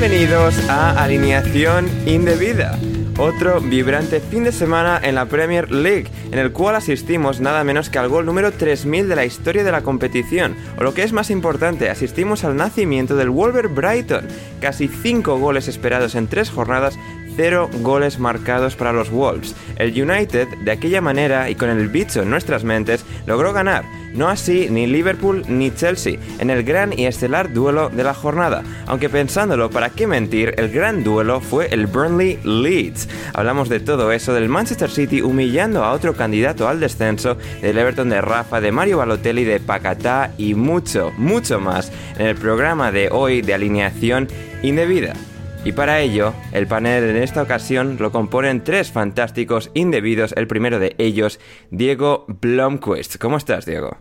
[0.00, 2.78] Bienvenidos a Alineación Indebida,
[3.18, 7.90] otro vibrante fin de semana en la Premier League, en el cual asistimos nada menos
[7.90, 11.12] que al gol número 3000 de la historia de la competición, o lo que es
[11.12, 14.26] más importante, asistimos al nacimiento del Wolverhampton,
[14.62, 16.98] casi 5 goles esperados en 3 jornadas
[17.36, 19.54] cero goles marcados para los Wolves.
[19.76, 23.84] El United, de aquella manera y con el bicho en nuestras mentes, logró ganar.
[24.12, 28.62] No así ni Liverpool ni Chelsea, en el gran y estelar duelo de la jornada.
[28.86, 30.54] Aunque pensándolo, ¿para qué mentir?
[30.56, 33.08] El gran duelo fue el Burnley Leeds.
[33.34, 38.10] Hablamos de todo eso, del Manchester City humillando a otro candidato al descenso, del Everton
[38.10, 43.10] de Rafa, de Mario Balotelli, de Pacatá y mucho, mucho más en el programa de
[43.10, 44.28] hoy de alineación
[44.62, 45.14] indebida.
[45.62, 50.32] Y para ello, el panel en esta ocasión lo componen tres fantásticos indebidos.
[50.36, 51.38] El primero de ellos,
[51.70, 53.18] Diego Blomquist.
[53.18, 53.96] ¿Cómo estás, Diego?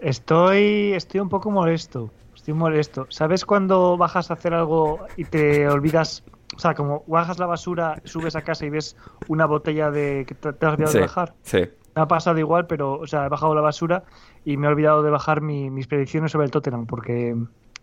[0.00, 2.10] Estoy, estoy un poco molesto.
[2.36, 3.06] Estoy molesto.
[3.08, 6.22] ¿Sabes cuando bajas a hacer algo y te olvidas?
[6.56, 10.34] O sea, como bajas la basura, subes a casa y ves una botella de que
[10.36, 11.34] te, te has olvidado Sí, de bajar.
[11.42, 11.58] sí.
[11.96, 14.04] Me ha pasado igual, pero, o sea, he bajado la basura
[14.44, 17.34] y me he olvidado de bajar mi- mis predicciones sobre el Tottenham, porque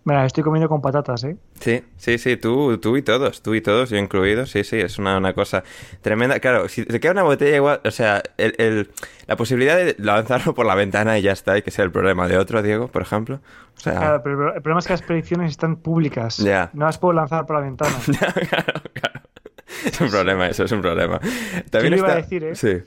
[0.03, 1.37] me las estoy comiendo con patatas, ¿eh?
[1.59, 4.97] Sí, sí, sí, tú, tú y todos, tú y todos, yo incluido, sí, sí, es
[4.97, 5.63] una, una cosa
[6.01, 6.39] tremenda.
[6.39, 8.89] Claro, si te queda una botella igual, o sea, el, el-
[9.27, 12.27] la posibilidad de lanzarlo por la ventana y ya está, y que sea el problema
[12.27, 13.39] de otro, Diego, por ejemplo.
[13.77, 16.37] O sea, Claro, pero el problema es que las predicciones están públicas.
[16.37, 16.69] Ya.
[16.73, 17.95] No las puedo lanzar por la ventana.
[18.49, 19.21] claro, claro.
[19.85, 21.19] Es un problema eso, es un problema.
[21.69, 22.13] También lo iba está...
[22.19, 22.55] a decir, eh?
[22.55, 22.77] Sí.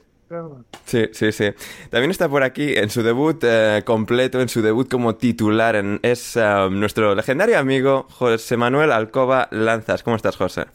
[0.85, 1.47] Sí, sí, sí.
[1.91, 6.01] También está por aquí en su debut eh, completo, en su debut como titular, en-
[6.03, 10.03] es eh, nuestro legendario amigo José Manuel Alcoba Lanzas.
[10.03, 10.67] ¿Cómo estás, José?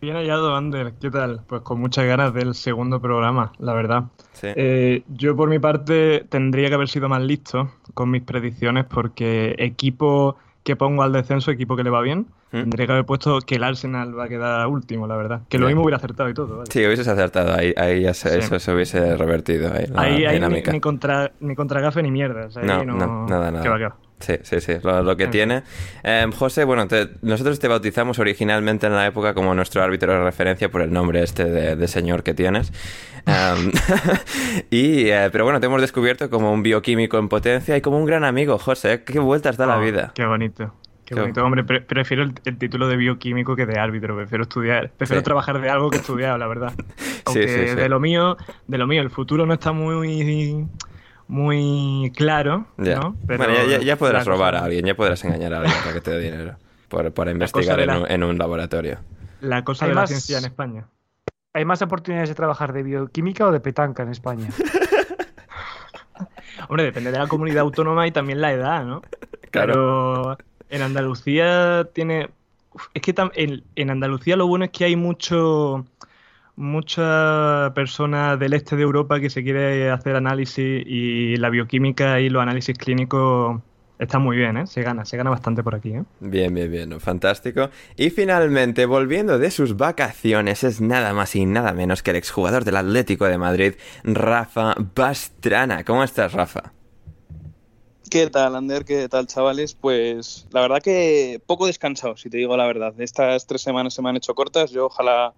[0.00, 0.94] Bien hallado, Ander.
[0.98, 1.42] ¿Qué tal?
[1.46, 4.04] Pues con muchas ganas del segundo programa, la verdad.
[4.32, 4.46] Sí.
[4.56, 9.54] Eh, yo por mi parte tendría que haber sido más listo con mis predicciones porque
[9.58, 12.60] equipo que pongo al descenso, equipo que le va bien, ¿Mm?
[12.60, 15.40] tendría que haber puesto que el Arsenal va a quedar último, la verdad.
[15.48, 16.58] Que lo mismo hubiera acertado y todo.
[16.58, 16.70] ¿vale?
[16.70, 18.38] Sí, hubieses acertado ahí, ahí ya se, Sí.
[18.38, 20.72] eso se hubiese revertido ahí, la ahí ahí ni, dinámica.
[20.72, 23.62] ni contra, ni contra gafe ni No, no, no, nada, nada.
[23.62, 23.96] Que va, que va.
[24.20, 25.62] Sí, sí, sí, lo, lo que En tiene.
[26.04, 30.22] Eh, José, bueno, te- nosotros te bautizamos originalmente en la época como nuestro árbitro de
[30.22, 32.70] referencia por el nombre este de, de señor que tienes.
[33.26, 33.72] Em,
[34.70, 38.04] y, eh, pero bueno, te hemos descubierto como un bioquímico en potencia y como un
[38.06, 39.02] gran amigo, José.
[39.04, 40.12] ¿Qué vueltas da la Oh, vida?
[40.14, 40.74] Qué bonito.
[41.04, 41.44] Qué Qué- bonito.
[41.44, 44.16] Hombre, pre- prefiero el, el título de bioquímico que de árbitro.
[44.16, 45.24] Prefiero estudiar, prefiero Sí.
[45.24, 46.72] trabajar de algo que estudiar, la verdad.
[47.24, 47.74] Aunque sí, sí.
[47.74, 48.36] de lo mío,
[48.66, 50.66] de lo mío, el futuro no está muy
[51.30, 52.96] muy claro, Ya.
[52.96, 53.16] ¿no?
[53.26, 55.76] Pero bueno, ya, ya- ya podrás cosa- robar a alguien, ya podrás engañar a alguien
[55.80, 56.56] para que te dé dinero.
[56.88, 58.98] Por, por investigar en, la- un, en un laboratorio.
[59.40, 60.84] La cosa de la ciencia en España.
[61.54, 64.48] ¿Hay más oportunidades de trabajar de bioquímica o de petanca en España?
[66.68, 69.02] Hombre, depende de la comunidad autónoma y también la edad, ¿no?
[69.50, 69.72] Claro.
[69.72, 70.38] Pero
[70.68, 72.28] En Andalucía tiene.
[72.94, 73.12] Es que
[73.74, 75.84] en, Andalucía lo bueno es que hay mucho
[76.56, 82.28] mucha persona del este de Europa que se quiere hacer análisis y la bioquímica y
[82.28, 83.60] los análisis clínicos
[84.00, 84.66] Está muy bien, ¿eh?
[84.66, 86.04] Se gana, se gana bastante por aquí, ¿eh?
[86.20, 87.68] Bien, bien, bien, fantástico.
[87.98, 92.64] Y finalmente, volviendo de sus vacaciones, es nada más y nada menos que el exjugador
[92.64, 95.84] del Atlético de Madrid, Rafa Bastrana.
[95.84, 96.72] ¿Cómo estás, Rafa?
[98.08, 98.86] ¿Qué tal, Ander?
[98.86, 99.74] ¿Qué tal, chavales?
[99.74, 102.98] Pues la verdad que poco descansado, si te digo la verdad.
[102.98, 104.70] Estas tres semanas se me han hecho cortas.
[104.70, 105.34] Yo ojalá,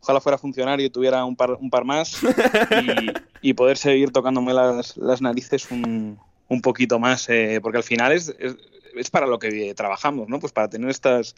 [0.00, 2.20] ojalá fuera funcionario y tuviera un par, un par más
[3.42, 6.18] y, poder seguir tocándome las, las narices un,
[6.48, 10.40] un poquito más, eh, porque al final es, es, para lo que trabajamos, ¿no?
[10.40, 11.34] Pues para tener estas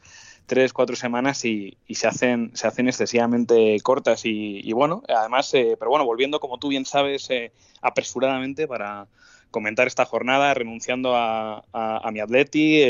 [0.46, 5.76] tres, cuatro semanas y, y se, hacen, se hacen excesivamente cortas y, bueno, además, eh,
[5.78, 7.52] pero bueno, volviendo, como tú bien sabes, eh,
[7.82, 9.08] apresuradamente para
[9.50, 12.82] comentar esta jornada, renunciando a, a, mi atleti,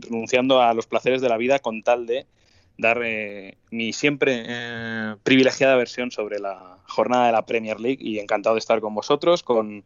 [0.00, 2.26] renunciando a los placeres de la vida con tal de
[2.78, 3.00] dar
[3.70, 4.44] mi siempre
[5.22, 9.42] privilegiada versión sobre la jornada de la Premier League y encantado de estar con vosotros,
[9.42, 9.84] con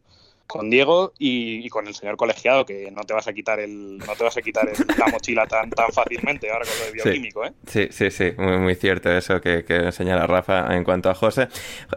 [0.51, 4.15] con Diego y, con el señor colegiado, que no te vas a quitar el, no
[4.17, 7.53] te vas a quitar la mochila tan, tan fácilmente ahora con lo de bioquímico, ¿eh?
[7.67, 11.47] Sí, sí, sí, muy, muy cierto eso que, que señala Rafa en cuanto a José.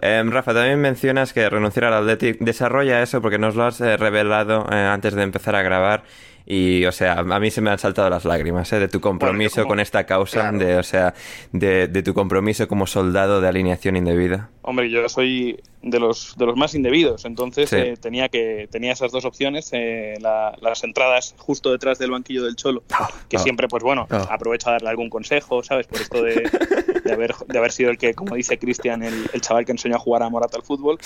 [0.00, 3.96] Em, Rafa, también mencionas que renunciar al Athletic, desarrolla eso porque nos lo has eh,
[3.96, 6.04] revelado eh, antes de empezar a grabar.
[6.46, 8.78] Y, o sea, a mí se me han saltado las lágrimas ¿eh?
[8.78, 11.14] de tu compromiso con esta causa, de, o sea,
[11.52, 14.50] de, de, tu compromiso como soldado de alineación indebida.
[14.60, 19.12] Hombre, yo soy de los, de los más indebidos, entonces eh, tenía, que, tenía esas
[19.12, 23.40] dos opciones, eh, las entradas justo detrás del banquillo del Cholo, ah, que ah.
[23.40, 24.26] siempre, pues bueno, ah.
[24.30, 25.86] aprovecho a darle algún consejo, ¿sabes?
[25.86, 26.42] Por esto de,
[27.04, 29.96] de, haber, de haber sido el que, como dice Cristian, el, el, chaval que enseñó
[29.96, 30.98] a jugar a Morata al fútbol.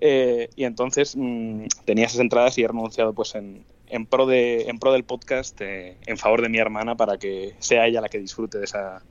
[0.00, 4.62] Eh, y entonces mm, tenía esas entradas y he renunciado pues en, en pro de
[4.62, 8.08] en pro del podcast eh, en favor de mi hermana para que sea ella la
[8.08, 9.02] que disfrute de esa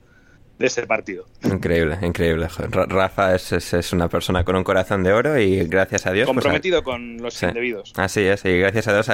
[0.58, 1.24] de ese partido.
[1.42, 2.48] Increíble, increíble.
[2.70, 6.26] Rafa es, es, una persona con un corazón de oro y gracias a Dios...
[6.26, 7.92] Pues, Comprometido con los indebidos.
[7.96, 9.08] Así es, y gracias a Dios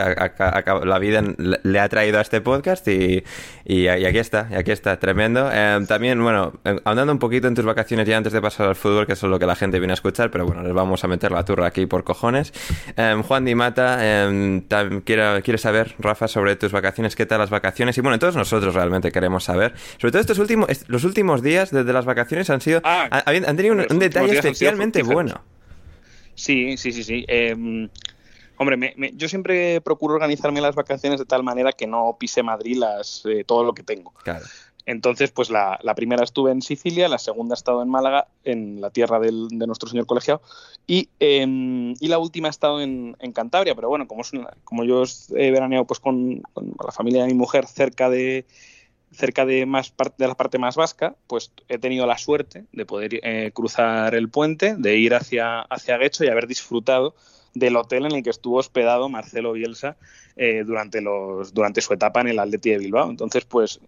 [0.84, 3.24] la vida le ha traído a este podcast y,
[3.64, 5.48] y, aquí está, y aquí está, tremendo.
[5.52, 8.76] Eh, también, bueno, eh, andando un poquito en tus vacaciones ya antes de pasar al
[8.76, 11.02] fútbol, que eso es lo que la gente viene a escuchar, pero bueno, les vamos
[11.04, 12.52] a meter la turra aquí por cojones.
[12.96, 13.96] Eh, Juan Di Mata,
[15.04, 18.74] quiere, quiere saber, Rafa, sobre tus vacaciones, qué tal las vacaciones y bueno, todos nosotros
[18.74, 22.80] realmente queremos saber, sobre todo estos últimos, los últimos días desde las vacaciones han sido.
[22.84, 25.40] Ah, han, tenido un, detalle especialmente bueno.
[26.34, 27.24] Sí, sí, sí, sí.
[27.28, 27.88] Em,
[28.56, 33.22] hombre, yo siempre procuro organizarme las vacaciones de tal manera que no pise Madrid las,
[33.26, 34.12] eh, todo lo que tengo.
[34.86, 38.90] Entonces, pues la, primera estuve en Sicilia, la segunda he estado en Málaga, en la
[38.90, 40.40] tierra de nuestro señor colegiado,
[40.86, 43.74] y, em, y la última he estado en, Cantabria.
[43.74, 44.22] Pero bueno, como,
[44.64, 45.04] como yo
[45.36, 48.46] he veraneado pues, con, la familia de mi mujer cerca de,
[49.12, 53.20] cerca de, más de la parte más vasca, pues he tenido la suerte de poder
[53.22, 57.14] eh, cruzar el puente, de ir hacia, hacia Guecho y haber disfrutado
[57.54, 59.96] del hotel en el que estuvo hospedado Marcelo Bielsa
[60.36, 63.10] eh, durante, los, durante su etapa en el Atleti de Bilbao.
[63.10, 63.80] Entonces, pues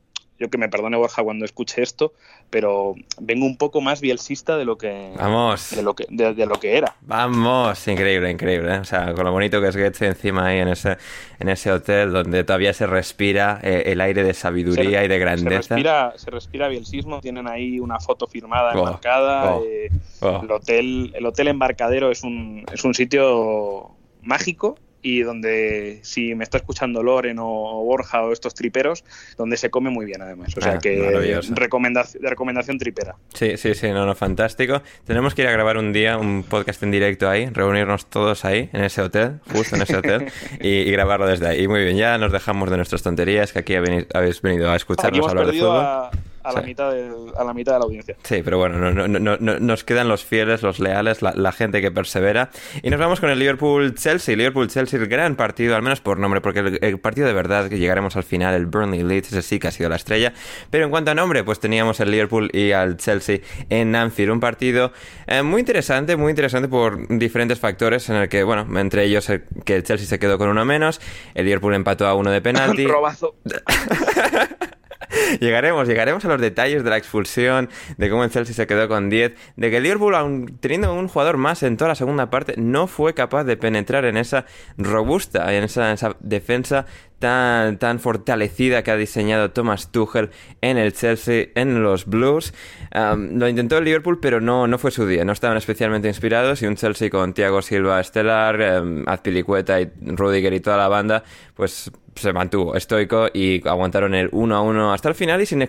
[0.43, 2.13] yo que me perdone Borja cuando escuche esto,
[2.51, 5.71] pero vengo un poco más bielsista de lo que Vamos.
[5.71, 6.97] de lo que de, lo que era.
[7.03, 8.79] Vamos, increíble, increíble, ¿eh?
[8.79, 10.99] o sea, con lo bonito que es Getze encima ahí en ese
[11.39, 15.63] en ese hotel donde todavía se respira eh, el aire de sabiduría y de grandeza.
[15.63, 20.41] Se respira, se respira bielsismo, tienen ahí una foto firmada oh, embarcada, oh, eh, oh.
[20.43, 26.45] el hotel el hotel embarcadero es un es un sitio mágico y donde si me
[26.45, 29.05] está escuchando Loren o Borja o estos triperos,
[29.37, 30.57] donde se come muy bien además.
[30.57, 33.17] O sea ah, que recomendación, recomendación tripera.
[33.35, 34.83] Sí, sí, sí, no, no, fantástico.
[35.05, 38.71] Tenemos que ir a grabar un día un podcast en directo ahí, reunirnos todos ahí,
[38.73, 40.27] en ese hotel, justo en ese hotel,
[40.61, 41.65] y, grabarlo desde ahí.
[41.65, 45.29] Y muy bien, ya nos dejamos de nuestras tonterías, que aquí habéis venido a escucharnos
[45.29, 46.11] hablar de fútbol a,
[46.51, 48.17] la mitad de, a la mitad de la audiencia.
[48.23, 51.91] Sí, pero bueno, no, no, no, nos quedan los fieles, los leales, la, gente que
[51.91, 52.51] persevera.
[52.83, 54.35] Y nos vamos con el Liverpool-Chelsea.
[54.35, 58.17] Liverpool-Chelsea, el gran partido, al menos por nombre, porque el, partido de verdad que llegaremos
[58.17, 60.33] al final, el Burnley-Leeds, ese sí que ha sido la estrella.
[60.71, 64.33] Pero en cuanto a nombre, pues teníamos el Liverpool y al Chelsea en Anfield.
[64.33, 64.93] Un partido
[65.27, 69.31] eh, muy interesante, muy interesante por diferentes factores, en el que, bueno, entre ellos
[69.65, 71.01] que el Chelsea se quedó con uno menos,
[71.35, 72.87] el Liverpool empató a uno de penalti.
[72.93, 73.37] Robazo.
[75.41, 79.11] llegaremos, llegaremos a los detalles de la expulsión, de cómo el Chelsea se quedó con
[79.11, 82.55] 10, de que el Liverpool, aun teniendo un jugador más en toda la segunda parte,
[82.57, 86.87] no fue capaz de penetrar en esa robusta, en esa, defensa
[87.23, 92.53] tan, fortalecida que ha diseñado Thomas Tuchel en el Chelsea, en los Blues.
[92.93, 95.25] lo intentó el Liverpool, pero no, no fue su día.
[95.25, 100.53] No estaban especialmente inspirados y un Chelsea con Thiago Silva estelar, um, Azpilicueta y Rudiger
[100.53, 101.23] y toda la banda,
[101.55, 105.63] pues se mantuvo estoico y aguantaron el 1 a 1 hasta el final y sin,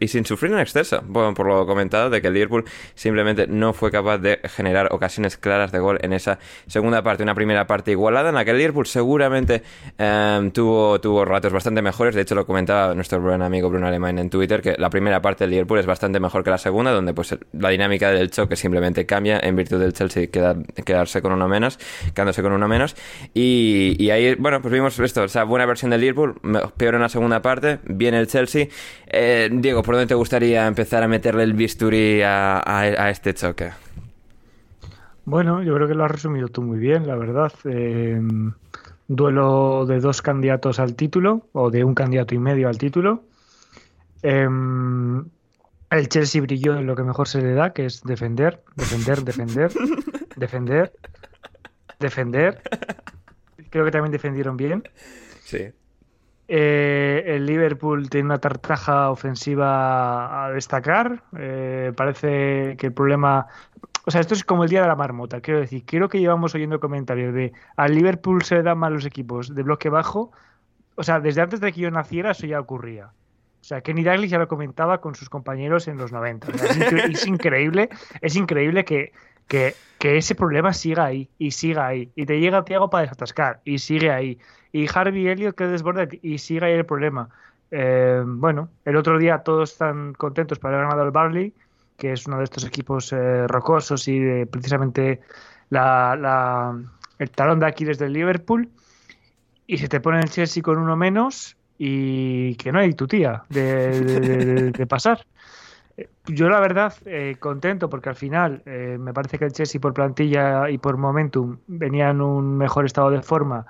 [0.00, 1.02] y sin sufrir en exceso.
[1.06, 5.36] Bueno, por lo comentado de que el Liverpool simplemente no fue capaz de generar ocasiones
[5.36, 7.22] claras de gol en esa segunda parte.
[7.22, 9.62] Una primera parte igualada en la que el Liverpool seguramente
[9.98, 12.14] em, tuvo, tuvo ratos bastante mejores.
[12.14, 15.44] De hecho, lo comentaba nuestro buen amigo Bruno Alemán en Twitter que la primera parte
[15.44, 19.06] del Liverpool es bastante mejor que la segunda, donde pues la dinámica del choque simplemente
[19.06, 21.78] cambia en virtud del Chelsea quedarse con uno menos,
[22.14, 22.96] quedándose con uno menos.
[23.34, 26.40] Y, y ahí, bueno, pues vimos esto, o sea, buena versión del Liverpool,
[26.76, 28.68] peor en la segunda parte, viene el Chelsea.
[29.06, 33.70] Eh, Diego, ¿por dónde te gustaría empezar a meterle el bisturí a, este choque?
[35.24, 37.52] Bueno, yo creo que lo has resumido tú muy bien, la verdad.
[37.64, 38.20] Eh,
[39.08, 43.24] duelo de dos candidatos al título, o de un candidato y medio al título.
[44.22, 45.24] Em,
[45.90, 49.72] el Chelsea brilló en lo que mejor se le da, que es defender, defender, defender,
[50.36, 50.92] defender,
[52.00, 52.62] defender.
[53.70, 54.82] Creo que también defendieron bien.
[55.44, 55.72] Sí.
[56.48, 61.22] Eh, el Liverpool tiene una tartaja ofensiva a destacar.
[61.36, 63.46] Eh, parece que el problema.
[64.06, 65.40] O sea, esto es como el día de la marmota.
[65.40, 69.04] Quiero decir, quiero que llevamos oyendo comentarios de al Liverpool se le dan mal los
[69.04, 70.30] equipos de bloque bajo.
[70.94, 73.06] O sea, desde antes de que yo naciera, eso ya ocurría.
[73.60, 76.48] O sea, Kenny Dalglish ya lo comentaba con sus compañeros en los 90.
[77.10, 77.88] es, increíble,
[78.20, 79.12] es increíble que,
[79.48, 82.12] que, ese problema siga ahí y siga ahí.
[82.14, 84.38] Y te llega Tiago para desatascar y sigue ahí
[84.76, 87.30] y Harvey Elliott que desborda y sigue ahí el problema.
[87.70, 91.54] Eh, bueno, el otro día todos están contentos por haber ganado el Barley,
[91.96, 95.20] que es uno de estos equipos eh, rocosos y precisamente
[95.70, 96.78] la,
[97.18, 98.68] el talón de Aquiles del Liverpool.
[99.66, 103.42] Y se te pone el Chelsea con uno menos y que no hay tu tía
[103.48, 105.26] de, pasar.
[106.26, 110.70] Yo la verdad eh, contento porque al final me parece que el Chelsea por plantilla
[110.70, 113.66] y por momentum venía en un mejor estado de forma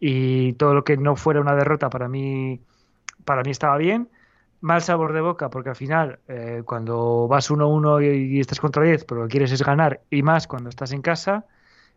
[0.00, 2.60] y todo lo que no fuera una derrota para mí,
[3.24, 4.08] para mí estaba bien.
[4.60, 9.04] Mal sabor de boca, porque al final, eh, cuando vas 1-1 y, estás contra 10,
[9.04, 11.44] pero lo que quieres es ganar, y más cuando estás en casa,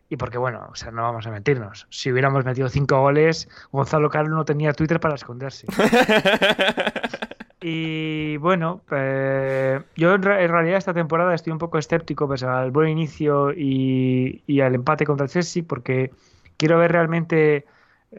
[0.10, 1.88] y porque, bueno, o sea, no vamos a mentirnos.
[1.89, 5.68] Si hubiéramos metido 5 goles, Gonzalo Carlos no tenía Twitter para esconderse.
[7.62, 12.89] y bueno, eh, yo en, realidad esta temporada estoy un poco escéptico pues, al buen
[12.89, 16.12] inicio y, y al empate contra el Chelsea, porque
[16.58, 17.66] quiero ver realmente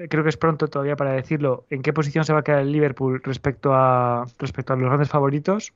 [0.09, 2.73] creo que es pronto todavía para decirlo, en qué posición se va a quedar el
[2.73, 5.73] Liverpool respecto a, respecto a los grandes favoritos.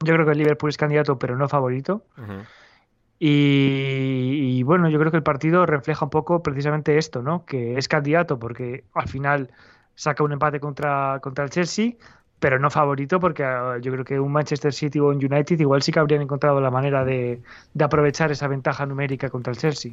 [0.00, 2.04] Yo creo que el Liverpool es candidato, pero no favorito.
[3.18, 7.44] y, bueno, yo creo que el partido refleja un poco precisamente esto, ¿no?
[7.44, 9.50] Que es candidato porque al final
[9.94, 11.94] saca un empate contra, contra el Chelsea,
[12.38, 15.82] pero no favorito porque ah, yo creo que un Manchester City o un United igual
[15.82, 17.40] sí que habrían encontrado la manera de,
[17.80, 19.92] aprovechar esa ventaja numérica contra el Chelsea.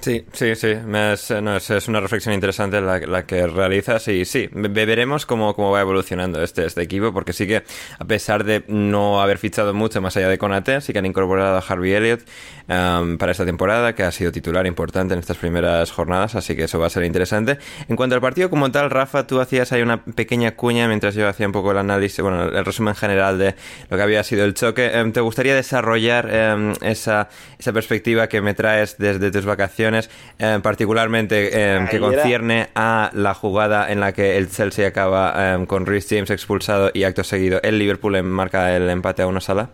[0.00, 1.30] Sí, sí, sí, es,
[1.88, 6.82] una reflexión interesante la, que realizas y sí, veremos cómo, cómo va evolucionando este, este
[6.82, 7.62] equipo porque sí que
[7.98, 11.56] a pesar de no haber fichado mucho más allá de Conate, sí que han incorporado
[11.56, 12.20] a Harvey Elliott
[12.68, 16.64] um, para esta temporada que ha sido titular importante en estas primeras jornadas, así que
[16.64, 17.58] eso va a ser interesante.
[17.88, 21.26] En cuanto al partido como tal, Rafa, tú hacías ahí una pequeña cuña mientras yo
[21.28, 23.54] hacía un poco la análisis, bueno, el resumen general de
[23.88, 24.86] lo que había sido el choque.
[24.86, 27.28] Em, ¿Te gustaría desarrollar em, esa,
[27.58, 29.63] esa perspectiva que me traes desde tus vacaciones,
[30.38, 31.50] em, particularmente
[31.90, 36.90] que concierne a la jugada en la que el Chelsea acaba con Rhys James expulsado
[36.92, 39.70] y acto seguido el Liverpool marca el empate a una sala?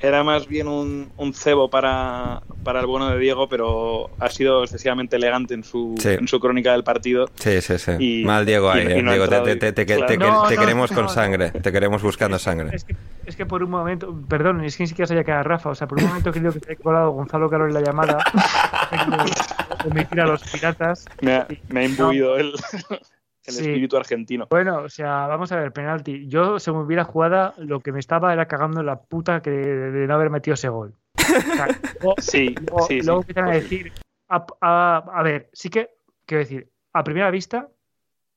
[0.00, 5.54] Era más bien un, cebo para, el bueno de Diego, pero ha sido excesivamente elegante
[5.54, 7.28] en su, en su crónica del partido.
[7.36, 8.22] Sí, sí, sí.
[8.24, 8.86] Mal Diego ahí.
[8.86, 9.02] Eh.
[9.02, 12.76] Diego, te, queremos con sangre, te queremos buscando sangre.
[12.76, 15.42] Es que, es que por un momento, perdón, es que ni siquiera sabía que era
[15.42, 17.80] Rafa, o sea, por un momento creo que se ha colado Gonzalo Carlos en la
[17.80, 18.18] llamada.
[19.94, 21.04] me a los piratas.
[21.20, 22.52] Me ha, me ha imbuido el
[23.46, 24.46] el espíritu argentino.
[24.50, 26.26] Bueno, o sea, vamos a ver, penalti.
[26.28, 30.06] Yo, según hubiera jugada, lo que me estaba era cagando en la puta que de,
[30.06, 30.94] no haber metido ese gol.
[32.18, 32.54] sí,
[32.88, 33.92] sí, luego empiezan a decir,
[34.28, 35.90] a, ver, sí que,
[36.24, 37.68] quiero decir, a primera vista,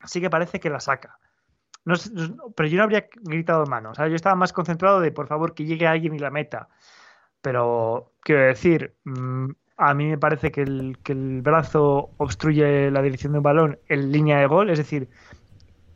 [0.03, 1.19] sí que parece que la saca.
[1.85, 1.95] No,
[2.55, 3.91] pero yo no habría gritado mano.
[3.91, 6.69] O sea, yo estaba más concentrado de, por favor, que llegue alguien y la meta.
[7.41, 13.39] Pero, quiero decir, mm, a mí me parece que el, brazo obstruye la dirección de
[13.39, 14.69] un balón en línea de gol.
[14.69, 15.09] Es decir,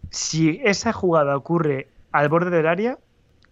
[0.09, 2.97] si esa jugada ocurre al borde del área,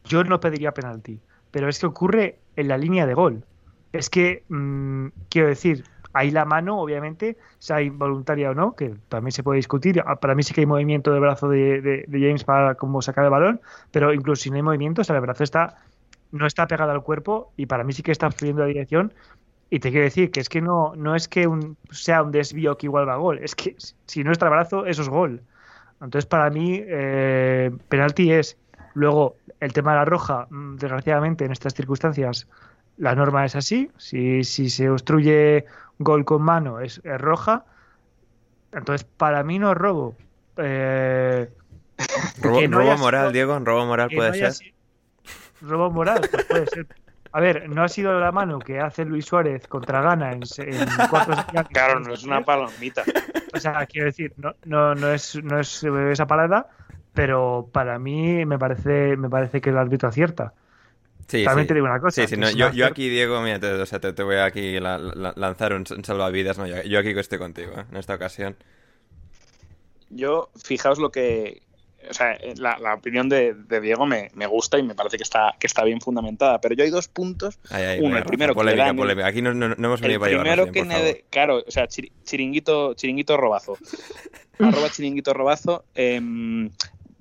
[0.06, 1.20] yo no pediría penalti.
[1.52, 3.46] Pero es que ocurre en la línea de gol.
[3.92, 5.84] Es que, mm, quiero decir,
[6.14, 10.04] Ahí la mano, obviamente, sea involuntaria o no, que también se puede discutir.
[10.06, 13.32] Ah, para mí sí que hay movimiento del brazo de, James para como sacar el
[13.32, 13.62] balón,
[13.92, 15.78] pero incluso si no hay movimiento, o sea, el brazo está
[16.32, 19.14] no está pegado al cuerpo y para mí sí que está fluyendo la dirección.
[19.74, 22.78] Y te quiero decir que es que no, no es que un, sea un desvío
[22.78, 25.42] que igual va a gol, es que si no está el brazo, eso es gol.
[26.02, 28.58] Entonces, para mí, eh, penalti es.
[28.96, 32.50] Luego, el tema de la roja, mm, desgraciadamente, en estas circunstancias,
[32.98, 33.90] la norma es así.
[33.96, 35.64] Si, si se obstruye
[36.00, 37.64] gol con mano, es, roja.
[38.74, 40.18] Entonces, para mí no es robo.
[40.58, 41.50] Eh,
[42.42, 44.74] robo, moral, Diego, robo moral puede ser.
[45.62, 46.88] robo moral, pues puede ser.
[47.34, 50.88] A ver, no ha sido la mano que hace Luis Suárez contra Gana en, en
[51.10, 51.34] cuatro
[51.72, 53.04] Claro, no es una palomita.
[53.54, 56.68] O sea, quiero decir, no, no, no, es, no es esa palabra,
[57.14, 60.54] pero para mí me parece, me parece que el árbitro acierta.
[61.28, 62.28] Sí, También te digo una cosa.
[62.28, 65.74] Sí, sí, yo, yo, aquí, Diego, mira, te, o sea, te, voy a aquí lanzar
[65.74, 66.58] un, salvavidas.
[66.58, 67.86] No, yo, yo, aquí estoy contigo ¿eh?
[67.90, 68.58] en esta ocasión.
[70.10, 71.62] Yo, fijaos lo que,
[72.10, 75.68] o sea, eh, la, opinión de, Diego me, gusta y me parece que está, que
[75.68, 76.60] está bien fundamentada.
[76.62, 77.60] Pero yo hay dos puntos.
[78.00, 79.28] Uno, el primero polémica, polémica.
[79.28, 83.78] Aquí no, no, hemos venido para primero que Claro, o sea, chiringuito, chiringuito robazo.
[84.60, 85.86] Arroba chiringuito robazo.
[85.96, 86.70] Em,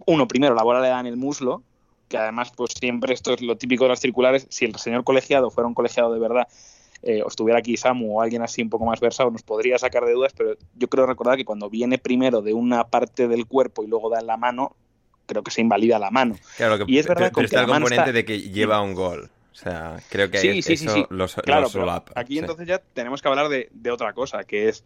[0.07, 1.63] uno, primero, la bola le da en el muslo,
[2.09, 4.47] que además, pues siempre esto es lo típico de las circulares.
[4.51, 6.49] Si el señor colegiado fuera un colegiado de verdad,
[7.02, 10.04] eh, o estuviera aquí Samu o alguien así un poco más versado, nos podría sacar
[10.04, 13.83] de dudas, pero yo creo recordar que cuando viene primero de una parte del cuerpo
[13.83, 14.76] y luego da en la mano,
[15.26, 16.37] creo que se invalida la mano.
[16.57, 19.30] Claro, que, y es verdad pero, está el componente de que lleva un gol.
[19.52, 21.69] O sea, creo que sí, sí, eso sí, lo, claro,
[22.14, 24.85] Aquí entonces ya tenemos que hablar de, otra cosa, que es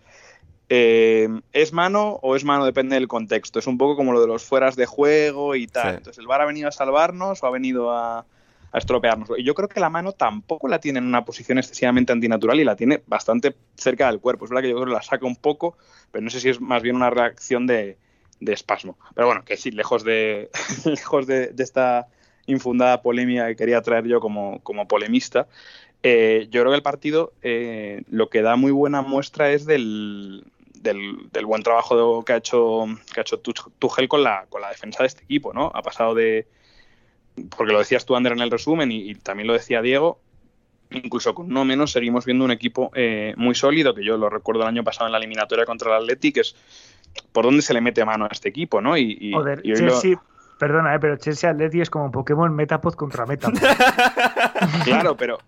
[0.69, 2.65] eh, ¿es mano o es mano?
[2.65, 3.59] Depende del contexto.
[3.59, 5.97] Es un poco como lo de los fueras de juego y tal.
[5.97, 8.25] Entonces, ¿el VAR ha venido a salvarnos o ha venido a,
[8.75, 9.25] a.
[9.39, 12.65] Y yo creo que la mano tampoco la tiene en una posición excesivamente antinatural y
[12.65, 14.45] la tiene bastante cerca del cuerpo.
[14.45, 15.77] Es verdad que yo creo que la saca un poco,
[16.11, 17.99] pero no sé si es más bien una reacción de,
[18.41, 18.99] espasmo.
[19.15, 20.51] Pero bueno, que sí, lejos de,
[20.85, 22.09] lejos de, esta
[22.47, 25.47] infundada polémica que quería traer yo como, como polemista,
[26.03, 30.45] eh, yo creo que el partido eh, lo que da muy buena muestra es del,
[30.75, 35.03] del, buen trabajo que ha hecho que ha hecho Tuchel con la, con la defensa
[35.03, 35.71] de este equipo, ¿no?
[35.75, 36.47] Ha pasado de,
[37.57, 40.21] porque lo decías tú, Ander, en el resumen, y, también lo decía Diego,
[40.91, 44.63] incluso con no menos seguimos viendo un equipo eh, muy sólido, que yo lo recuerdo
[44.63, 46.55] el año pasado en la eliminatoria contra el Athletic, que es
[47.33, 48.97] por dónde se le mete mano a este equipo, ¿no?
[48.97, 50.21] Y, Joder, Chelsea,
[50.59, 53.59] perdona, eh, pero Chelsea Athletic es como Pokémon Metapod contra Metapod.
[54.85, 55.39] claro, pero,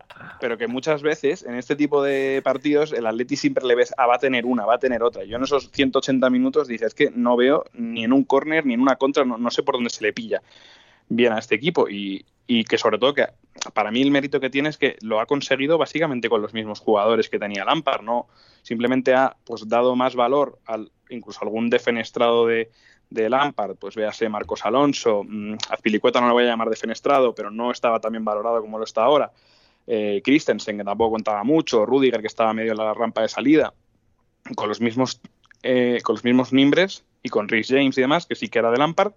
[0.40, 4.06] pero que muchas veces en este tipo de partidos el Athletic siempre le ves, ah,
[4.06, 5.24] va a tener una, va a tener otra.
[5.24, 8.80] Yo en esos 180 minutos dices que no veo ni en un córner ni en
[8.80, 10.42] una contra, no sé por dónde se le pilla
[11.08, 12.24] bien a este equipo y,
[12.68, 13.26] que sobre todo que
[13.74, 16.78] para mí el mérito que tiene es que lo ha conseguido básicamente con los mismos
[16.78, 18.28] jugadores que tenía Lampard, no
[18.62, 22.70] simplemente ha pues dado más valor al incluso algún defenestrado de,
[23.10, 27.34] de Lampard, pues véase Marcos Alonso, mm, a Filicueta no lo voy a llamar defenestrado,
[27.34, 29.32] pero no estaba tan bien valorado como lo está ahora.
[29.86, 33.72] Eh, Christensen, que tampoco contaba mucho, Rudiger, que estaba medio en la rampa de salida,
[34.56, 35.20] con los mismos,
[35.62, 38.70] eh, con los mismos mimbres y con Rhys James y demás, que sí que era
[38.70, 39.12] de Lampard,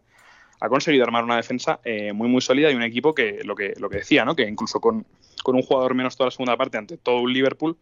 [0.59, 3.73] ha conseguido armar una defensa eh, muy muy sólida y un equipo que lo que,
[3.77, 4.35] lo que decía, ¿no?
[4.35, 5.05] que incluso con,
[5.45, 7.77] un jugador menos toda la segunda parte ante todo un Liverpool,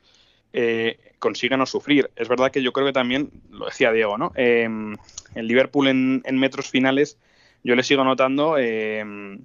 [0.54, 2.10] eh, consigue no sufrir.
[2.16, 4.32] Es verdad que yo creo que también, lo decía Diego, ¿no?
[4.36, 4.96] Em,
[5.36, 7.18] el Liverpool en, metros finales
[7.64, 9.44] yo le sigo notando em,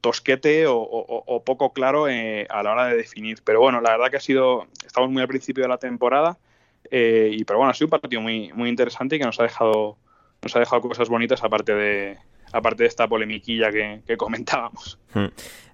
[0.00, 3.42] tosquete o, poco claro eh, a la hora de definir.
[3.44, 6.38] Pero bueno, la verdad que ha sido, estamos muy al principio de la temporada,
[6.90, 9.98] y pero bueno, ha sido un partido muy, muy interesante y que nos ha dejado
[10.42, 12.18] nos ha dejado cosas bonitas aparte de,
[12.56, 14.98] aparte de esta polemiquilla que, comentábamos.
[15.12, 15.26] Hmm.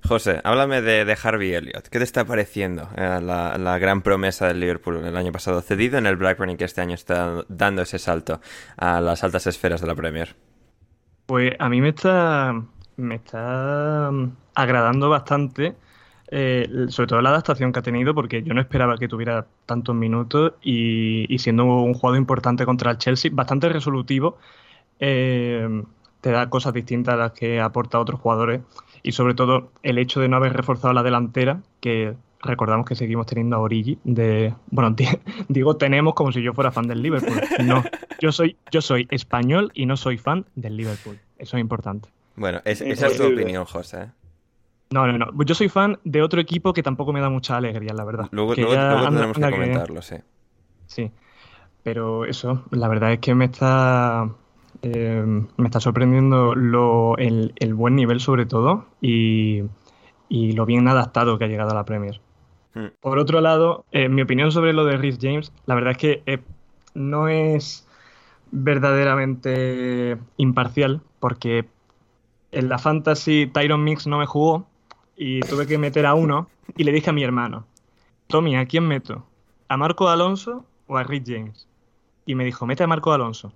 [0.04, 1.88] José, háblame de, Harvey Elliott.
[1.88, 6.06] ¿Qué te está pareciendo eh, la, gran promesa del Liverpool el año pasado, cedido en
[6.06, 8.40] el Blackburn y que este año está dando ese salto
[8.76, 10.34] a las altas esferas de la Premier?
[11.26, 12.60] Pues a mí me está,
[12.96, 14.10] me está
[14.54, 15.76] agradando bastante,
[16.30, 19.94] eh, sobre todo la adaptación que ha tenido, porque yo no esperaba que tuviera tantos
[19.94, 24.38] minutos y, siendo un jugador importante contra el Chelsea, bastante resolutivo.
[24.98, 25.84] Eh,
[26.22, 28.62] te da cosas distintas a las que aporta otros jugadores.
[29.02, 33.26] Y sobre todo el hecho de no haber reforzado la delantera, que recordamos que seguimos
[33.26, 34.94] teniendo a Origi de bueno
[35.48, 37.40] digo tenemos como si yo fuera fan del Liverpool.
[37.64, 37.84] No
[38.20, 41.18] yo soy yo soy español y no soy fan del Liverpool.
[41.38, 42.08] Eso es importante.
[42.36, 44.08] Bueno esa es tu opinión José.
[44.90, 45.44] No no no.
[45.44, 48.28] Yo soy fan de otro equipo que tampoco me da mucha alegría la verdad.
[48.30, 50.16] Luego, tenemos que comentarlo sí.
[50.86, 51.10] Sí.
[51.82, 54.30] Pero eso la verdad es que me está
[54.82, 55.24] eh,
[55.56, 59.62] me está sorprendiendo lo, el, buen nivel sobre todo y,
[60.28, 62.20] lo bien adaptado que ha llegado a la Premier.
[62.74, 62.86] Hmm.
[63.00, 66.22] Por otro lado, eh, mi opinión sobre lo de Rhys James, la verdad es que
[66.26, 66.38] eh,
[66.94, 67.86] no es
[68.50, 71.66] verdaderamente imparcial, porque
[72.50, 74.66] en la Fantasy Tyron Mix no me jugó
[75.16, 77.66] y tuve que meter a uno y le dije a mi hermano,
[78.26, 79.24] Tommy, ¿a quién meto?
[79.68, 81.68] ¿A Marco Alonso o a Rhys James?
[82.26, 83.52] Y me dijo, mete a Marco Alonso.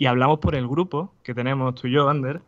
[0.00, 2.40] Y hablamos por el grupo que tenemos tú y yo, Ander,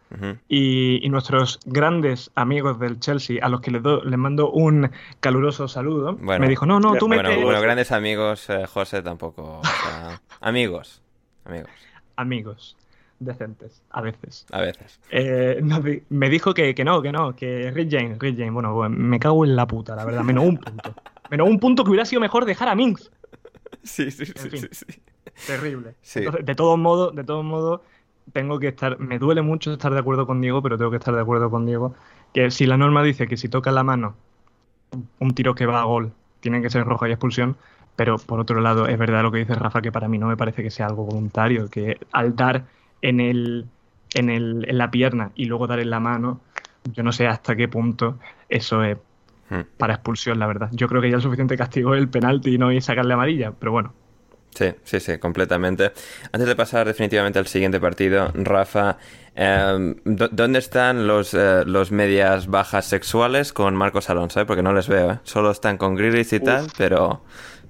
[0.49, 4.89] y, y nuestros grandes amigos del Chelsea, a los que les, do- les mando un
[5.19, 6.43] caluroso saludo, Bueno.
[6.45, 9.59] me dijo, no, no, tú Bueno, mete bueno, grandes amigos, eh, José tampoco.
[9.59, 11.03] o sea, amigos.
[11.45, 11.71] Amigos.
[12.17, 12.77] amigos
[13.19, 14.47] decentes, a veces.
[14.53, 15.01] A veces.
[15.11, 18.73] Eh, no, me dijo que, que no, que no, que Rich James, Rich James, bueno,
[18.75, 20.95] pues, me cago en la puta, la verdad, menos un punto.
[21.31, 23.09] Menos un punto que hubiera sido mejor dejar a Minx.
[23.85, 24.61] Sí, sí, sí, fin.
[24.63, 25.01] sí, sí.
[25.46, 25.94] Terrible.
[26.03, 26.20] Sí.
[26.20, 27.81] Entonces, de todos modos, de todos modos,
[28.33, 31.14] tengo que estar, me duele mucho estar de acuerdo con Diego, pero tengo que estar
[31.14, 31.94] de acuerdo con Diego,
[32.33, 34.14] que si la norma dice que si toca la mano
[35.18, 37.57] un tiro que va a gol tiene que ser roja y expulsión,
[37.96, 40.37] pero por otro lado es verdad lo que dice Rafa, que para mí no me
[40.37, 42.64] parece que sea algo voluntario, que al dar
[43.03, 43.66] en el,
[44.14, 46.40] en el, en la pierna y luego dar en la mano,
[46.92, 48.96] yo no sé hasta qué punto eso es
[49.50, 49.62] Hmm.
[49.76, 50.70] para expulsión, la verdad.
[50.72, 53.53] Yo creo que ya el suficiente castigo es el penalti y no y sacarle amarilla,
[53.53, 53.92] pero bueno.
[54.55, 55.93] Sí, sí, sí, completamente.
[56.33, 58.99] Antes de pasar definitivamente al siguiente partido, Rafa,
[59.37, 64.41] eh, ¿dó- ¿dónde están los, eh, los medias bajas sexuales con Marcos Alonso?
[64.41, 64.45] eh?
[64.47, 65.19] Porque no les veo, ¿eh?
[65.23, 67.23] Solo están con Grealish y tal, pero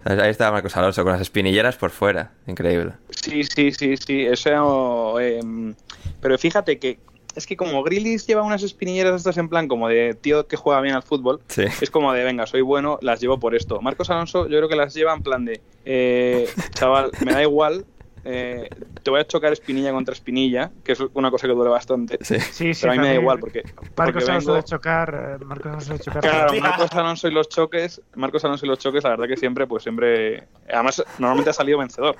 [0.05, 2.33] ahí está Marcos Alonso con las espinilleras por fuera.
[2.47, 2.93] Increíble.
[3.11, 4.25] Sí, sí, sí, sí.
[4.27, 5.75] Eso, em,
[6.21, 6.99] pero fíjate que
[7.37, 10.81] es que como Grillis lleva unas espinilleras estas en plan como de tío que juega
[10.81, 11.65] bien al fútbol, Sí.
[11.81, 13.81] es como de venga, soy bueno, las llevo por esto.
[13.81, 17.85] Marcos Alonso yo creo que las lleva en plan de eh, chaval, me da igual,
[18.23, 18.69] eh,
[19.03, 22.19] te voy a chocar espinilla contra espinilla, que es una cosa que duele bastante.
[22.21, 22.39] Sí.
[22.39, 22.81] Sí, sí.
[22.83, 25.39] Pero a mí me da igual porque, Marcos porque Alonso vengo- de chocar.
[25.41, 26.21] eh, Marcos Alonso de chocar.
[26.21, 29.67] Claro, Marcos Alonso y los choques, Marcos Alonso y los choques, la verdad que siempre,
[29.67, 32.15] pues siempre, además normalmente ha salido vencedor.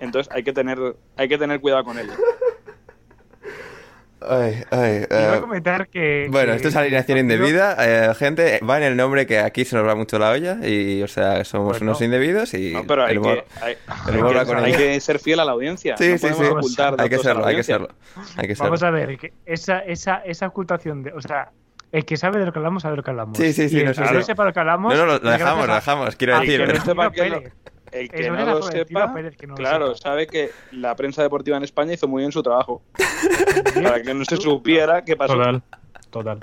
[0.00, 0.78] Entonces hay que tener,
[1.16, 2.08] hay que tener cuidado con él.
[4.28, 6.26] Ay, ay, Iba eh, a comentar que.
[6.30, 9.76] Bueno, que- esto es alineación indebida, eh, gente, va en el nombre que aquí se
[9.76, 11.86] nos va mucho la olla y, o sea, somos Bueno.
[11.86, 13.72] unos indebidos y No, pero hay el humor- que, hay,
[14.08, 15.96] el hay que- con hay que ser fiel a la audiencia.
[15.96, 16.44] Sí, no sí, sí.
[16.44, 17.88] ocultar Hay que serlo, hay que serlo.
[18.36, 18.70] Hay que serlo.
[18.70, 21.12] Vamos a ver, que esa, esa, esa ocultación de.
[21.12, 21.50] O sea,
[21.92, 23.36] el que sabe de lo que hablamos, sabe de lo que hablamos.
[23.38, 24.26] Sí, sí, sí, Y el no, que sí, no sí.
[24.26, 24.92] sepa lo que hablamos.
[24.94, 26.82] No, no, lo, dejamos, lo dejamos, quiero decir.
[27.94, 30.10] El que no lo sepa, Pérez, que no lo claro, sepa.
[30.10, 32.82] sabe que la prensa deportiva en España hizo muy bien su trabajo.
[33.74, 35.34] Para que no se supiera qué pasó.
[35.34, 35.62] Total,
[36.10, 36.40] total.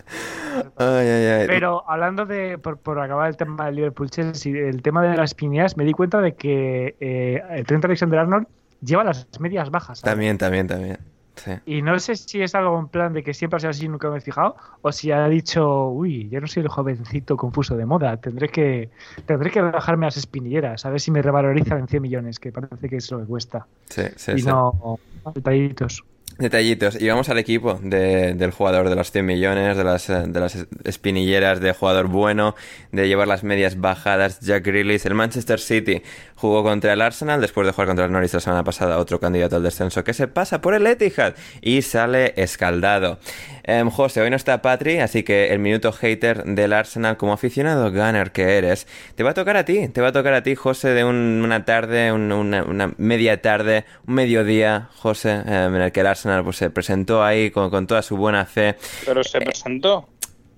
[0.77, 1.47] Ay, ay, ay.
[1.47, 5.33] Pero hablando de, por, por acabar el tema del Liverpool Chelsea, el tema de las
[5.33, 8.47] piñas, me di cuenta de que eh, el Trent Alexander Arnold
[8.81, 9.99] lleva las medias bajas.
[9.99, 10.11] ¿sabes?
[10.11, 10.97] También, también, también.
[11.35, 11.51] Sí.
[11.65, 14.09] Y no sé si es algo en plan de que siempre ha sido así, nunca
[14.09, 17.85] me he fijado, o si ha dicho, uy, yo no soy el jovencito confuso de
[17.85, 18.89] moda, tendré que
[19.25, 22.89] tendré que bajarme las espinilleras, a ver si me revalorizan en 100 millones, que parece
[22.89, 23.65] que es lo que cuesta.
[23.89, 24.99] Sí, sí, y no
[25.33, 26.03] detallitos.
[26.37, 26.99] Detallitos.
[26.99, 30.57] Y vamos al equipo de- del jugador de los 100 millones, de las, de las
[30.85, 32.55] espinilleras, de jugador bueno,
[32.91, 34.39] de llevar las medias bajadas.
[34.39, 36.01] Jack Grealish, el Manchester City,
[36.35, 39.57] jugó contra el Arsenal después de jugar contra el Norwich la semana pasada, otro candidato
[39.57, 43.19] al descenso que se pasa por el Etihad y sale escaldado.
[43.63, 47.91] Em, José, hoy no está Patri, así que el minuto hater del Arsenal como aficionado
[47.91, 50.55] gunner que eres, te va a tocar a ti, te va a tocar a ti,
[50.55, 55.81] José, de un- una tarde, un- una, una media tarde, un mediodía, José, em, en
[55.81, 58.75] el que el Arsenal pues, se presentó ahí con, con toda su buena fe.
[59.05, 60.07] Pero se presentó.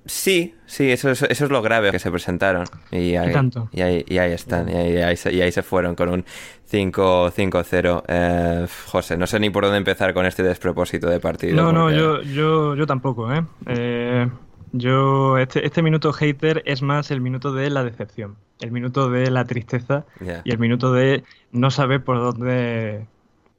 [0.05, 2.65] Sí, sí, eso, es- eso es lo grave que se presentaron.
[2.91, 3.69] Y ahí, tanto.
[3.71, 6.25] y ahí, y ahí están, y ahí, ahí se, y ahí se fueron con un
[6.69, 8.03] 5-0.
[8.07, 11.55] Eh, José, no sé ni por dónde empezar con este despropósito de partido.
[11.55, 13.45] No, no, yo, yo, yo tampoco, ¿eh?
[13.67, 14.29] Eh,
[14.71, 19.29] yo, este, este minuto hater es más el minuto de la decepción, el minuto de
[19.29, 20.05] la tristeza
[20.43, 23.05] y el minuto de no saber por dónde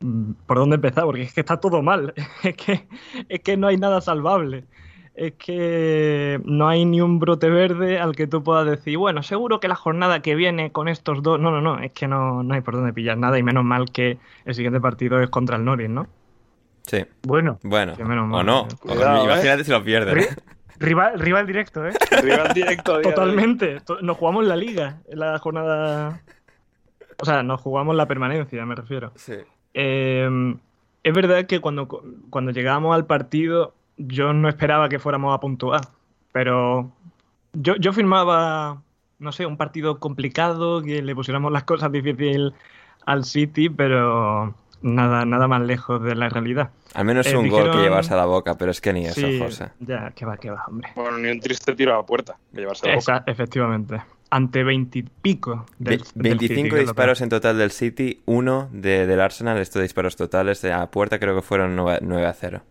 [0.01, 2.87] mm, por dónde empezar, porque es que está todo mal, es que,
[3.29, 4.65] es que no hay nada salvable.
[5.15, 9.61] Es que no hay ni un brote verde al que tú puedas decir, bueno, seguro
[9.61, 11.39] que la jornada que viene con estos dos.
[11.39, 13.93] No, no, no, es que no, no hay por dónde pillar nada y menos mal
[13.93, 16.09] que el siguiente partido es contra el Norwich, ¿no?
[16.83, 17.05] Sí.
[17.23, 18.67] Bueno, Bueno, Que menos o no.
[18.81, 19.25] Cuidado, ¿eh?
[19.25, 20.17] Imagínate si lo pierden.
[20.17, 20.37] ri-
[20.81, 21.93] rival, rival directo, ¿eh?
[22.23, 23.01] Rival directo.
[23.01, 23.81] Totalmente.
[23.83, 26.21] To- Nos jugamos la liga en la jornada.
[27.21, 29.13] O sea, nos jugamos la permanencia, me refiero.
[29.15, 29.35] Sí.
[29.75, 30.57] Eh,
[31.05, 31.87] es verdad que cuando,
[32.31, 35.81] cuando llegábamos al partido, yo no esperaba que fuéramos a puntuar.
[36.33, 36.91] Pero
[37.53, 38.83] yo, yo firmaba,
[39.19, 42.53] no sé, un partido complicado, que le pusiéramos las cosas difíciles
[43.07, 46.71] al City, pero nada, nada más lejos de la realidad.
[46.95, 49.21] Al menos Eh, un gol que llevarse a la boca, pero es que ni eso,
[49.21, 49.71] Sí, José.
[49.81, 50.91] ya, que va, que va, hombre.
[50.97, 52.37] Bueno, ni un triste tiro a la puerta.
[52.53, 52.99] Que llevarse la boca.
[53.17, 54.03] Esa- efectivamente.
[54.31, 55.65] ante 20 y pico.
[55.79, 60.73] Ve- 25 disparos en total del City, uno de- del Arsenal, estos disparos totales de
[60.73, 62.63] a puerta creo que fueron 9, 9 a 0.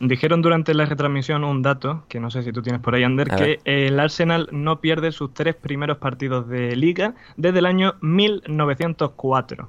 [0.00, 3.28] Dijeron durante la retransmisión un dato, que no sé si tú tienes por ahí, Ander,
[3.28, 9.68] que el Arsenal no pierde sus tres primeros partidos de liga desde el año 1904.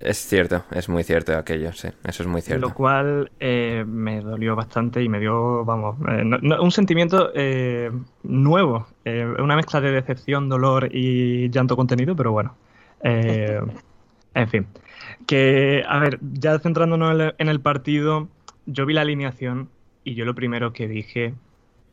[0.00, 2.68] Es cierto, es muy cierto aquello, sí, eso es muy cierto.
[2.68, 7.30] Lo cual eh, me dolió bastante y me dio, vamos, eh, no- no- un sentimiento
[7.34, 7.90] eh,
[8.22, 8.86] nuevo.
[9.38, 12.54] una mezcla de decepción, dolor y llanto contenido, pero bueno.
[13.02, 14.66] En fin.
[15.26, 18.28] Que, a ver, ya centrándonos en el partido,
[18.68, 19.70] yo vi la alineación
[20.04, 21.34] y yo lo primero que dije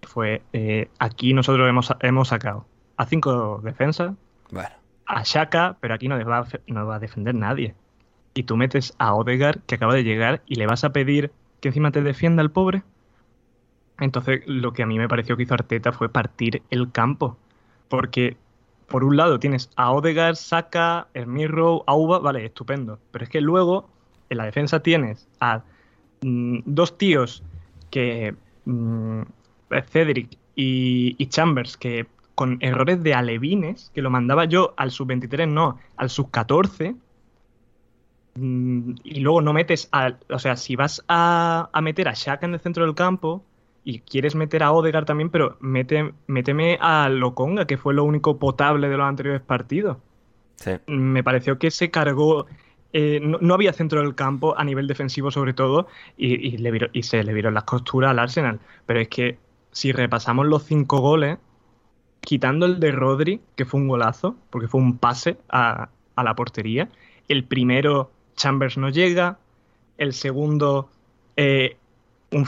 [0.04, 2.66] fue, eh, aquí nosotros hemos, hemos sacado
[2.98, 4.14] a cinco defensas,
[4.52, 4.70] Bueno,
[5.08, 7.74] a Shaka, pero aquí no va, a no va a defender nadie.
[8.34, 11.70] Y tú metes a Odegar, que acaba de llegar, y le vas a pedir que
[11.70, 12.84] encima te defienda el pobre.
[14.00, 17.38] Entonces, lo que a mí me pareció que hizo Arteta fue partir el campo.
[17.88, 18.36] Porque,
[18.88, 23.00] por un lado, tienes a Odegar, Saka, Esmirro, Auba, vale, estupendo.
[23.12, 23.90] Pero es que luego,
[24.30, 25.64] en la defensa tienes a
[26.26, 27.44] mm, dos tíos
[27.92, 28.36] que.
[28.66, 29.22] mm,
[29.92, 35.48] Cedric y, y Chambers, que con errores de alevines, que lo mandaba yo al sub-23,
[35.50, 36.96] no, al sub-14.
[38.36, 40.18] mm, Y luego no metes a.
[40.30, 43.46] O sea, si vas a, a meter a Shaka en el centro del campo
[43.84, 48.40] y quieres meter a Odegaard también, pero mete, méteme a Lokonga, que fue lo único
[48.40, 49.98] potable de los anteriores partidos.
[50.58, 50.72] sí.
[50.88, 52.48] Me pareció que se cargó.
[52.98, 56.72] Eh, no, no había centro del campo a nivel defensivo, sobre todo, y, y le
[56.72, 58.60] viró- y se le vieron las costuras al Arsenal.
[58.86, 59.38] Pero es que
[59.72, 61.38] si repasamos los cinco goles,
[62.22, 66.36] quitando el de Rodri, que fue un golazo, porque fue un pase a, a la
[66.36, 66.88] portería,
[67.28, 69.40] el primero Chambers no llega,
[69.98, 70.90] el segundo
[71.36, 71.76] eh,
[72.32, 72.48] un-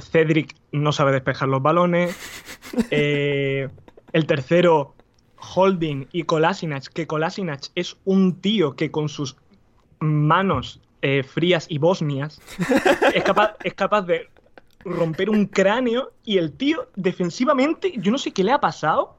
[0.00, 2.16] Cedric no sabe despejar los balones,
[2.90, 3.68] eh,
[4.12, 4.94] el tercero
[5.54, 9.36] Holding y Kolasinac, que Kolasinac es un tío que con sus
[10.00, 12.40] manos eh, frías y bosnias
[13.14, 14.28] es capaz, es capaz de
[14.84, 19.16] romper un cráneo y el tío defensivamente, yo no sé qué le ha pasado,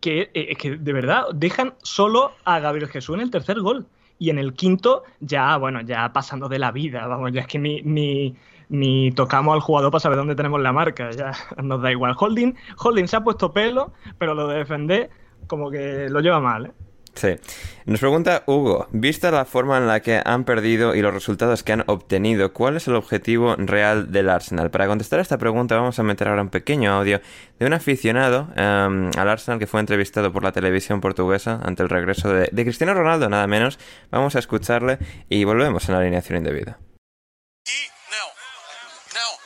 [0.00, 3.86] que, eh, que de verdad dejan solo a Gabriel Jesús en el tercer gol.
[4.18, 7.58] Y en el quinto, ya, bueno, ya pasando de la vida, vamos, ya es que
[7.58, 8.36] ni, ni,
[8.68, 12.14] ni tocamos al jugador para saber dónde tenemos la marca, ya nos da igual.
[12.16, 15.10] Holding, Holding se ha puesto pelo, pero lo de defender
[15.48, 16.72] como que lo lleva mal, ¿eh?
[17.14, 17.36] Sí.
[17.84, 21.72] Nos pregunta Hugo, vista la forma en la que han perdido y los resultados que
[21.72, 24.70] han obtenido, ¿cuál es el objetivo real del Arsenal?
[24.70, 27.20] Para contestar a esta pregunta vamos a meter ahora un pequeño audio
[27.58, 31.90] de un aficionado em, al Arsenal que fue entrevistado por la televisión portuguesa ante el
[31.90, 33.78] regreso de, de Cristiano Ronaldo, nada menos.
[34.10, 34.98] Vamos a escucharle
[35.28, 36.78] y volvemos en la alineación indebida.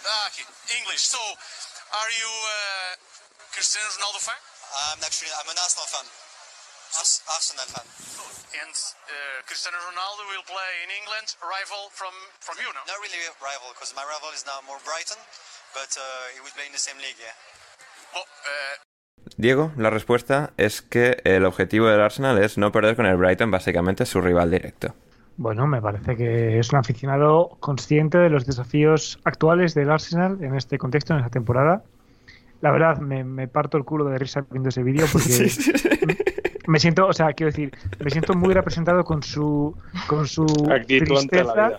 [0.08, 0.46] Ah, aqui.
[0.78, 1.02] English.
[1.02, 2.94] So, are you uh,
[3.50, 4.38] Cristiano Ronaldo fan?
[4.38, 6.25] I'm actually I'm an Arsenal fan.
[7.00, 7.86] Ars- Arsenal fan.
[8.62, 12.80] And uh, Cristiano Ronaldo will play in England, rival from from you, no?
[12.88, 15.20] Not really a rival because my rival is now more Brighton,
[15.76, 16.02] but uh,
[16.34, 17.18] he would play in the same league.
[17.20, 17.36] Yeah.
[18.14, 18.74] Well, uh,
[19.36, 23.50] Diego, la respuesta es que el objetivo del Arsenal es no perder con el Brighton,
[23.50, 24.94] básicamente su rival directo.
[25.36, 30.54] Bueno, me parece que es un aficionado consciente de los desafíos actuales del Arsenal en
[30.54, 31.82] este contexto, en esta temporada.
[32.62, 35.26] La verdad, me, me parto el culo de risa viendo ese vídeo porque
[36.66, 37.70] me siento, o sea, quiero decir,
[38.02, 39.74] me siento muy representado con su,
[40.06, 41.72] con su Actitud tristeza.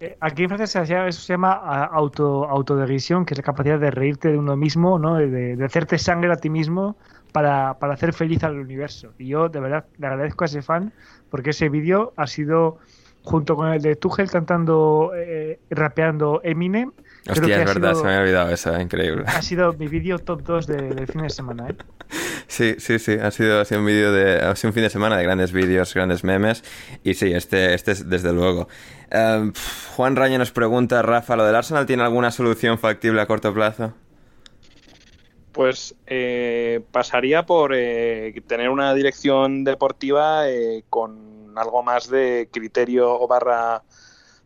[0.00, 3.90] Eh, Aquí en Francia se eso se llama auto, autodegresión, que es la capacidad de
[3.90, 5.16] reírte de uno mismo, ¿no?
[5.16, 6.96] de, de hacerte sangre a ti mismo
[7.32, 9.12] para, para hacer feliz al universo.
[9.18, 10.92] Y yo, de verdad, le agradezco a ese fan
[11.30, 12.78] porque ese vídeo ha sido,
[13.26, 16.92] junto con el de Tuchel cantando, eh, rapeando Eminem,
[17.24, 19.24] creo que Hostia, ha es verdad, sido- se me había olvidado eso, increíble.
[19.26, 21.68] ha sido mi vídeo top 2 de- del fin de semana.
[21.70, 21.74] ¿eh?
[22.46, 24.90] Sí, sí, sí, ha sido, ha sido un vídeo de, ha sido un fin de
[24.90, 26.62] semana de grandes vídeos, grandes memes,
[27.02, 28.68] y sí, este, este es desde luego.
[29.10, 33.52] Pf, Juan Raño nos pregunta, Rafa, ¿lo del Arsenal tiene alguna solución factible a corto
[33.52, 33.92] plazo?
[35.50, 43.20] Pues eh, pasaría por eh, tener una dirección deportiva eh, con algo más de criterio
[43.20, 43.82] o barra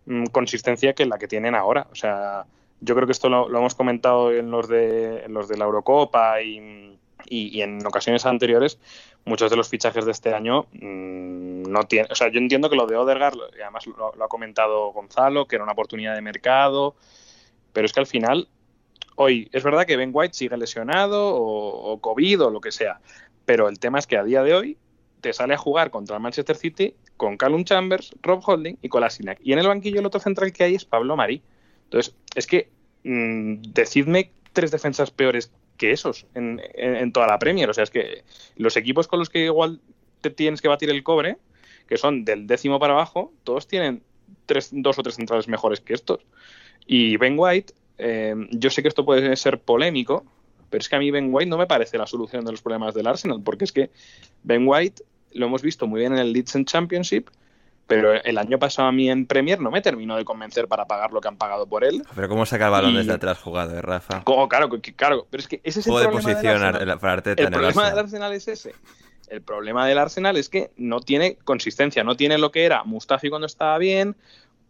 [0.07, 1.87] mm, consistencia que la que tienen ahora.
[1.90, 2.46] O sea,
[2.81, 6.42] yo creo que esto lo, hemos comentado en los de, en los de la Eurocopa
[6.42, 8.79] y, en ocasiones anteriores.
[9.25, 12.11] Muchos de los fichajes de este año mm, no tienen.
[12.11, 15.57] O sea, yo entiendo que lo de Odegaard, y además lo, ha comentado Gonzalo, que
[15.57, 16.96] era una oportunidad de mercado,
[17.73, 18.49] pero es que al final
[19.16, 23.01] hoy es verdad que Ben White sigue lesionado o COVID o lo que sea,
[23.44, 24.79] pero el tema es que a día de hoy
[25.20, 29.38] te sale a jugar contra el Manchester City con Callum Chambers, Rob Holding y Kolasinac.
[29.42, 31.42] Y en el banquillo el otro central que hay es Pablo Marí.
[31.85, 32.70] Entonces, es que
[33.04, 37.70] mm, decidme tres defensas peores que esos en toda la Premier.
[37.70, 38.24] O sea, es que
[38.56, 39.80] los equipos con los que igual
[40.20, 41.38] te tienes que batir el cobre,
[41.88, 44.02] que son del décimo para abajo, todos tienen
[44.46, 46.20] tres, dos o tres centrales mejores que estos.
[46.87, 50.24] Y Ben White, eh, yo sé que esto puede ser polémico,
[50.70, 52.94] pero es que a mí Ben White no me parece la solución de los problemas
[52.94, 53.90] del Arsenal, porque es que
[54.42, 55.02] Ben White
[55.33, 57.28] lo hemos visto muy bien en el Leeds Championship,
[57.87, 61.12] pero el año pasado a mí en Premier no me terminó de convencer para pagar
[61.12, 62.02] lo que han pagado por él.
[62.14, 64.22] Pero cómo saca el balón Y- desde atrás jugado, eh, Rafa.
[64.22, 66.90] Como, claro, claro, pero es que ese es el problema del Arsenal.
[66.90, 68.33] ar- para Arteta El en el problema del Arsenal.
[68.33, 68.74] Es ese.
[69.28, 73.28] El problema del Arsenal es que no tiene consistencia, no tiene lo que era Mustafi
[73.28, 74.14] cuando estaba bien,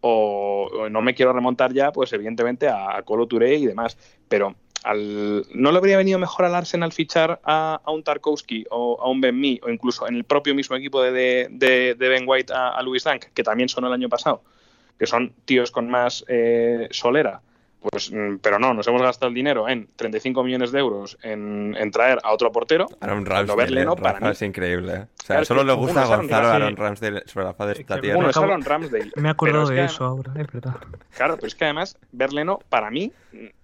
[0.02, 3.98] o, o no me quiero remontar ya, pues evidentemente a, a Colo Touré y demás.
[4.28, 9.08] Pero al, ¿no le habría venido mejor al Arsenal fichar a, un Tarkowski o a
[9.08, 12.52] un Ben Mee, o incluso en el propio mismo equipo de, de, de- Ben White
[12.52, 14.42] a, Louis Dunk, que también sonó el año pasado,
[14.98, 17.42] que son tíos con más eh, solera?
[17.80, 21.74] Pues, mm, pero no, nos hemos gastado el dinero en 35 millones de euros en,
[21.78, 22.86] en traer a otro portero.
[23.00, 24.28] Aaron Ramsdale, no, para mí.
[24.28, 24.92] es increíble.
[24.92, 24.96] eh.
[25.00, 26.64] O sea, Claro, solo le gusta a Aaron Gonzalo Ramsdale.
[26.64, 28.18] Aaron Ramsdale sobre la faz de esta tierra.
[28.18, 29.12] Uno es acabo- Aaron Ramsdale.
[29.16, 30.74] Me he acordado de es que- eso ahora, es verdad.
[31.16, 33.12] Claro, pero es que además, Berleno, para mí,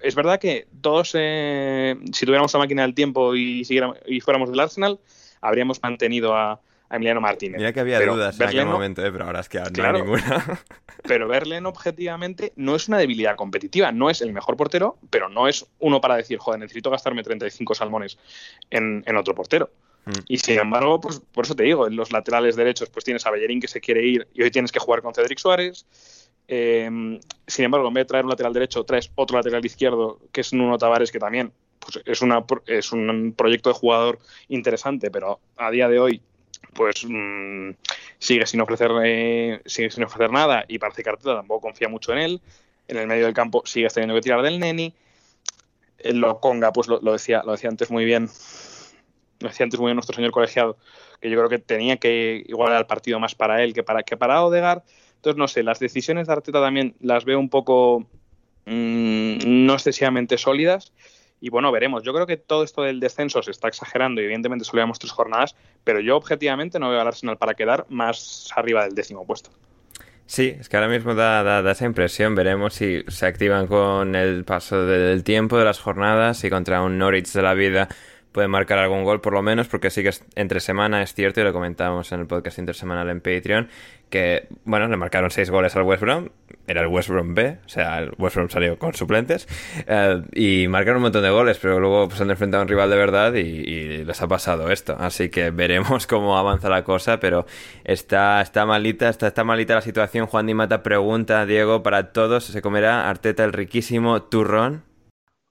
[0.00, 3.66] es verdad que todos, eh, si tuviéramos la máquina del tiempo y,
[4.06, 4.98] y fuéramos del Arsenal,
[5.42, 7.58] habríamos mantenido a, a Emiliano Martínez.
[7.58, 9.96] Mira que había Pero dudas en aquel momento, eh, pero ahora es que no Claro.
[9.98, 10.60] hay ninguna.
[11.02, 13.92] Pero Berlen, objetivamente, no es una debilidad competitiva.
[13.92, 17.74] No es el mejor portero, pero no es uno para decir, joder, necesito gastarme 35
[17.74, 18.18] salmones
[18.70, 19.70] en, en otro portero.
[20.06, 20.10] Mm.
[20.26, 23.30] Y sin embargo, pues por eso te digo, en los laterales derechos, pues tienes a
[23.30, 25.86] Bellerín que se quiere ir y hoy tienes que jugar con Cedric Suárez.
[26.48, 26.88] Eh,
[27.46, 30.52] sin embargo, en vez de traer un lateral derecho, traes otro lateral izquierdo, que es
[30.52, 34.18] Nuno Tavares, que también pues, es, una, es un proyecto de jugador
[34.48, 36.22] interesante, pero a día de hoy
[36.74, 37.70] pues mm,
[38.18, 42.12] sigue sin ofrecer eh, sigue sin ofrecer nada y parece que Arteta tampoco confía mucho
[42.12, 42.40] en él.
[42.88, 44.94] En el medio del campo sigues teniendo que tirar del Neni.
[45.98, 48.28] El Lokonga, pues lo, lo decía, lo decía antes muy bien,
[49.40, 50.76] lo decía antes muy bien nuestro señor colegiado,
[51.20, 54.16] que yo creo que tenía que igualar el partido más para él que para, que
[54.16, 54.84] para Odegar.
[55.16, 58.06] Entonces, no sé, las decisiones de Arteta también las veo un poco
[58.66, 60.92] mm, no excesivamente sólidas.
[61.40, 62.02] Y bueno, veremos.
[62.02, 65.12] Yo creo que todo esto del descenso se está exagerando y evidentemente solo llevamos tres
[65.12, 69.50] jornadas, pero yo objetivamente no veo al Arsenal para quedar más arriba del décimo puesto.
[70.26, 72.34] Sí, es que ahora mismo da, esa impresión.
[72.34, 76.98] Veremos si se activan con el paso del tiempo de las jornadas y contra un
[76.98, 77.88] Norwich de la vida
[78.36, 81.40] pueden marcar algún gol por lo menos, porque sí que es entre semana, es cierto,
[81.40, 83.70] y lo comentábamos en el podcast intersemanal en Patreon,
[84.10, 86.28] que, bueno, le marcaron seis goles al West Brom,
[86.66, 89.48] era el West Brom B, o sea, el West Brom salió con suplentes,
[89.86, 92.90] eh, y marcaron un montón de goles, pero luego pues, han enfrentado a un rival
[92.90, 94.94] de verdad y, les ha pasado esto.
[95.00, 97.46] Así que veremos cómo avanza la cosa, pero
[97.84, 100.26] está, está malita, está, está malita la situación.
[100.26, 104.84] Juan Di Mata pregunta, Diego, para todos, ¿se comerá Arteta el riquísimo turrón?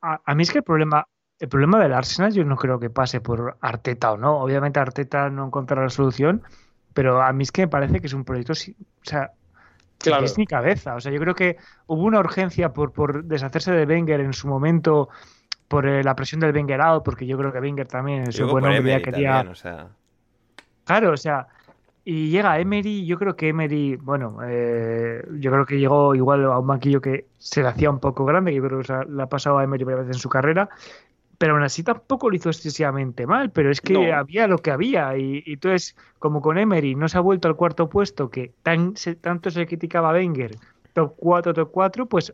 [0.02, 1.08] A mí es que el problema,
[1.40, 4.40] el problema del Arsenal yo no creo que pase por Arteta o no.
[4.40, 6.42] Obviamente Arteta no encontrará la solución,
[6.94, 8.56] pero a mí es que me parece que es un proyecto, o
[9.02, 9.32] sea,
[9.98, 10.24] Claro.
[10.24, 10.96] pies ni cabeza.
[10.96, 14.48] O sea, yo creo que hubo una urgencia por, por deshacerse de Wenger en su
[14.48, 15.10] momento,
[15.68, 18.52] por eh, la presión del Wenger out, porque yo creo que Wenger también, su Digo,
[18.52, 19.32] buen hombre, ya quería...
[19.32, 19.88] también, o sea,
[20.84, 21.48] Claro, o sea,
[22.04, 26.60] y llega Emery, yo creo que Emery, bueno, eh, yo creo que llegó igual a
[26.60, 29.28] un banquillo que se le hacía un poco grande, que yo creo que le ha
[29.28, 30.70] pasado a Emery varias veces en su carrera,
[31.38, 34.16] pero aún así tampoco lo hizo excesivamente mal, pero es que No.
[34.16, 37.56] había lo que había, y, y entonces, como con Emery no se ha vuelto al
[37.56, 40.56] cuarto puesto, que tan, se- tanto se criticaba a Wenger,
[40.94, 42.32] top 4, top 4, pues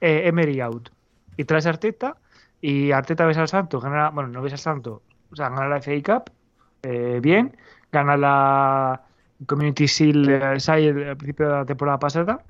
[0.00, 0.90] eh, Emery out.
[1.36, 2.16] Y traes a Arteta,
[2.60, 5.76] y Arteta ves al Santo, gana, bueno, no ves al Santo, o sea, gana la
[5.78, 6.30] FA Cup,
[6.82, 7.56] eh, bien,
[7.92, 9.02] gana la
[9.46, 12.44] Community Shield eh, al principio de la temporada pasada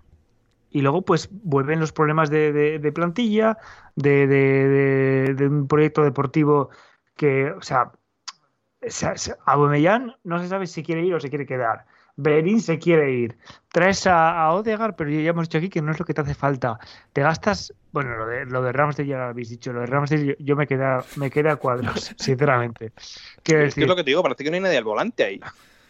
[0.71, 3.59] y luego pues vuelven los problemas de, de- de plantilla,
[3.97, 6.71] de, un proyecto deportivo
[7.17, 7.93] que, o sea,
[8.83, 11.87] se- se- Aubameyang no se sabe si quiere ir o se quiere quedar.
[12.17, 13.39] Bellerín se quiere ir.
[13.73, 16.23] Traes a, a Odegaard, pero ya hemos dicho aquí que no es lo que te
[16.23, 16.79] hace falta.
[17.13, 20.25] Te gastas, bueno, lo de, lo de Ramsdale ya lo habéis dicho, lo de Ramsdale
[20.27, 22.93] yo, yo me queda, me queda a cuadros, sinceramente.
[23.43, 24.85] Quiero Es que decir, es lo que te digo, parece que no hay nadie al
[24.85, 25.47] volante ahí.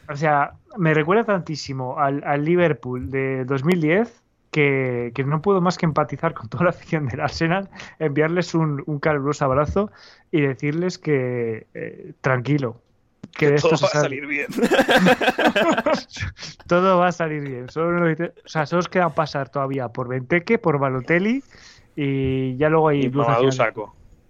[0.08, 5.78] o sea, me recuerda tantísimo al, al Liverpool de 2010 que, que no puedo más
[5.78, 9.90] que empatizar con toda la afición del Arsenal, enviarles un, un caluroso abrazo
[10.30, 12.80] y decirles que eh, tranquilo,
[13.36, 14.46] que de Todo va a salir bien.
[16.66, 17.68] Todo va a salir bien.
[17.68, 21.42] Solo, o sea, solo os queda pasar todavía por Venteque, por Balotelli
[21.94, 23.72] y ya luego hay Y al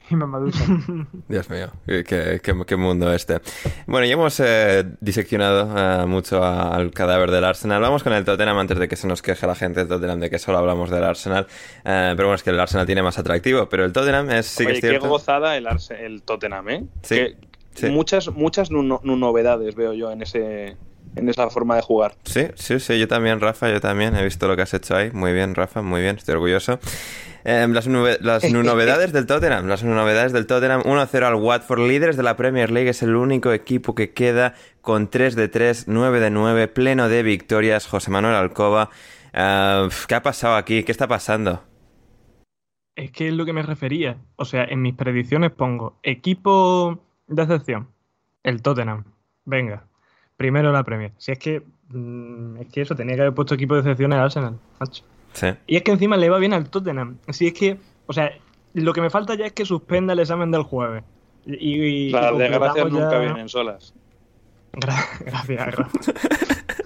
[0.11, 0.65] Y Mamadusa.
[1.29, 3.41] Dios mío, qué, qué- qué mundo este.
[3.87, 5.69] Bueno, ya hemos eh, diseccionado
[6.03, 7.83] eh, mucho al cadáver del Arsenal.
[7.83, 10.31] Vamos con el Tottenham antes de que se nos queje la gente del Tottenham de
[10.31, 11.47] que solo hablamos del Arsenal.
[11.85, 13.69] Eh, pero bueno, es que el Arsenal tiene más atractivo.
[13.69, 15.09] Pero el Tottenham es, sí que Oye, es qué cierto.
[15.09, 16.85] gozada el, Arse- el Tottenham, ¿eh?
[17.03, 17.37] Sí, Que
[17.75, 17.87] sí.
[17.91, 20.77] Muchas, muchas novedades veo yo en ese
[21.17, 22.15] en esa forma de jugar.
[22.25, 25.11] Sí, sí, sí, yo también, Rafa, yo también he visto lo que has hecho ahí.
[25.11, 26.79] Muy bien, Rafa, muy bien, estoy orgulloso.
[27.45, 32.23] Eh, las las novedades del Tottenham, las novedades del Tottenham, 1-0 al Watford, líderes de
[32.23, 36.31] la Premier League, es el único equipo que queda con 3 de 3, 9 de
[36.31, 38.91] 9, pleno de victorias, José Manuel Alcoba.
[39.33, 40.83] Eh, ¿Qué ha pasado aquí?
[40.83, 41.63] ¿Qué está pasando?
[42.95, 44.19] Es que es lo que me refería.
[44.37, 47.89] O sea, en mis predicciones pongo equipo de excepción,
[48.43, 49.05] el Tottenham.
[49.45, 49.87] Venga,
[50.37, 51.13] primero la Premier.
[51.19, 54.21] Si es que, mm, es que eso, tenía que haber puesto equipo de excepción al
[54.21, 55.03] Arsenal, macho.
[55.33, 55.49] Sí.
[55.67, 57.19] Y es que encima le va bien al Tottenham.
[57.29, 58.33] Si es que, o sea,
[58.75, 61.05] lo que me falta ya es que suspenda el examen del jueves.
[61.47, 63.95] Y, y- Las y desgracias nunca ya- vienen solas.
[64.73, 65.91] Gra- Gracias, Rafa.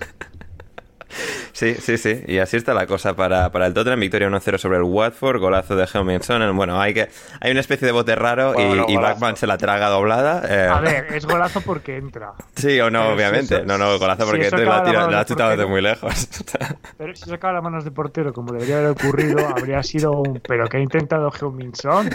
[1.60, 2.22] Sí, sí, sí.
[2.26, 4.00] Y así está la cosa para, para el Tottenham.
[4.00, 5.38] Victoria 1-0 sobre el Watford.
[5.40, 8.96] Golazo de Heung-Min Bueno, hay que hay una especie de bote raro y- Bueno, y.
[8.96, 10.42] Backman se la traga doblada.
[10.48, 12.32] eh, A ver, es golazo porque entra.
[12.56, 13.54] Sí o no, Pero si obviamente.
[13.56, 15.50] eso- no, no, golazo si porque te la, acaba la tira- la del has chutado
[15.50, 16.28] desde muy lejos.
[16.96, 20.40] Pero si sacaba las manos de portero como debería haber ocurrido, habría sido un...
[20.46, 22.08] ¿Pero que ha intentado Heung-Min-Son?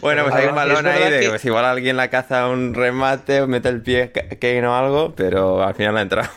[0.00, 3.42] bueno, pues hay un balón ahí de que- pues igual alguien la caza un remate
[3.42, 6.28] o mete el pie Ka- Kane o algo, pero al final ha entrado.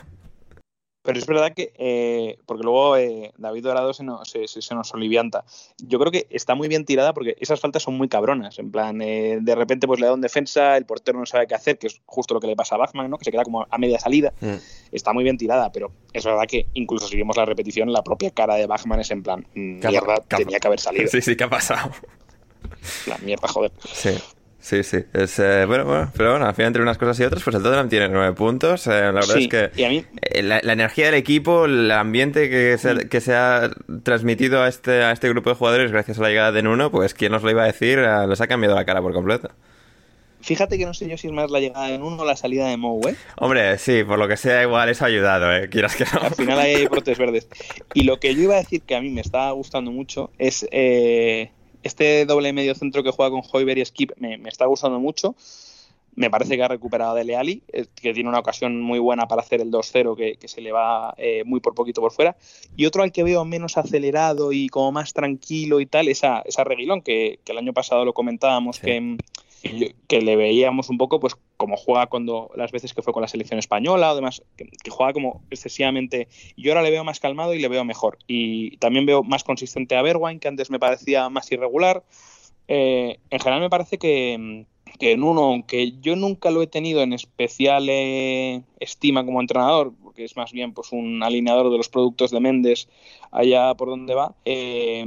[1.08, 5.46] Pero es verdad que, eh, porque luego eh, David Dorado se nos, se, nos olivianta.
[5.78, 8.60] Yo creo que está muy bien tirada porque esas faltas son muy cabronas.
[8.60, 11.56] En plan, eh, de repente pues le da un defensa, el portero no sabe qué
[11.56, 13.18] hacer, que es justo lo que le pasa a Bachmann, ¿no?
[13.18, 14.34] que se queda como a media salida.
[14.42, 14.56] Mm.
[14.92, 18.32] Está muy bien tirada, pero es verdad que incluso si vemos la repetición, la propia
[18.32, 21.08] cara de Bachmann es en plan, mm, ¿Qué ha- mierda, tenía que haber salido.
[21.10, 21.90] Sí, sí, ¿qué ha pasado?
[23.06, 23.72] La mierda, joder.
[23.94, 24.10] Sí.
[24.68, 24.98] Sí, sí.
[25.14, 27.64] Es, eh, bueno, bueno, pero bueno, al final entre unas cosas y otras, pues el
[27.64, 28.86] Tottenham tiene nueve puntos.
[28.88, 32.50] eh, la verdad Sí, es que mí eh, la, la energía del equipo, el ambiente
[32.50, 33.70] que se, que se ha
[34.04, 37.14] transmitido a este, a este grupo de jugadores gracias a la llegada de Nuno, pues
[37.14, 39.50] quién nos lo iba a decir, eh, les ha cambiado la cara por completo.
[40.42, 42.68] Fíjate que no sé yo si es más la llegada de uno o la salida
[42.68, 43.16] de Mou, ¿eh?
[43.38, 45.70] Hombre, sí, por lo que sea, igual eso ha ayudado, ¿eh?
[45.70, 46.22] Quieras que no.
[46.22, 47.48] Al final hay brotes verdes.
[47.94, 50.68] Y lo que yo iba a decir que a mí me está gustando mucho es
[50.72, 51.52] eh,
[51.88, 55.36] este doble medio centro que juega con Hoiber y Skip, me, me está gustando mucho.
[56.16, 59.42] Me parece que ha recuperado a Dele eh, que tiene una ocasión muy buena para
[59.44, 62.36] hacer el 2-0, que, que se le va eh, muy por poquito por fuera.
[62.76, 66.40] Y otro al que veo menos acelerado y como más tranquilo y tal, es a,
[66.40, 68.82] es a Reguilón, que, que el año pasado lo comentábamos, Sí.
[68.82, 69.18] que,
[70.08, 73.28] que le veíamos un poco pues como juega cuando las veces que fue con la
[73.28, 76.28] selección española o demás, que, que juega como excesivamente.
[76.56, 78.18] Yo ahora le veo más calmado y le veo mejor.
[78.28, 82.04] Y también veo más consistente a Bergwijn, que antes me parecía más irregular.
[82.68, 84.66] Eh, en general me parece que,
[85.00, 89.94] que en uno, aunque yo nunca lo he tenido en especial eh, estima como entrenador,
[90.04, 92.88] porque es más bien pues un alineador de los productos de Méndez
[93.32, 95.06] allá por donde va, eh,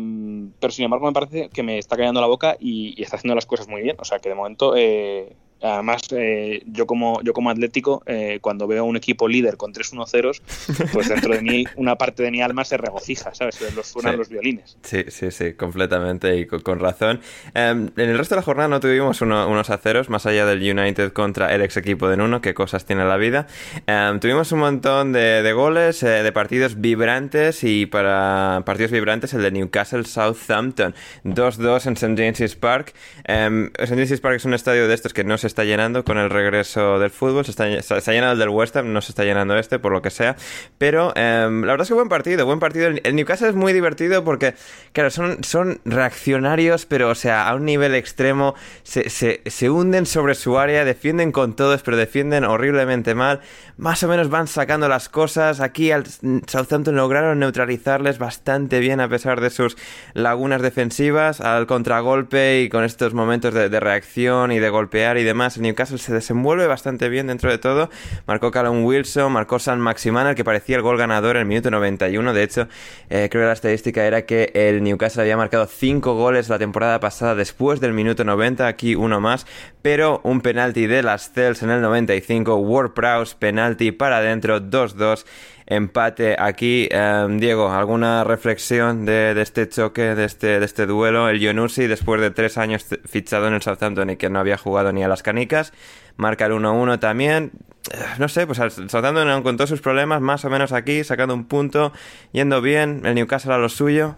[0.58, 3.34] pero sin embargo me parece que me está callando la boca y, y está haciendo
[3.34, 3.96] las cosas muy bien.
[3.98, 8.66] O sea que de momento, eh, además, eh, yo como yo como atlético, eh, cuando
[8.66, 10.40] veo un equipo líder con 3-1-0,
[10.92, 13.60] pues dentro de mí una parte de mi alma se regocija, ¿sabes?
[13.74, 14.18] Los suenan Sí.
[14.18, 14.76] los violines.
[14.82, 17.20] Sí, sí, sí, completamente y con, con razón.
[17.54, 20.60] Em, en el resto de la jornada no tuvimos uno- unos aceros, más allá del
[20.78, 23.46] United contra el ex equipo de Nuno, qué cosas tiene la vida.
[23.86, 29.34] Em, tuvimos un montón de, de goles, eh, de partidos vibrantes y para partidos vibrantes
[29.34, 30.94] el de Newcastle Southampton,
[31.24, 32.14] 2-2 en St.
[32.16, 32.92] James's Park.
[33.24, 33.94] Em, St.
[33.94, 36.98] James's Park es un estadio de estos que no se está llenando con el regreso
[36.98, 39.56] del fútbol, se está, se está llenando el del West Ham, no se está llenando
[39.58, 40.36] este, por lo que sea.
[40.78, 42.88] Pero em, la verdad es que buen partido, buen partido.
[42.88, 44.54] El Newcastle es muy divertido porque,
[44.92, 48.54] claro, son, son reaccionarios, pero, o sea, a un nivel extremo.
[48.82, 53.40] Se, se, se hunden sobre su área, defienden con todos, pero defienden horriblemente mal.
[53.76, 55.60] Más o menos van sacando las cosas.
[55.60, 56.04] Aquí al
[56.46, 59.76] Southampton lograron neutralizarles bastante bien a pesar de sus
[60.14, 61.40] lagunas defensivas.
[61.40, 65.62] Al contragolpe y con estos momentos de, de reacción y de golpear y demás, el
[65.62, 67.90] Newcastle se desenvuelve bastante bien dentro de todo.
[68.26, 71.70] Marcó Callum Wilson, marcó San Maximán, el que parecía el gol ganador en el minuto
[71.70, 72.32] 91.
[72.32, 72.68] De hecho,
[73.08, 77.00] eh, creo que la estadística era que el Newcastle había marcado 5 goles la temporada
[77.00, 79.46] pasada después del minuto 90, aquí uno más,
[79.82, 85.24] pero un penalti de las Cels en el 95, Ward Prowse, penalti para adentro, 2-2.
[85.70, 86.88] Empate aquí.
[86.90, 91.28] Eh, Diego, ¿alguna reflexión de, este choque, de este, de este duelo?
[91.28, 94.92] El Ionusi, después de tres años fichado en el Southampton y que no había jugado
[94.92, 95.72] ni a las canicas,
[96.16, 97.52] marca el 1-1 también.
[97.92, 101.34] Eh, No sé, pues el Southampton con todos sus problemas, más o menos aquí, sacando
[101.34, 101.92] un punto,
[102.32, 104.16] yendo bien, el Newcastle a lo suyo.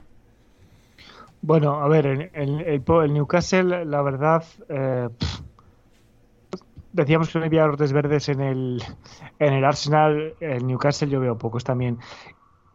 [1.43, 5.09] Bueno, a ver, el, el- Newcastle, la verdad, eh,
[6.93, 8.83] decíamos que no había brotes verdes en el,
[9.39, 11.99] en el Arsenal, el Newcastle yo veo pocos también.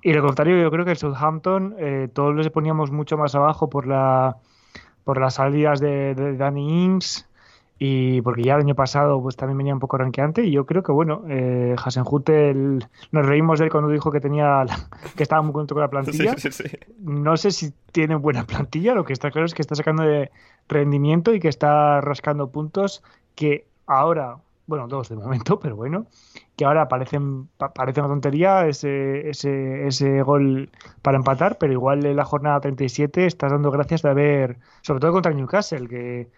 [0.02, 3.70] Y lo contrario, yo creo que el Southampton, eh, todos les poníamos mucho más abajo
[3.70, 4.38] por la
[5.04, 7.30] por las salidas de, de Danny Ings
[7.80, 10.84] y porque ya el año pasado pues también venía un poco ranqueante y yo creo
[10.84, 15.42] que bueno, eh, Hasenhutel, nos reímos de él cuando dijo que tenía la- que estaba
[15.42, 16.78] muy contento con la plantilla Sí, sí, sí.
[17.00, 20.30] no sé si tiene buena plantilla, lo que está claro es que está sacando de
[20.68, 23.04] rendimiento y que está rascando puntos
[23.36, 26.08] que ahora, bueno, dos de momento, pero bueno,
[26.56, 30.72] que ahora parecen, pa- parece una tontería ese, ese, ese gol
[31.02, 35.14] para empatar, pero igual en la jornada 37 estás dando gracias de haber, sobre todo
[35.14, 36.30] contra Newcastle, que,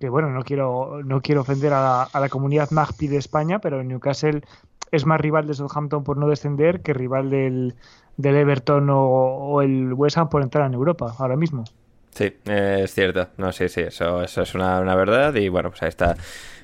[0.00, 3.60] que bueno, no quiero, no quiero ofender a la, a la comunidad Magpie de España,
[3.60, 4.42] pero Newcastle
[4.90, 7.76] es más rival de Southampton por no descender que rival del,
[8.16, 11.70] del Everton o, el West Ham por entrar en Europa ahora mismo.
[12.14, 13.28] Sí, es cierto.
[13.36, 15.34] No, sí, sí, eso, eso es una, una verdad.
[15.36, 16.16] Y bueno, pues ahí está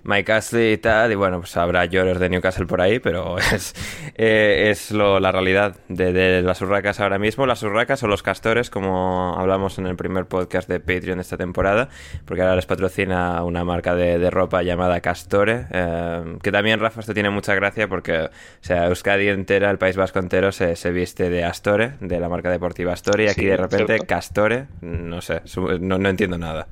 [0.05, 1.13] Mike Ashley y tal.
[1.13, 3.75] Y bueno, pues habrá lloros de Newcastle por ahí, pero es,
[4.17, 7.47] eh, es lo, la realidad de, de las urracas ahora mismo.
[7.47, 11.37] Las urracas o los castores, como hablamos en el primer podcast de Patreon de esta
[11.37, 11.89] temporada,
[12.25, 15.67] porque ahora les patrocina una marca de, de ropa llamada Castore.
[15.71, 18.31] eh, que también, Rafa, esto tiene mucha gracia porque, o
[18.61, 22.51] sea, Euskadi entera, el País Vasco entero, se, se viste de Astore, de la marca
[22.51, 23.99] deportiva Astore, y aquí Sí, de repente.
[24.07, 25.43] Castore, no sé,
[25.81, 26.69] no, no entiendo nada.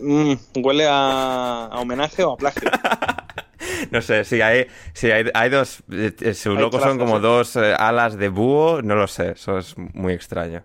[0.00, 2.70] Mm, huele a, a homenaje o a plagio.
[3.90, 7.54] No sé, si hay, si hay, hay dos, eh, su Hay logo son como dos
[7.56, 10.62] eh, alas de búho, no lo sé, eso es muy extraño.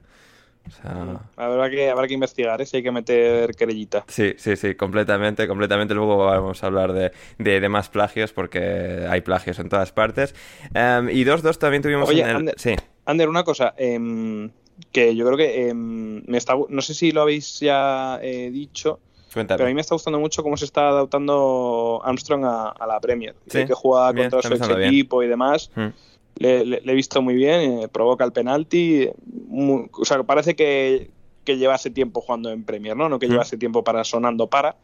[0.67, 2.65] O sea, Habrá que, habrá que investigar, ¿eh?
[2.65, 4.05] si hay que meter querellita.
[4.07, 5.93] sí, sí, sí, completamente, completamente.
[5.93, 10.33] Luego vamos a hablar de, de, de más plagios porque hay plagios en todas partes.
[10.73, 12.35] Em, y 2-2 también tuvimos Oye, en el...
[12.37, 14.49] Ander, Sí, Ander, una cosa, em,
[14.91, 18.99] que yo creo que em, me está, no sé si lo habéis ya eh, dicho,
[19.33, 19.57] cuéntame.
[19.57, 22.99] pero a mí me está gustando mucho cómo se está adaptando Armstrong a, a la
[22.99, 23.35] Premier.
[23.47, 24.89] Sí, que juega bien, contra su ex empezando bien.
[24.89, 25.71] equipo y demás.
[25.75, 25.87] Mm.
[26.35, 29.07] Le, le- le he visto muy bien, eh, provoca el penalti.
[29.51, 31.11] o sea, parece que,
[31.43, 33.09] que llevase tiempo jugando en Premier, ¿no?
[33.09, 33.31] No que Mm.
[33.31, 34.75] llevase tiempo para sonando para.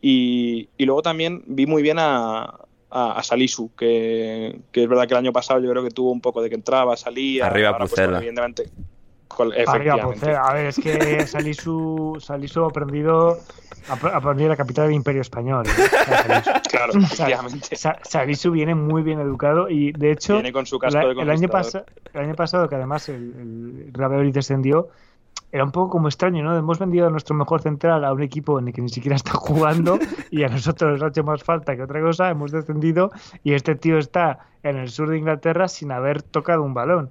[0.00, 2.42] Y, y luego también vi muy bien a,
[2.90, 6.10] a, a Salisu, que, que es verdad que el año pasado yo creo que tuvo
[6.10, 7.46] un poco de que entraba, salía.
[7.46, 8.18] Arriba pues, Pucela.
[8.18, 8.68] evidentemente.
[9.66, 13.38] Arriba, pues, eh, a ver, es que Salisu, Salisu aprendido
[13.88, 15.64] aprendido la capital del Imperio Español.
[15.66, 15.70] ¿eh?
[16.70, 16.92] Claro,
[18.04, 21.30] Salisu viene muy bien educado y de hecho Viene con su casco la- de el,
[21.30, 21.84] año conquistador.
[21.86, 23.92] pasa- el año pasado que además el,
[24.32, 24.88] descendió
[25.50, 26.56] era un poco como extraño, ¿no?
[26.56, 29.32] Hemos vendido a nuestro mejor central a un equipo en el que ni siquiera está
[29.32, 29.98] jugando
[30.30, 33.10] y a nosotros nos ha hecho más falta que otra cosa, hemos descendido
[33.44, 37.10] y este tío está en el sur de Inglaterra sin haber tocado un balón.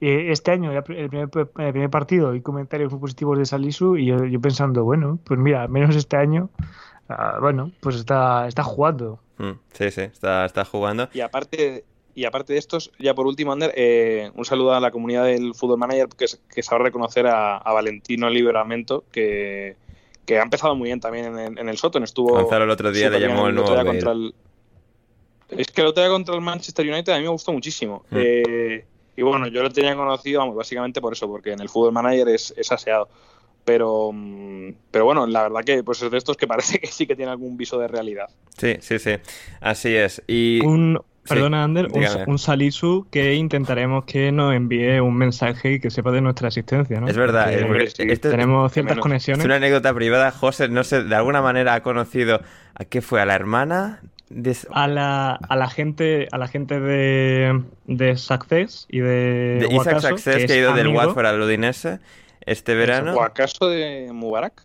[0.00, 4.06] Eh, Este año, el primer, el primer partido, y comentarios muy positivos de Salisu y
[4.06, 6.50] yo, yo pensando, bueno, pues mira, al menos este año,
[7.08, 9.18] ah, bueno, pues está, está jugando.
[9.38, 11.08] Mm, sí, sí, está, está jugando.
[11.14, 11.84] Y aparte,
[12.14, 15.54] y aparte de estos, ya por último, Ander, eh, un saludo a la comunidad del
[15.54, 19.76] Fútbol Manager que, que sabrá reconocer a, a Valentino Liberamento, que,
[20.26, 22.02] que ha empezado muy bien también en, en el Soton.
[22.02, 23.74] Estuvo Gonzalo el otro día le llamó el nuevo
[24.10, 24.34] el-
[25.48, 28.04] Es que el otro día contra el Manchester United a mí me gustó muchísimo.
[28.10, 28.16] Mm.
[28.18, 28.84] Eh,
[29.16, 32.28] y bueno, yo lo tenía conocido vamos, básicamente por eso, porque en el Fútbol Manager
[32.28, 33.08] es, es aseado.
[33.64, 37.06] Pero, mm, pero bueno, la verdad que pues es de estos que parece que sí
[37.06, 38.26] que tiene algún viso de realidad.
[38.56, 39.12] Sí, sí, sí,
[39.60, 40.22] así es.
[40.26, 40.64] Y...
[40.64, 41.88] Un, Sí, perdona, Ander,
[42.28, 47.00] un, Salisu que intentaremos que nos envíe un mensaje y que sepa de nuestra existencia,
[47.00, 47.08] ¿no?
[47.08, 49.02] Es verdad, porque sí, esto- tenemos ciertas menos.
[49.02, 49.40] conexiones.
[49.40, 50.30] Es una anécdota privada.
[50.30, 52.42] José, no sé, de alguna manera ha conocido
[52.76, 54.02] a qué fue, a la hermana
[54.70, 59.86] a la, a la gente a la gente de, de Success y de, de Isaac
[59.96, 62.00] Wakaso, Success, que, es ha ido del amigo- Watford al Udinese
[62.40, 63.14] este verano.
[63.14, 64.62] ¿O acaso de Mubarak?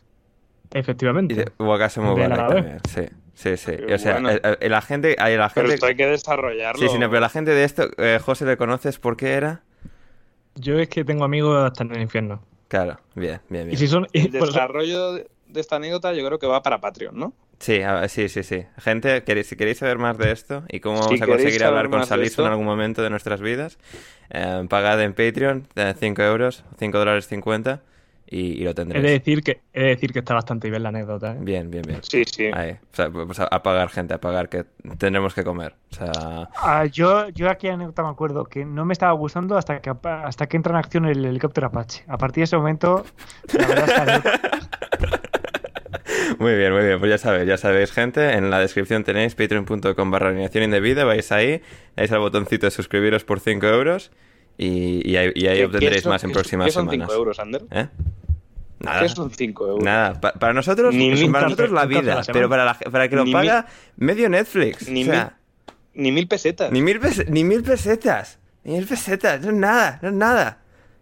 [0.74, 1.34] Efectivamente.
[1.34, 2.80] Y de De la Mubarak también.
[2.89, 3.01] Sí,
[3.34, 3.72] sí, sí.
[3.88, 4.30] Qué O sea, bueno.
[4.32, 5.12] eh, eh, la gente...
[5.14, 5.74] eh, la Pero gente...
[5.76, 6.80] esto hay que desarrollarlo.
[6.82, 9.62] Sí, sí, no, pero la gente de esto, eh, José, ¿le conoces por qué era?
[10.55, 12.41] Yo es que tengo amigos hasta en el infierno.
[12.68, 13.78] Claro, bien, bien, Y bien.
[13.78, 14.07] si son.
[14.14, 17.34] y El desarrollo de de esta anécdota yo creo que va para Patreon, ¿no?
[17.62, 18.66] Sí, a- sí, sí, sí.
[18.80, 21.89] Gente, queréis- si queréis saber más de esto y cómo Si vamos a conseguir hablar
[21.89, 23.78] con de Salisu en algún momento de nuestras vidas,
[24.32, 27.82] eh, pagad en Patreon eh, 5 euros, 5 dólares 50
[28.26, 29.03] y, y lo he, de tendréis.
[29.05, 31.34] decir que, he de decir que está bastante bien la anécdota.
[31.34, 31.38] ¿eh?
[31.41, 31.99] Bien, bien, bien.
[32.01, 32.45] Sí, sí.
[32.53, 32.72] Ahí.
[32.72, 34.64] O sea, pues a, a pagar, gente, a pagar, que
[34.97, 35.76] tendremos que comer.
[35.91, 39.82] O sea, Ah, yo, yo aquí anécdota me acuerdo que no me estaba gustando hasta
[39.82, 42.05] que hasta que entra en acción el helicóptero Apache.
[42.07, 43.05] A partir de ese momento,
[43.53, 45.20] la verdad es que anécdota-
[46.42, 47.00] Muy bien, muy bien.
[47.00, 48.34] Pues ya sabéis, ya sabéis, gente.
[48.34, 51.04] En la descripción tenéis patreon.com barra alineación indebida.
[51.06, 51.62] Vais ahí,
[51.96, 54.12] dais al botoncito de suscribiros por 5 euros
[54.58, 57.08] y, y ahí, y ahí ¿Qué- obtendréis son- más en próximas ¿Qué son semanas.
[57.10, 57.62] 5 euros, Ander?
[57.72, 57.88] ¿Eh?
[58.80, 59.02] Nada.
[59.02, 59.84] ¿Qué son 5 euros?
[59.84, 63.08] Nada, Pa- para nosotros, Ni mil para nosotros la vida, la pero para, la, para
[63.08, 63.68] que lo Ni paga
[63.98, 64.89] medio Netflix.
[64.89, 65.38] Ni, o sea,
[65.94, 66.72] mil, ni mil pesetas.
[66.72, 68.39] ni, mil pes- ni mil pesetas.
[68.64, 70.58] Ni mil pesetas, no es nada, no es nada.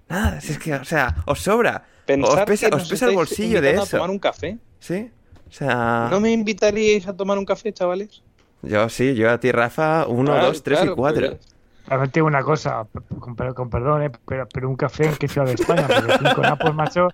[0.10, 1.86] Nada, si es que, o sea, os sobra.
[2.06, 3.84] Pensar os pesa, os pesa el bolsillo de eso.
[3.84, 4.58] a tomar un café.
[4.80, 5.10] ¿Sí?
[5.50, 8.22] O sea, ¿No me invitaríais a tomar un café, chavales?
[8.62, 11.28] yo sí, yo a ti, Rafa, uno, Claro, dos, tres y cuatro.
[11.30, 11.48] pues,
[11.88, 12.86] También tengo una cosa,
[13.20, 14.12] con, per- con perdón, ¿eh?
[14.28, 17.08] pero, pero un café en qué ciudad de España, porque cinco napos, macho,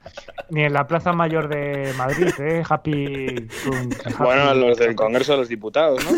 [0.49, 2.61] ni en la Plaza Mayor de Madrid, ¿eh?
[2.67, 3.47] Happy.
[4.19, 6.11] Bueno, los del Congreso de los Diputados, ¿no?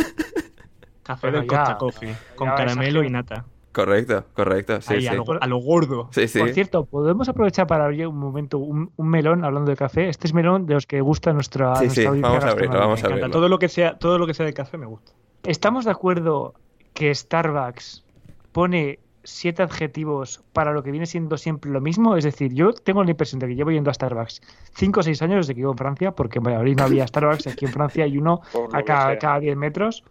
[1.04, 3.46] Café Bueno, del Costa Coffee, con ya caramelo y nata.
[3.78, 5.08] Correcto, correcto, sí, Ahí, sí.
[5.08, 6.10] a, lo, a lo gordo.
[6.10, 6.40] Sí, sí.
[6.40, 10.10] Por cierto, ¿podemos aprovechar para abrir un momento un, un melón hablando de café?
[10.10, 13.04] Este es melón de los que gusta nuestra, Sí, nuestra sí, vamos a abrirlo, vamos
[13.04, 13.30] a abrirlo.
[13.30, 15.12] Todo lo que sea, todo lo que sea de café me gusta.
[15.44, 16.56] ¿Estamos de acuerdo
[16.96, 18.04] que Starbucks
[18.52, 22.18] pone siete adjetivos para lo que viene siendo siempre lo mismo?
[22.18, 24.42] Es decir, yo tengo la impresión de que llevo yendo a Starbucks
[24.74, 27.46] 5 o 6 años desde que vivo en Francia, porque en Valladolid no había Starbucks,
[27.46, 28.42] aquí en Francia hay uno
[28.74, 30.04] a cada, 10 metros.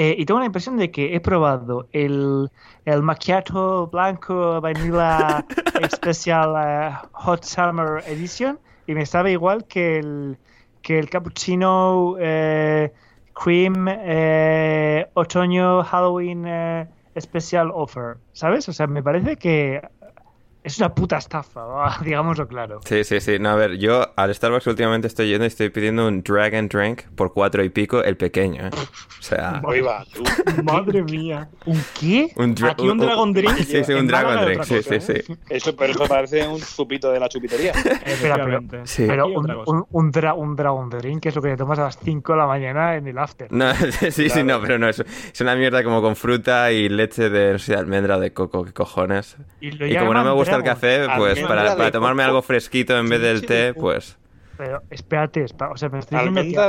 [0.00, 2.48] Eh, y tengo la impresión de que he probado el,
[2.84, 5.44] el macchiato blanco vanilla
[5.82, 10.38] especial eh, Hot Summer Edition y me sabe igual que el,
[10.82, 12.92] que el cappuccino eh,
[13.34, 16.86] cream eh, otoño Halloween eh,
[17.18, 18.68] special offer, ¿sabes?
[18.68, 19.82] O sea, me parece que
[20.64, 22.80] es una puta estafa, digámoslo claro.
[22.84, 23.38] Sí, sí, sí.
[23.38, 27.02] No, a ver, yo al Starbucks últimamente estoy yendo y estoy pidiendo un Dragon Drink
[27.14, 28.70] por cuatro y pico, el pequeño, ¿eh?
[28.72, 30.22] O sea, Ahí va, tú.
[30.62, 31.48] Madre mía.
[31.66, 32.32] ¿Un qué?
[32.36, 33.56] un, Aquí un Dragon Drink.
[33.68, 35.22] Sí, sí, un Dragon Drink, sí, cosa, sí, ¿eh?
[35.26, 35.36] sí.
[35.48, 37.72] Eso, pero eso parece un chupito de la chupitería.
[37.72, 38.80] Efectivamente.
[38.84, 39.04] Sí.
[39.06, 41.98] Pero un, un, un, dra- un Dragon Drink es lo que te tomas a las
[41.98, 43.50] 5 de la mañana en el after.
[43.52, 44.44] No, sí, sí, Claro.
[44.44, 47.72] no, pero no, es, es una mierda como con fruta y leche de, no sé,
[47.72, 49.36] de almendra de coco, qué cojones.
[49.60, 52.42] Y, lo Y como no me llaman gusta el café, pues para, para tomarme algo
[52.42, 54.16] fresquito en vez del Sí, té, pues...
[54.56, 56.18] Pero espérate, o sea, me estoy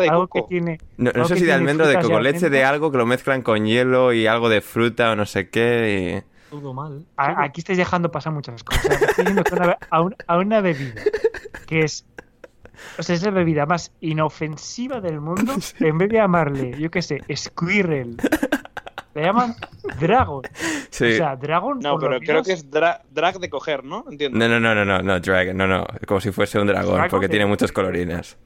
[0.07, 0.47] algo coco.
[0.47, 0.77] que tiene.
[0.97, 2.91] No, no sé que si de tiene almendra o de y coco, leche de algo
[2.91, 7.03] que lo mezclan con hielo y algo de fruta o no sé qué Todo mal.
[7.17, 8.85] a- Aquí estáis dejando pasar muchas cosas.
[8.85, 11.01] O sea, me estoy diciendo que una- a, un- a una bebida
[11.65, 12.05] que es.
[12.99, 15.55] O sea, es la bebida más inofensiva del mundo.
[15.79, 18.17] En vez de llamarle, yo qué sé, Squirrel,
[19.15, 19.55] le llaman
[19.99, 20.41] Dragon.
[20.91, 21.05] Sí.
[21.13, 21.79] O sea, Dragon.
[21.79, 24.03] No, pero creo que es dra- drag de coger, ¿no?
[24.09, 24.37] Entiendo.
[24.37, 27.09] No, no, no, no, no, no, Dragon, no, no, como si fuese un dragón, Dragon
[27.11, 28.37] porque tiene muchos colorines.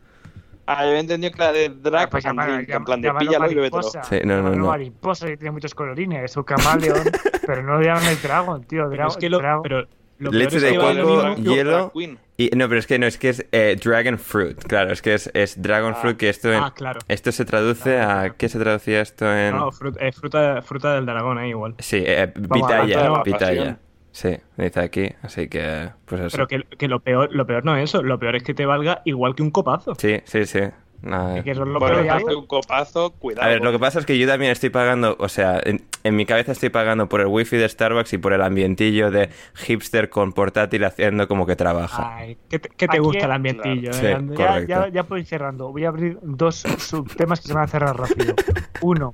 [0.67, 2.85] Ah, yo he entendido que la de drag Ah, pues and llamar- drink, en llam-
[2.85, 4.67] plan de píllalo y mariposa, Sí, no, no, no.
[4.67, 6.99] mariposa que tiene muchos colorines, o camaleón,
[7.47, 8.87] pero no le llaman el dragón, tío.
[8.89, 9.87] Pero Dra- es que lo, Dragon- pero
[10.19, 10.91] lo Leche es de coco,
[11.37, 12.19] hielo Drag queen.
[12.37, 15.13] Y no, pero es que no es que es eh, Dragon Fruit, claro, es que
[15.13, 15.99] es, es Dragon Ah.
[16.01, 16.99] Fruit que esto en- Ah, claro.
[17.07, 19.55] esto se traduce a ¿qué se traducía esto en?
[19.55, 21.75] No, fruta, eh, fruta, fruta del dragón, eh, igual.
[21.79, 23.23] Sí, eh, pitaya, pasión.
[23.23, 23.77] pitaya.
[24.11, 26.37] Sí, dice aquí, así que pues eso.
[26.37, 28.65] Pero que, que lo peor lo peor no es eso, lo peor es que te
[28.67, 29.95] valga igual que un copazo.
[29.95, 30.59] Sí, sí, sí.
[31.03, 31.43] Nada.
[31.43, 33.45] Que eso es lo Bueno, que un copazo, cuidado.
[33.45, 36.15] A ver, lo que pasa es que yo también estoy pagando, o sea, en, en
[36.15, 40.09] mi cabeza estoy pagando por el wifi de Starbucks y por el ambientillo de hipster
[40.09, 42.15] con portátil haciendo como que trabaja.
[42.15, 44.37] Ay, ¿qué te, qué te gusta el ambientillo, Sí, eh, Ander?
[44.37, 45.71] Ya, ya, ya puedo ir cerrando.
[45.73, 48.33] Voy a abrir dos subtemas que se van a cerrar rápido.
[48.81, 49.13] Uno,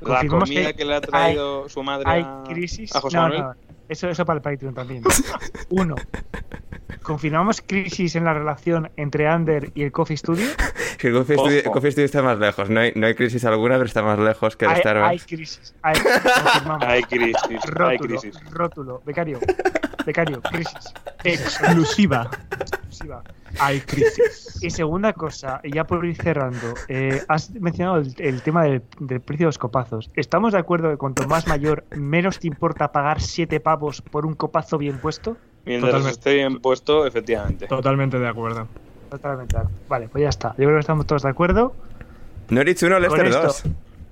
[0.00, 2.96] la comida que que, le ha traído su madre hay a, crisis.
[2.96, 3.42] a José No, Manuel.
[3.42, 3.54] no,
[3.88, 5.02] eso, eso para el Patreon también.
[5.70, 5.96] Uno,
[7.02, 10.46] confirmamos crisis en la relación entre Ander y el Coffee Studio.
[10.98, 11.62] Que el Coffee Studio.
[11.72, 14.56] Coffee Studio está más lejos, no hay, no hay crisis alguna, pero está más lejos
[14.56, 15.26] que el Hay, hay Starbucks.
[15.26, 15.74] crisis.
[15.82, 16.84] Hay, confirmamos.
[16.86, 18.50] Hay crisis, hay rótulo, crisis.
[18.50, 19.40] rótulo, becario,
[20.04, 20.92] becario, crisis.
[21.24, 22.30] Exclusiva.
[22.60, 23.22] Exclusiva.
[23.58, 24.58] Hay crisis.
[24.62, 28.82] Y segunda cosa, y ya por ir cerrando, eh, has mencionado el, el tema del,
[28.98, 30.10] del precio de los copazos.
[30.14, 34.34] ¿Estamos de acuerdo que cuanto más mayor, menos te importa pagar siete pavos por un
[34.34, 35.36] copazo bien puesto?
[35.64, 36.18] Mientras Totalmente.
[36.18, 37.66] esté bien puesto, efectivamente.
[37.66, 38.66] Totalmente de acuerdo.
[39.10, 39.56] Totalmente.
[39.88, 40.48] Vale, pues ya está.
[40.50, 41.74] Yo creo que estamos todos de acuerdo.
[42.48, 43.62] Norwich 1, Leicester esto- 2.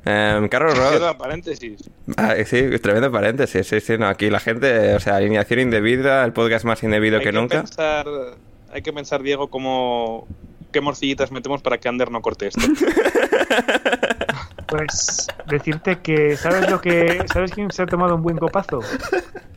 [0.04, 0.90] Carroll Road.
[0.90, 1.90] Cierra paréntesis.
[2.16, 3.66] Ah, sí, tremendo paréntesis.
[3.66, 7.24] Sí, sí, no, aquí la gente, o sea, alineación indebida, el podcast más indebido Hay
[7.24, 7.58] que, nunca.
[7.58, 8.06] Pensar,
[8.72, 10.26] hay que pensar, Diego, cómo,
[10.72, 12.60] qué morcillitas metemos para que Ander no corte esto.
[14.70, 17.24] Pues decirte que, ¿sabes lo que.
[17.32, 18.80] ¿Sabes quién se ha tomado un buen copazo?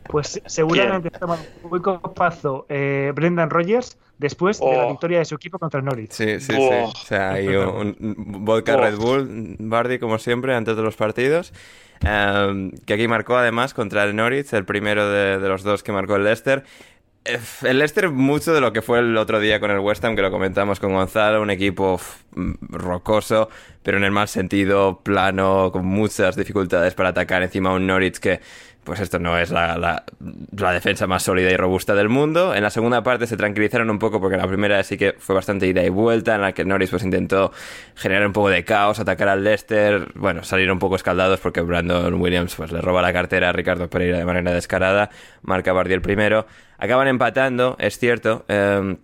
[0.10, 4.90] Pues seguramente se ha tomado un buen copazo eh, Brendan Rogers después de la Oh.
[4.92, 6.12] victoria de su equipo contra el Norwich.
[6.12, 6.70] Sí, sí, sí.
[6.84, 8.76] O sea, hay un, un vodka.
[8.78, 11.54] Red Bull, Bardi, como siempre, antes de los partidos.
[12.02, 15.92] Em, que aquí marcó además contra el Norwich, el primero de, de los dos que
[15.94, 16.64] marcó el Leicester.
[17.26, 20.22] El Leicester, mucho de lo que fue el otro día con el West Ham, que
[20.22, 22.00] lo comentamos con Gonzalo, un equipo
[22.36, 23.50] mm, rocoso,
[23.82, 28.20] pero en el mal sentido, plano, con muchas dificultades para atacar encima a un Norwich
[28.20, 28.42] que
[28.84, 30.04] pues esto no es la, la,
[30.58, 32.54] la, defensa más sólida y robusta del mundo.
[32.54, 35.68] En la segunda parte se tranquilizaron un poco porque la primera sí que fue bastante
[35.68, 37.52] ida y vuelta, en la que Norris pues intentó
[37.96, 42.14] generar un poco de caos, atacar al Leicester, bueno, salir un poco escaldados porque Brandon
[42.16, 45.10] Williams pues le roba la cartera a Ricardo Pereira de manera descarada,
[45.42, 46.46] marca Bardi el primero.
[46.78, 48.46] Acaban empatando, es cierto.
[48.48, 48.98] Eh,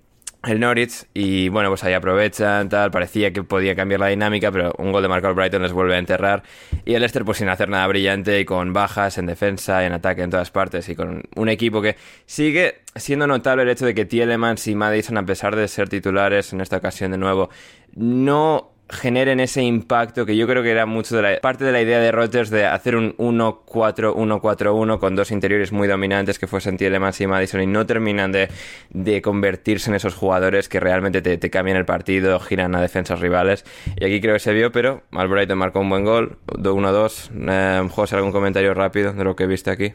[0.43, 4.73] el Norwich y bueno, pues ahí aprovechan, tal, parecía que podía cambiar la dinámica, pero
[4.77, 6.43] un gol de Marco Brighton les vuelve a enterrar.
[6.85, 10.21] Y el Leicester pues sin hacer nada brillante y con bajas en defensa, en ataque
[10.21, 14.05] en todas partes y con un equipo que sigue siendo notable el hecho de que
[14.05, 17.49] Tielemans y Madison a pesar de ser titulares en esta ocasión de nuevo
[17.95, 21.81] no generen ese impacto que yo creo que era mucho de la parte de la
[21.81, 27.21] idea de Rodgers de hacer un 1-4-1-4-1 con dos interiores muy dominantes que fuesen Tielemans
[27.21, 28.49] y Madison y no terminan de,
[28.89, 33.19] de convertirse en esos jugadores que realmente te, te, cambian el partido, giran a defensas
[33.19, 33.63] rivales
[33.95, 38.15] y aquí creo que se vio, pero Albrighton marcó un buen gol 1-2 eh, José,
[38.15, 39.93] ¿algún comentario rápido de lo que viste aquí?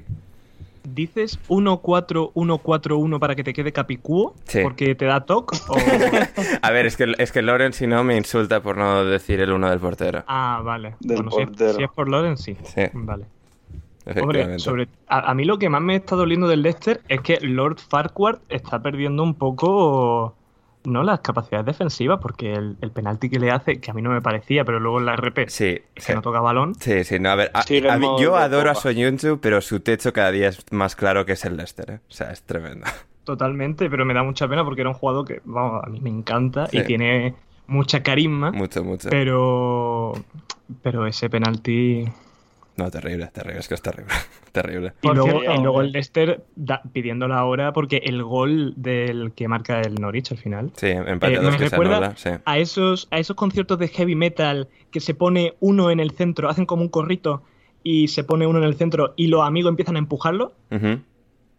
[0.95, 4.35] ¿Dices 1-4-1-4-1 para que te quede capicúo?
[4.45, 4.61] Sí.
[4.63, 5.59] ¿Porque te da toque?
[5.69, 5.75] O...
[6.63, 9.51] a ver, es que, es que Loren, si no, me insulta por no decir el
[9.51, 10.23] 1 del portero.
[10.29, 10.95] Ah, vale.
[11.01, 11.73] Del bueno, portero.
[11.73, 12.57] Si, si, es por Loren, sí.
[12.63, 12.83] Sí.
[12.93, 13.27] Vale.
[14.21, 17.41] Hombre, sobre, a, a, mí lo que más me está doliendo del Leicester es que
[17.41, 20.37] Lord Farquhar está perdiendo un poco
[20.85, 24.11] no las capacidades defensivas, porque el, el, penalti que le hace, que a mí no
[24.11, 26.75] me parecía, pero luego en la RP sí, es que no toca balón.
[26.77, 30.13] Sí, sí, no, a ver, a, a mí, yo adoro a Soyuncu, pero su techo
[30.13, 32.01] cada día es más claro que es el Leicester, ¿eh?
[32.09, 32.87] o sea, es tremendo.
[33.25, 36.11] Totalmente, pero me da mucha pena porque era un jugador que, vamos, a mí me
[36.11, 36.79] encanta Sí.
[36.79, 37.35] y tiene
[37.67, 39.09] mucha carisma, Mucho, mucho.
[39.09, 40.13] pero
[40.83, 42.05] pero ese penalti
[42.77, 44.13] No, terrible, terrible, es que es terrible,
[44.53, 44.93] terrible.
[45.03, 49.33] y luego, cierto, y luego el Leicester da- pidiendo la hora porque el gol del
[49.33, 51.97] que marca el Norwich al final Sí, empate Eh, a dos me que se recuerda
[51.99, 52.31] anula, sí.
[52.45, 56.49] a esos, a esos conciertos de heavy metal que se pone uno en el centro,
[56.49, 57.43] hacen como un corrito
[57.85, 60.99] y se pone uno en el centro y los amigos empiezan a empujarlo Ujú.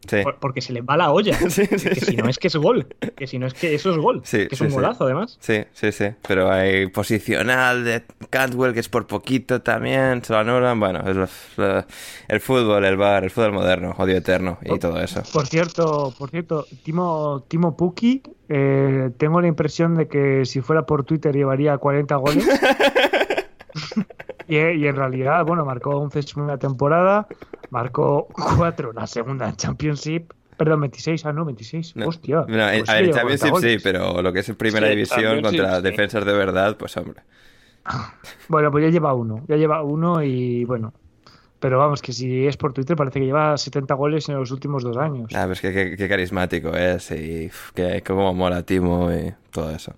[0.07, 0.17] Sí.
[0.23, 1.37] por- porque se les va la olla.
[1.49, 2.05] Sí, sí, que sí.
[2.05, 4.47] si no es que es gol, que si no es que eso es gol, que
[4.51, 5.37] es un golazo además.
[5.39, 6.05] Sí, sí, sí.
[6.27, 10.79] Pero hay posicional de Cantwell que es por poquito también, se lo anulan.
[10.79, 11.27] Bueno, es lo-
[11.57, 11.85] lo-
[12.27, 15.21] el fútbol, el bar, el fútbol moderno, odio eterno y todo eso.
[15.33, 20.85] Por cierto, por cierto, Timo, Timo Puki, eh, tengo la impresión de que si fuera
[20.85, 22.45] por Twitter llevaría 40 goles.
[24.47, 27.27] y, y en realidad, bueno, marcó 11 en una temporada,
[27.69, 28.27] marcó
[28.57, 32.45] 4 en la segunda en Championship, perdón, 26, ah, no, 26, No, hostia.
[32.47, 34.93] no, en- pues a ver, Championship 40 sí, pero lo que es en primera Sí,
[34.95, 35.81] división contra sí.
[35.83, 37.21] defensas de verdad, pues hombre.
[38.47, 40.93] Bueno, pues ya lleva uno, ya lleva uno y bueno.
[41.59, 44.83] Pero vamos, que si es por Twitter parece que lleva 70 goles en los últimos
[44.83, 45.31] dos años.
[45.33, 49.71] Ah, pues qué, qué- qué carismático es y uf, que cómo mola Timo y todo
[49.75, 49.95] eso.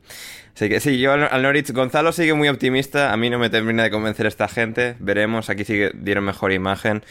[0.56, 3.84] Así que sí, yo al, Norwich, Gonzalo sigue muy optimista, a mí no me termina
[3.84, 7.04] de convencer esta gente, veremos, aquí sí que dieron mejor imagen,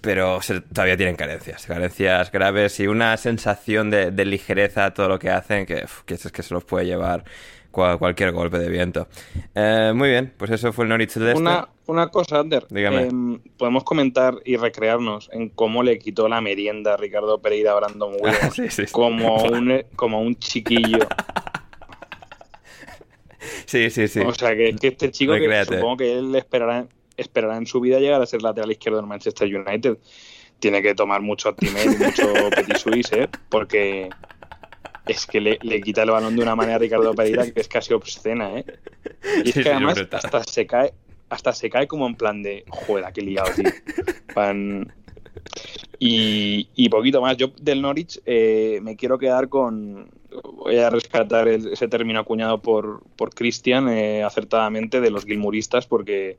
[0.00, 5.08] pero se- todavía tienen carencias, carencias graves y una sensación de, de ligereza a todo
[5.08, 7.24] lo que hacen que, que es que se los puede llevar
[7.72, 9.06] cua- cualquier golpe de viento.
[9.54, 11.36] Eh, muy bien, pues eso fue el Norwich Leicester.
[11.36, 12.66] Una, una cosa, Ander.
[12.70, 13.02] Dígame.
[13.02, 17.76] Em, podemos comentar y recrearnos en cómo le quitó la merienda a Ricardo Pereira a
[17.76, 18.54] Brandon Williams.
[18.54, 18.92] Sí, sí, sí.
[18.92, 20.98] Como, un, como un chiquillo.
[23.68, 24.20] Sí, sí, sí.
[24.20, 25.46] O sea, que, que este chico, que
[25.76, 26.86] supongo que él esperará,
[27.18, 29.98] esperará en su vida llegar a ser lateral izquierdo en Manchester United.
[30.58, 33.28] Tiene que tomar mucho Optimed y mucho Petit Suisse, ¿eh?
[33.50, 34.08] Porque
[35.06, 37.68] es que le, le quita el balón de una manera a Ricardo Pereira que es
[37.68, 38.64] casi obscena, ¿eh?
[39.44, 40.94] Y es que además hasta se cae
[41.28, 43.70] hasta se cae como en plan de joder, qué liado, tío.
[44.34, 44.90] Pan-
[45.98, 47.36] Y, y poquito más.
[47.36, 50.08] Yo del Norwich eh, me quiero quedar con.
[50.42, 55.86] Voy a rescatar el- ese término acuñado por, por Christian eh, acertadamente de los gilmuristas,
[55.86, 56.38] porque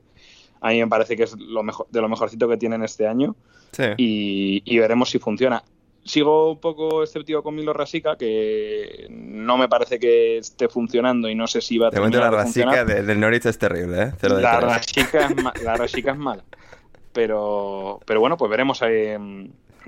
[0.60, 3.34] a mí me parece que es lo mejor, de lo mejorcito que tienen este año
[3.72, 3.84] Sí.
[3.96, 5.62] y, y veremos si funciona.
[6.02, 11.34] Sigo un poco escéptico con Milo Rasica, que no me parece que esté funcionando y
[11.34, 14.02] no sé si va a De momento la terminar rasica de- del Norwich es terrible,
[14.04, 14.12] ¿eh?
[14.18, 14.72] Cero de La tres.
[14.72, 16.42] Rashica es, la Rashica es mala.
[17.12, 18.80] Pero, pero bueno, pues veremos.
[18.82, 19.18] eh,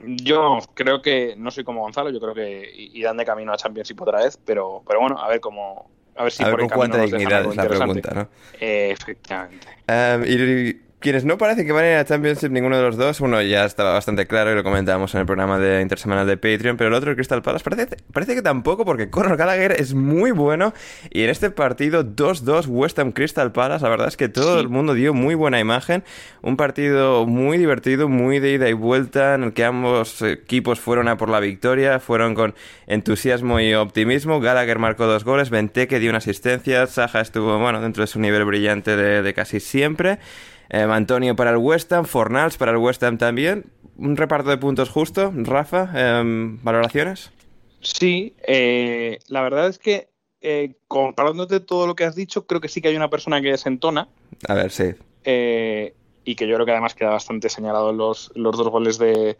[0.04, 4.00] yo creo que, no soy como Gonzalo, yo creo que irán de camino a Championship
[4.00, 5.90] otra vez, pero, pero bueno, a ver cómo.
[6.14, 8.28] A ver si a por con cuánta dignidad es la pregunta, ¿no?
[8.60, 9.66] Eh, efectivamente.
[9.88, 13.20] Um, y quienes no parece que van a ir a Championship ninguno de los dos,
[13.20, 16.76] uno ya estaba bastante claro y lo comentábamos en el programa de intersemanal de Patreon,
[16.76, 20.30] pero el otro, el Crystal Palace, parece, parece que tampoco porque Conor Gallagher es muy
[20.30, 20.72] bueno.
[21.10, 24.68] Y en este partido 2-2 West Ham Crystal Palace, la verdad es que todo el
[24.68, 26.04] mundo dio muy buena imagen,
[26.40, 31.08] un partido muy divertido, muy de ida y vuelta en el que ambos equipos fueron
[31.08, 32.54] a por la victoria, fueron con
[32.86, 38.02] entusiasmo y optimismo, Gallagher marcó dos goles, Benteke dio una asistencia, Saja estuvo, bueno, dentro
[38.02, 40.20] de su nivel brillante de, de casi siempre.
[40.70, 43.64] Eh, Antonio para el West Ham, Fornals para el West Ham también.
[43.96, 45.32] un reparto de puntos justo.
[45.34, 47.30] Rafa, em, ¿valoraciones?
[47.80, 50.08] Sí, eh, la verdad es que
[50.40, 53.50] eh, comparándote todo lo que has dicho, creo que sí que hay una persona que
[53.50, 54.08] desentona.
[54.48, 54.84] A ver, sí.
[55.24, 55.94] Eh,
[56.24, 59.36] y que yo creo que además queda bastante señalado en los, los dos goles de,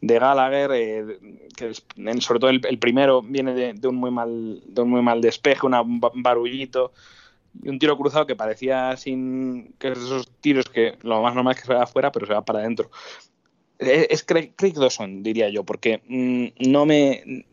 [0.00, 1.18] de Gallagher, eh,
[1.56, 1.72] que
[2.20, 5.20] sobre todo el, el primero viene de, de un muy mal, de un muy mal
[5.20, 6.92] despeje, un ba- barullito
[7.62, 11.54] y un tiro cruzado que parecía sin que es esos tiros que lo más normal
[11.54, 12.90] es que se va afuera, pero se va para adentro.
[13.78, 17.44] Eh, Es Craig, Craig Dawson, diría yo, porque mm, no me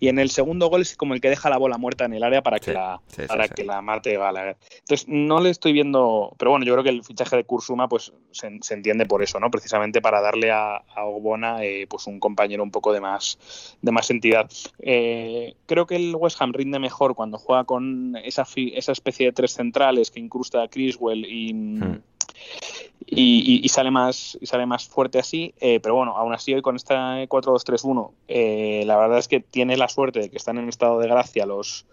[0.00, 2.22] y en el segundo gol es como el que deja la bola muerta en el
[2.22, 3.54] área para que Sí, la sí, para sí.
[3.54, 4.56] que la mate Gallagher.
[4.80, 8.12] Entonces no le estoy viendo, pero bueno, yo creo que el fichaje de Kursuma pues
[8.30, 9.50] se, se entiende por eso, ¿no?
[9.50, 13.92] Precisamente para darle a, a Ogbona eh, pues un compañero un poco de más de
[13.92, 14.50] más entidad.
[14.80, 19.32] Eh, creo que el West Ham rinde mejor cuando juega con esa esa especie de
[19.32, 22.00] tres centrales que incrusta a Criswell y Hmm.
[23.06, 26.62] Y, y- sale más y sale más fuerte así eh, pero bueno aún así hoy
[26.62, 30.68] con esta 4-2-3-1 eh, la verdad es que tiene la suerte de que están en
[30.68, 31.46] estado de gracia.
[31.46, 31.86] Los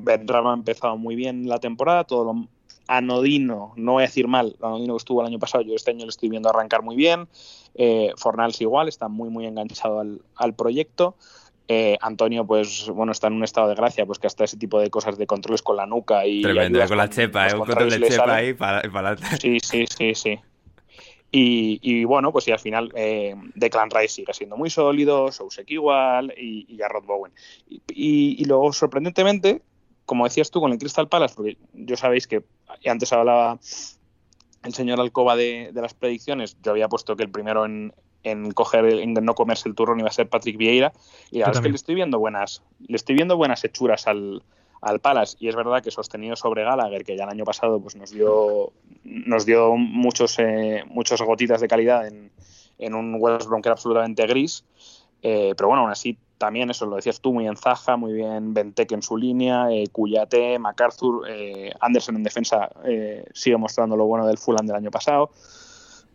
[0.00, 2.48] Ben Rama ha empezado muy bien la temporada todo lo
[2.86, 5.90] anodino no voy a decir mal lo anodino que estuvo el año pasado yo este
[5.90, 7.28] año lo estoy viendo arrancar muy bien
[7.74, 10.02] eh, Fornals igual está muy muy enganchado
[10.36, 11.16] al proyecto
[11.68, 14.80] eh, Antonio, pues bueno, está en un estado de gracia, pues que hasta ese tipo
[14.80, 16.42] de cosas de controles con la nuca y.
[16.42, 17.54] Tremendo, con la chepa, ¿eh?
[17.54, 18.34] Un control de chepa salen.
[18.34, 19.36] ahí para, para adelante.
[19.40, 20.38] Sí, sí, sí, sí.
[21.30, 25.68] Y, y bueno, pues y al final eh, Declan Rice sigue siendo muy sólido, Sousek
[25.70, 27.32] igual y, y Jarrod Bowen.
[27.68, 29.60] Y, y- luego, sorprendentemente,
[30.06, 32.44] como decías tú con el Crystal Palace, porque yo sabéis que
[32.86, 33.58] antes hablaba
[34.62, 37.92] el señor Alcoba de, de las predicciones, yo había puesto que el primero en,
[38.24, 40.92] en coger en no comerse el turrón iba a ser Patrick Vieira.
[41.30, 44.42] Y la verdad es que le estoy viendo buenas le estoy viendo buenas hechuras al,
[44.80, 45.36] al Palace.
[45.40, 48.72] Y es verdad que sostenido sobre Gallagher que ya el año pasado pues nos dio
[49.04, 52.32] nos dio muchos eh, muchas gotitas de calidad en,
[52.78, 54.64] en un West Brom que era absolutamente gris.
[55.22, 58.52] Eh, pero bueno aún así también eso lo decías tú muy en Zaja muy bien
[58.52, 64.04] Benteke en su línea eh, Cuyate MacArthur eh, Anderson en defensa eh, sigue mostrando lo
[64.04, 65.30] bueno del Fulham del año pasado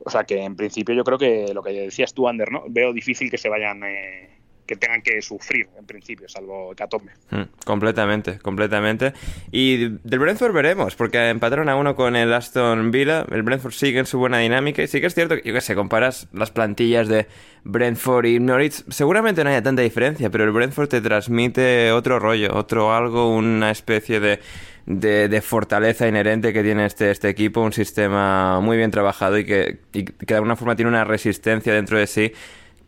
[0.06, 2.64] o sea que en principio yo creo que lo que decías tú, Ander, ¿no?
[2.68, 4.39] Veo difícil que se vayan, eh,
[4.70, 7.12] que tengan que sufrir en principio, salvo Hecatombe.
[7.32, 9.14] Mm, Completamente, completamente.
[9.52, 13.26] Y del Brentford veremos, porque empataron a uno con el Aston Villa.
[13.32, 14.84] El Brentford sigue en su buena dinámica.
[14.84, 17.26] Y sí que es cierto que, yo qué sé, comparas las plantillas de
[17.64, 22.56] Brentford y Norwich, seguramente no haya tanta diferencia, pero el Brentford te transmite otro rollo,
[22.56, 24.40] otro algo, una especie de,
[24.86, 29.46] de, de fortaleza inherente que tiene este, este equipo, un sistema muy bien trabajado y
[29.46, 32.34] que, y que de alguna forma tiene una resistencia dentro de sí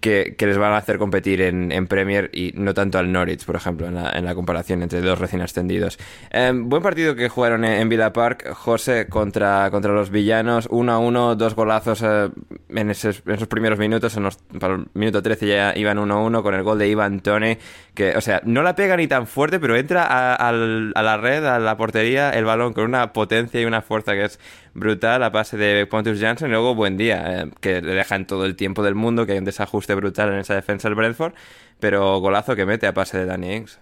[0.01, 3.45] que, que les van a hacer competir en, en Premier y no tanto al Norwich,
[3.45, 5.99] por ejemplo, en la, en la comparación entre dos recién ascendidos.
[6.31, 10.97] Eh, buen partido que jugaron en, Villa Park, José contra, contra los villanos, 1 a
[10.97, 12.29] 1, dos golazos eh,
[12.69, 16.13] en, esos, en esos primeros minutos, en los, para el minuto 13 ya iban 1
[16.13, 17.59] a 1 con el gol de Ivan Tone,
[17.93, 21.45] que, o sea, no la pega ni tan fuerte, pero entra a, a la red,
[21.45, 24.39] a la portería, el balón con una potencia y una fuerza que es
[24.73, 28.45] brutal a pase de Pontus Jansson y luego buen día, eh, que le dejan todo
[28.45, 31.33] el tiempo del mundo, que hay un desajuste brutal en esa defensa del Brentford,
[31.79, 33.79] pero golazo que mete a pase de Danny Ings.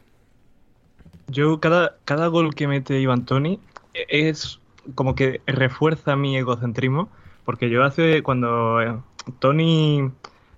[1.28, 3.60] Yo, cada, cada gol que mete Ivan Toni
[3.94, 4.60] es
[4.96, 7.10] como que refuerza mi egocentrismo,
[7.46, 8.96] porque yo hace, cuando eh,
[9.40, 10.10] Tony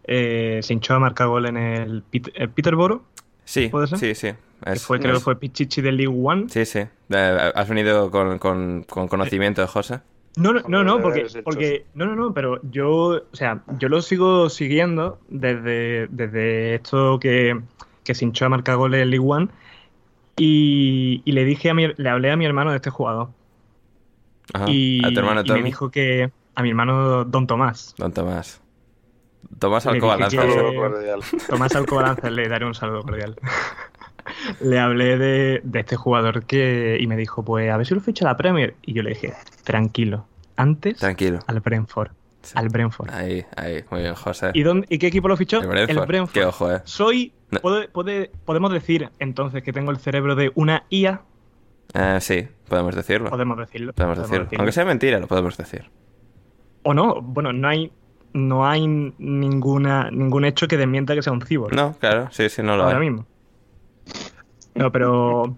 [0.06, 3.02] eh, se hinchó a marcar gol en el Pit- Peterborough,
[3.44, 3.98] Sí, ¿Puede ser?
[4.00, 4.34] sí, sí.
[4.64, 6.46] que fue, creo es- que fue Pichichi del League One.
[6.48, 6.80] Sí, sí.
[7.10, 10.00] Eh, has venido con, con- con conocimiento de José.
[10.38, 14.50] No, no, no, porque, porque no, no, no, pero yo, o sea, yo lo sigo
[14.50, 17.60] siguiendo desde, desde esto que,
[18.06, 19.50] que se hinchó a marcar goles en League One
[20.38, 23.30] y, y le dije a mi, le hablé a mi hermano de este jugador
[24.54, 24.66] Ajá.
[24.70, 25.60] y, a tu hermano y Tommy.
[25.60, 28.62] me dijo que a mi hermano Don Tomás, Don Tomás.
[29.60, 30.48] Tomás Le Alcoba, dije lánzalo.
[30.48, 31.20] que- Saludo cordial.
[31.50, 33.36] Tomás Alcobalanza, le daré un saludo cordial.
[34.62, 38.02] le hablé de, de este jugador que y me dijo, pues a ver si lo
[38.02, 41.40] ficha la Premier y yo le dije, tranquilo, antes Tranquilo.
[41.48, 42.12] al Brentford,
[42.42, 42.54] Sí.
[42.56, 43.10] al Brentford.
[43.12, 43.84] Ahí, ahí.
[43.92, 44.50] Muy bien, José.
[44.56, 45.62] ¿Y, dónde, ¿Y qué equipo lo fichó?
[45.62, 46.30] El Brentford.
[46.34, 46.82] Qué ojo, eh.
[46.86, 47.34] Soy.
[47.52, 47.60] No.
[47.60, 51.22] puede- podemos decir entonces que tengo el cerebro de una IA.
[51.94, 53.30] Eh, sí, podemos decirlo.
[53.30, 53.94] Podemos decirlo.
[53.94, 54.48] Podemos decirlo.
[54.58, 55.90] Aunque sea mentira, lo podemos decir.
[56.84, 57.92] O no, bueno, no hay.
[58.34, 61.76] No hay ninguna, ningún hecho que desmienta que sea un cyborg.
[61.76, 63.10] No, claro, sí, sí, no lo ahora hay.
[63.10, 63.26] mismo.
[64.76, 65.58] No, pero.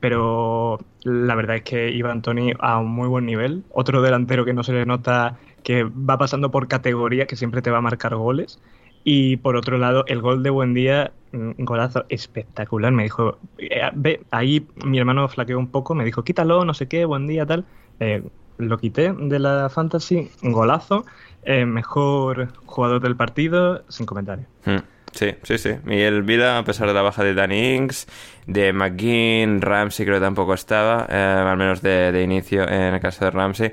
[0.00, 3.64] Pero la verdad es que Iván Toni a un muy buen nivel.
[3.72, 7.70] Otro delantero que no se le nota que va pasando por categoría, que siempre te
[7.70, 8.60] va a marcar goles.
[9.02, 12.92] Y por otro lado, el gol de buen día, golazo espectacular.
[12.92, 16.88] Me dijo, eh, ve, ahí mi hermano flaqueó un poco, me dijo, quítalo, no sé
[16.88, 17.64] qué, buen día, tal.
[18.00, 18.22] Eh,
[18.58, 21.04] lo quité de la fantasy, golazo,
[21.44, 24.48] eh, mejor jugador del partido, sin comentarios.
[24.66, 24.78] Mm,
[25.12, 25.70] Sí, sí, sí.
[25.86, 28.06] Y el Vila, a pesar de la baja de Danny Ings,
[28.46, 33.00] de McGinn, Ramsey creo que tampoco estaba, eh, al menos de, de inicio en el
[33.00, 33.72] caso de Ramsey.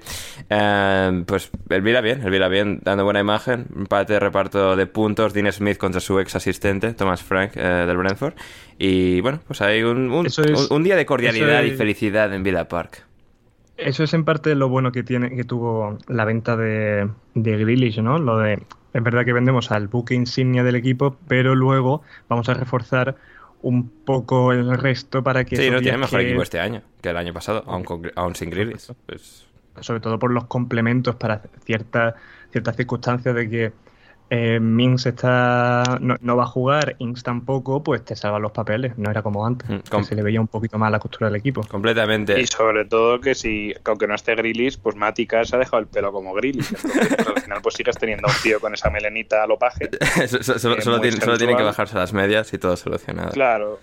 [0.50, 3.68] Eh, pues el Vila bien, el Vila bien, dando buena imagen.
[3.76, 7.98] Empate de reparto de puntos, Dean Smith contra su ex asistente, Thomas Frank, eh, del
[7.98, 8.34] Brentford.
[8.80, 12.34] Y bueno, pues hay un, un, Eso es- un- un día de cordialidad y felicidad
[12.34, 13.04] en Villa Park.
[13.78, 18.00] Eso es en parte lo bueno que tiene que tuvo la venta de, de Grealish,
[18.02, 18.18] ¿no?
[18.20, 18.64] Lo de
[18.96, 23.16] es verdad que vendemos al buque insignia del equipo, pero luego vamos a reforzar
[23.62, 27.10] un poco el resto para que Sí, no tiene mejor que- equipo este año que
[27.10, 28.92] el año pasado, aún, con- aún sin Grealish.
[29.06, 29.46] Pues,
[29.82, 32.14] sobre todo por los complementos para ciertas
[32.52, 33.74] ciertas circunstancias de que
[34.30, 38.98] eh, Mings está no, no va a jugar, Ings tampoco, pues te salvan los papeles,
[38.98, 41.36] no era como antes, Mm, que se le veía un poquito más la costura del
[41.36, 41.62] equipo.
[41.68, 42.40] completamente.
[42.40, 45.80] Y sobre todo que si, que aunque no esté Grillis, pues Matica se ha dejado
[45.80, 46.72] el pelo como Grillis.
[46.74, 49.58] Entonces, pues, al final pues sigues teniendo a un tío con esa melenita a lo
[49.60, 49.90] paje.
[50.28, 53.32] So- so- solo, solo solo tienen que bajarse las medias y todo solucionado.
[53.32, 53.80] Claro,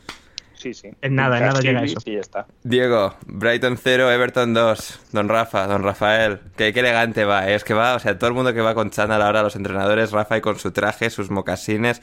[0.63, 0.91] sí, sí.
[1.03, 1.99] En nada, en nada llega eso.
[2.05, 2.47] Y ya está.
[2.63, 5.01] Diego, Brighton 0, Everton 2.
[5.13, 6.41] Don Rafa, don Rafael.
[6.57, 7.55] Qué, qué elegante va, ¿eh?
[7.55, 10.13] es que va, o sea, todo el mundo que va con chándal ahora, los entrenadores,
[10.13, 12.01] Rafa y con su traje, sus mocasines,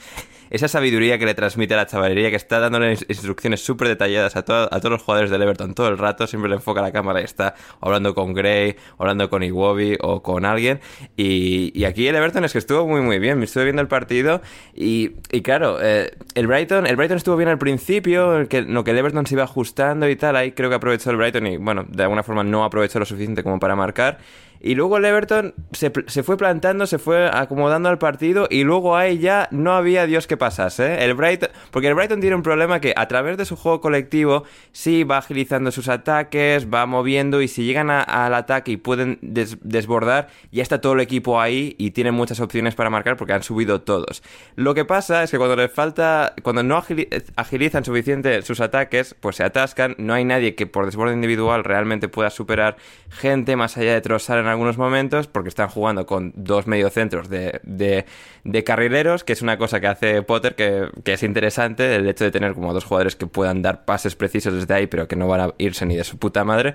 [0.50, 4.36] esa sabiduría que le transmite a la chavalería, que está dándole ins- instrucciones súper detalladas
[4.36, 7.20] a, a todos los jugadores del Everton todo el rato, siempre le enfoca la cámara
[7.20, 10.80] y está hablando con Gray, hablando con Iwobi o con alguien.
[11.16, 13.38] Y, aquí el Everton es que estuvo muy, muy bien.
[13.38, 14.42] Me estuve viendo el partido
[14.74, 18.98] y, y claro, eh, el Brighton el Brighton estuvo bien al principio, que, que el
[18.98, 20.36] Everton se iba ajustando y tal.
[20.36, 23.42] Ahí creo que aprovechó el Brighton y, bueno, de alguna forma no aprovechó lo suficiente
[23.42, 24.18] como para marcar.
[24.62, 28.94] Y luego el Everton se, se fue plantando, se fue acomodando al partido y luego
[28.96, 30.94] ahí ya no había Dios que pasase.
[30.94, 31.04] ¿eh?
[31.04, 34.44] El Brighton, porque el Brighton tiene un problema que a través de su juego colectivo
[34.72, 39.56] sí va agilizando sus ataques, va moviendo y si llegan al ataque y pueden des-
[39.62, 43.42] desbordar, ya está todo el equipo ahí y tienen muchas opciones para marcar porque han
[43.42, 44.22] subido todos.
[44.56, 49.16] Lo que pasa es que cuando les falta, cuando no agili- agilizan suficiente sus ataques,
[49.20, 52.76] pues se atascan, no hay nadie que por desborde individual realmente pueda superar
[53.08, 57.60] gente más allá de Trossard en algunos momentos, porque están jugando con dos mediocentros de,
[57.62, 62.24] de, carrileros, que es una cosa que hace Potter que, que es interesante, el hecho
[62.24, 65.28] de tener como dos jugadores que puedan dar pases precisos desde ahí, pero que no
[65.28, 66.74] van a irse ni de su puta madre.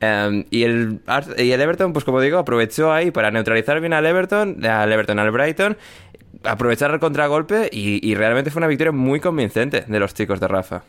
[0.00, 1.00] Um, y, el,
[1.38, 5.18] y el Everton, pues como digo, aprovechó ahí para neutralizar bien al Everton, al Everton,
[5.18, 5.76] al Brighton,
[6.44, 10.82] aprovechar el contragolpe y realmente fue una victoria muy convincente de los chicos de Rafa.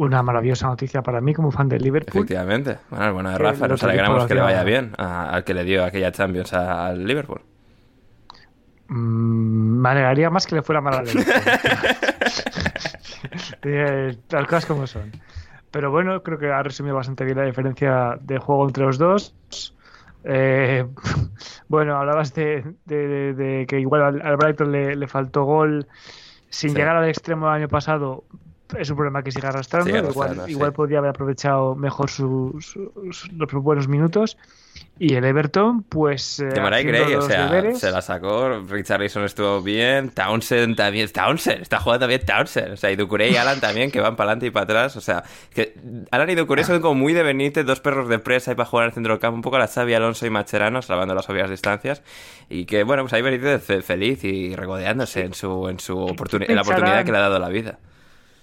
[0.00, 2.20] Una maravillosa noticia para mí como fan del Liverpool.
[2.22, 2.78] Efectivamente.
[2.88, 5.62] Bueno, bueno de Que Rafa, nos alegramos que le vaya bien a- al que le
[5.64, 7.42] dio aquella Champions al Liverpool.
[8.88, 11.34] Mm, me alegraría más que le fuera mal al Liverpool.
[13.62, 15.12] Eh, Las cosas como son.
[15.70, 19.34] Pero bueno, creo que ha resumido bastante bien la diferencia de juego entre los dos.
[20.24, 20.86] Eh,
[21.68, 25.86] bueno, hablabas de, de- de- de que igual al, al Brighton le, le faltó gol
[26.48, 26.76] sin Sí.
[26.76, 28.24] llegar al extremo del año pasado.
[28.78, 29.86] Es un problema que sigue arrastrando.
[29.86, 30.52] Sigue igual arrastrando, sí.
[30.52, 34.36] igual podría haber aprovechado mejor su- su- su- los buenos minutos.
[34.98, 36.40] Y el Everton, pues.
[36.40, 37.80] eh, De haciendo Gray, o sea, deberes.
[37.80, 38.60] se la sacó.
[38.68, 40.10] Richarlison estuvo bien.
[40.10, 41.10] Townsend también.
[41.10, 42.72] Townsend, está jugando bien Townsend.
[42.74, 44.96] O sea, y Ducuré y Alan también, que van para adelante y para atrás.
[44.96, 45.74] O sea, que
[46.10, 48.84] Alan y Ducuré son como muy de Benítez, dos perros de presa y para jugar
[48.84, 49.34] en el centro del campo.
[49.36, 52.02] Un poco a la Xavi Alonso y Macherano, salvando las obvias distancias.
[52.50, 56.46] Y que, bueno, pues ahí Benítez fe- feliz y regodeándose en su, en su oportuni-
[56.48, 57.78] en la oportunidad que le ha dado la vida.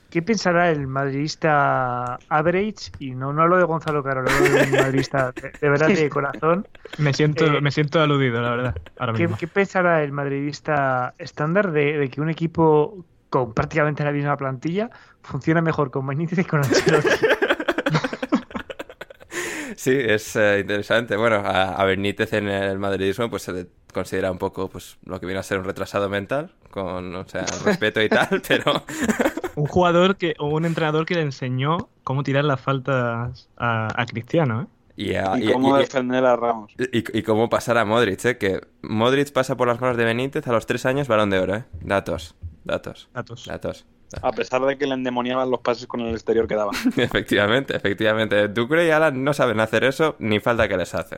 [0.10, 2.92] ¿Qué pensará el madridista average?
[3.00, 6.10] Y no, no hablo de Gonzalo Caro, hablo de un madridista de, de verdad de
[6.10, 6.68] corazón.
[6.98, 9.38] Me siento, Eh, me siento aludido, la verdad, ahora ¿Qué, mismo.
[9.38, 14.90] qué pensará el madridista estándar de, de que un equipo con prácticamente la misma plantilla
[15.22, 17.10] funciona mejor con Benítez que con Ancelotti?
[19.76, 21.16] Sí, es eh, interesante.
[21.18, 25.20] Bueno, a, a Benítez en el madridismo pues se le considera un poco pues lo
[25.20, 28.84] que viene a ser un retrasado mental, con o sea, respeto y tal, pero
[29.58, 34.06] Un jugador que, o un entrenador que le enseñó cómo tirar las faltas a, a
[34.06, 34.68] Cristiano, ¿eh?
[34.96, 36.72] y, a- Y y- cómo y- defender a Ramos.
[36.78, 38.38] y- y cómo pasar a Modric, ¿eh?
[38.38, 41.56] que Modric pasa por las manos de Benítez a los tres años, balón de oro,
[41.56, 41.66] ¿eh?
[41.82, 43.46] Datos, datos, Datos.
[43.46, 43.86] datos.
[44.22, 46.72] A pesar de que le endemoniaban los pases con el exterior que daba.
[46.98, 48.48] Efectivamente, efectivamente.
[48.48, 51.18] Ducre y Alan no saben hacer eso, ni falta que les hace.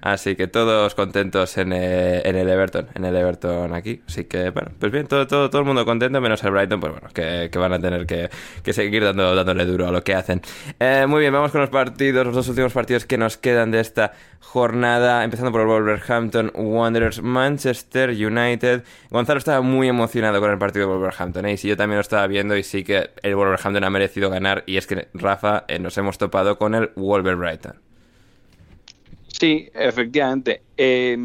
[0.00, 4.02] Así que todos contentos en, eh, en el Everton, en el Everton aquí.
[4.06, 6.92] Así que, bueno, pues bien, todo, todo, todo el mundo contento, menos el Brighton, pues
[6.92, 8.30] bueno, que, que van a tener que,
[8.62, 10.40] que seguir dando, dándole duro a lo que hacen.
[10.78, 13.80] Eh, muy bien, vamos con los partidos, los dos últimos partidos que nos quedan de
[13.80, 18.82] esta jornada, empezando por el Wolverhampton Wanderers Manchester United.
[19.10, 21.52] Gonzalo estaba muy emocionado con el partido de Wolverhampton, ¿eh?
[21.52, 24.64] y si yo también lo estaba viendo, y sí que el Wolverhampton ha merecido ganar,
[24.66, 27.78] y es que Rafa, eh, nos hemos topado con el Wolverhampton.
[29.28, 30.62] Sí, efectivamente.
[30.76, 31.16] Eh,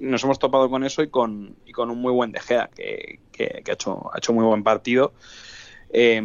[0.00, 2.40] nos hemos topado con eso y con, y con un muy buen De
[2.74, 5.12] que, que- ha, hecho, ha hecho muy buen partido.
[5.90, 6.20] Eh,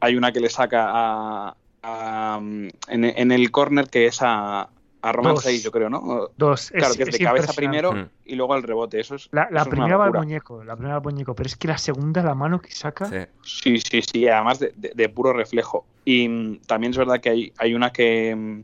[0.00, 2.70] hay una que le saca a, a- en,
[3.04, 4.68] en el córner que es a,
[5.00, 5.44] a Roman Dos.
[5.44, 6.28] Saiz, yo creo, ¿no?
[6.36, 6.70] Dos.
[6.70, 8.08] Claro, es, que es de es cabeza primero Mm.
[8.24, 8.98] y luego al rebote.
[9.00, 11.04] Eso es, La, la eso es una primera va al muñeco, la primera va al
[11.14, 13.06] muñeco, pero es que la segunda, la mano que saca.
[13.06, 13.16] Sí.
[13.42, 15.86] Sí, sí, sí, además de, de- de puro reflejo.
[16.04, 18.62] Y mm, también es verdad que hay, hay una que, mm,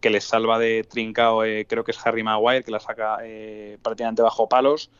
[0.00, 3.78] que les salva de trincao, eh, creo que es Harry Maguire, que la saca eh,
[3.82, 4.90] prácticamente bajo palos.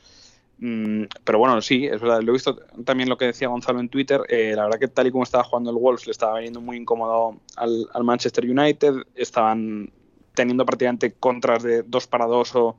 [0.58, 2.20] Mm, pero bueno, sí, es verdad.
[2.22, 2.54] Lo he visto
[2.84, 4.20] también lo que decía Gonzalo en Twitter.
[4.28, 6.76] eh, la verdad que tal y como estaba jugando el Wolves, le estaba veniendo muy
[6.76, 8.94] incómodo al, al Manchester United.
[9.16, 9.90] Estaban
[10.34, 12.76] teniendo prácticamente contras de 2 para 2 o,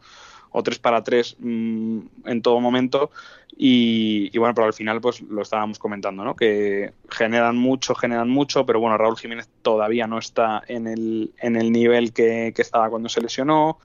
[0.51, 3.11] o 3 para 3 mm, en todo momento.
[3.55, 6.35] Y, y bueno, pero al final pues lo estábamos comentando, ¿no?
[6.35, 11.55] Que generan mucho, generan mucho, pero bueno, Raúl Jiménez todavía no está en el, en
[11.55, 13.79] el nivel que, que estaba cuando se lesionó.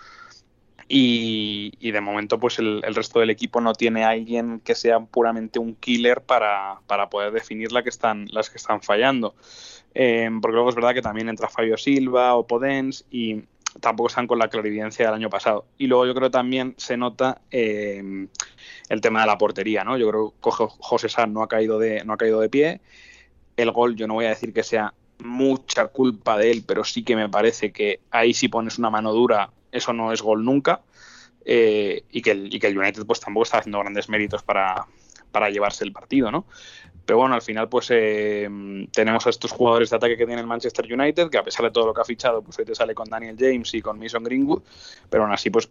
[0.90, 5.00] Y, y de momento, pues el, resto del equipo no tiene a alguien que sea
[5.00, 9.34] puramente un killer para, para poder definir la que están, las que están fallando.
[9.94, 13.42] Eh, porque luego es verdad que también entra Fabio Silva o Podens y
[13.80, 15.66] tampoco están con la clarividencia del año pasado.
[15.78, 18.28] Y luego yo creo también se nota eh,
[18.88, 19.96] el tema de la portería, ¿no?
[19.98, 22.80] Yo creo que Jo- José San no ha caído de, no ha caído de pie.
[23.56, 24.94] El gol, yo no voy a decir que sea
[25.24, 29.12] mucha culpa de él, pero sí que me parece que ahí si pones una mano
[29.12, 30.82] dura, eso no es gol nunca.
[31.44, 34.86] Eh, y, que el, y que el United pues tampoco está haciendo grandes méritos para,
[35.32, 36.46] para llevarse el partido, ¿no?
[37.08, 38.46] Pero bueno, al final pues eh,
[38.92, 41.70] tenemos a estos jugadores de ataque que tiene el Manchester United, que a pesar de
[41.70, 44.22] todo lo que ha fichado, pues hoy te sale con Daniel James y con Mason
[44.22, 44.60] Greenwood,
[45.08, 45.70] pero aún así pues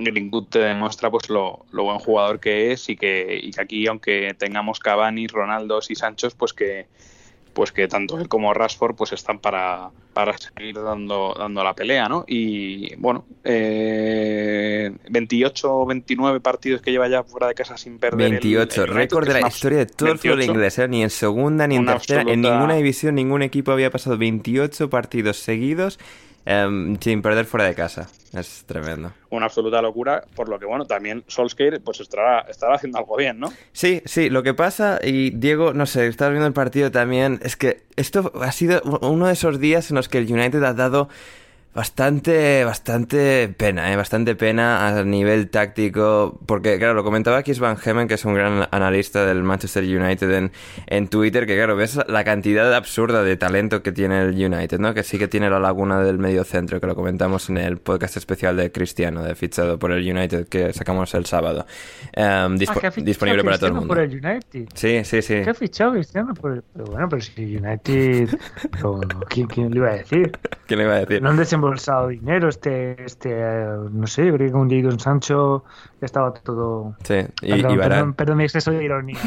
[0.00, 3.86] Greenwood te demuestra pues lo, lo buen jugador que es y que, y que aquí
[3.86, 6.88] aunque tengamos Cavani, Ronaldo y Sancho, pues que
[7.52, 12.08] pues que tanto él como Rashford pues están para, para seguir dando, dando la pelea,
[12.08, 12.24] ¿no?
[12.26, 18.26] Y bueno, eh, 28 o 29 partidos que lleva ya fuera de casa sin perder.
[18.26, 20.52] el- 28, el United, récord de la historia de todo el fútbol 28.
[20.52, 20.88] inglés, ¿eh?
[20.88, 25.38] ni en segunda ni en tercera, en ninguna división, ningún equipo había pasado 28 partidos
[25.38, 25.98] seguidos
[26.44, 28.08] em, sin perder fuera de casa.
[28.32, 29.12] Es tremendo.
[29.28, 33.38] Una absoluta locura, por lo que bueno, también Solskjaer pues estará, estará haciendo algo bien,
[33.38, 33.52] ¿no?
[33.72, 37.56] Sí, sí, lo que pasa, y Diego, no sé, estás viendo el partido también, es
[37.56, 41.08] que esto ha sido uno de esos días en los que el United ha dado
[41.74, 43.96] bastante, bastante pena, ¿eh?
[43.96, 48.34] bastante pena a nivel táctico, porque claro, lo comentaba aquí Van Hemen, que es un
[48.34, 50.52] gran analista del Manchester United en,
[50.86, 54.94] en Twitter, que claro, ves la cantidad absurda de talento que tiene el United, ¿no?
[54.94, 58.16] Que sí que tiene la laguna del medio centro, que lo comentamos en el podcast
[58.16, 61.66] especial de Cristiano, de fichado por el United, que sacamos el sábado,
[62.12, 63.88] Em, dispo- Ah, disponible para todo el mundo.
[63.88, 64.66] por el United.
[64.74, 65.40] Sí, sí, sí.
[65.42, 66.34] ¿Qué ha fichado Cristiano?
[66.34, 68.28] por el- Pero bueno, pero si United.
[69.28, 70.32] ¿quién, quién le iba a decir?
[70.66, 71.22] ¿Qué le iba a decir?
[71.22, 72.48] No han desembolsado dinero.
[72.48, 73.30] Este, este
[73.90, 75.64] no sé, yo creo que un Jadon Sancho
[76.00, 76.96] ya estaba todo.
[77.04, 79.18] Sí, y, perdón, y perdón, perdón mi exceso de ironía.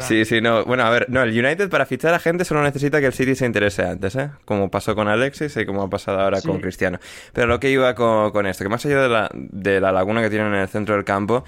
[0.00, 0.64] Sí, sí, no.
[0.64, 3.34] Bueno, a ver, no, el United para fichar a gente solo necesita que el City
[3.34, 4.30] se interese antes, ¿eh?
[4.44, 6.48] Como pasó con Alexis y como ha pasado ahora Sí.
[6.48, 6.98] con Cristiano.
[7.32, 10.22] Pero lo que iba con, con esto, que más allá de la, de la laguna
[10.22, 11.44] que tienen en el centro del campo,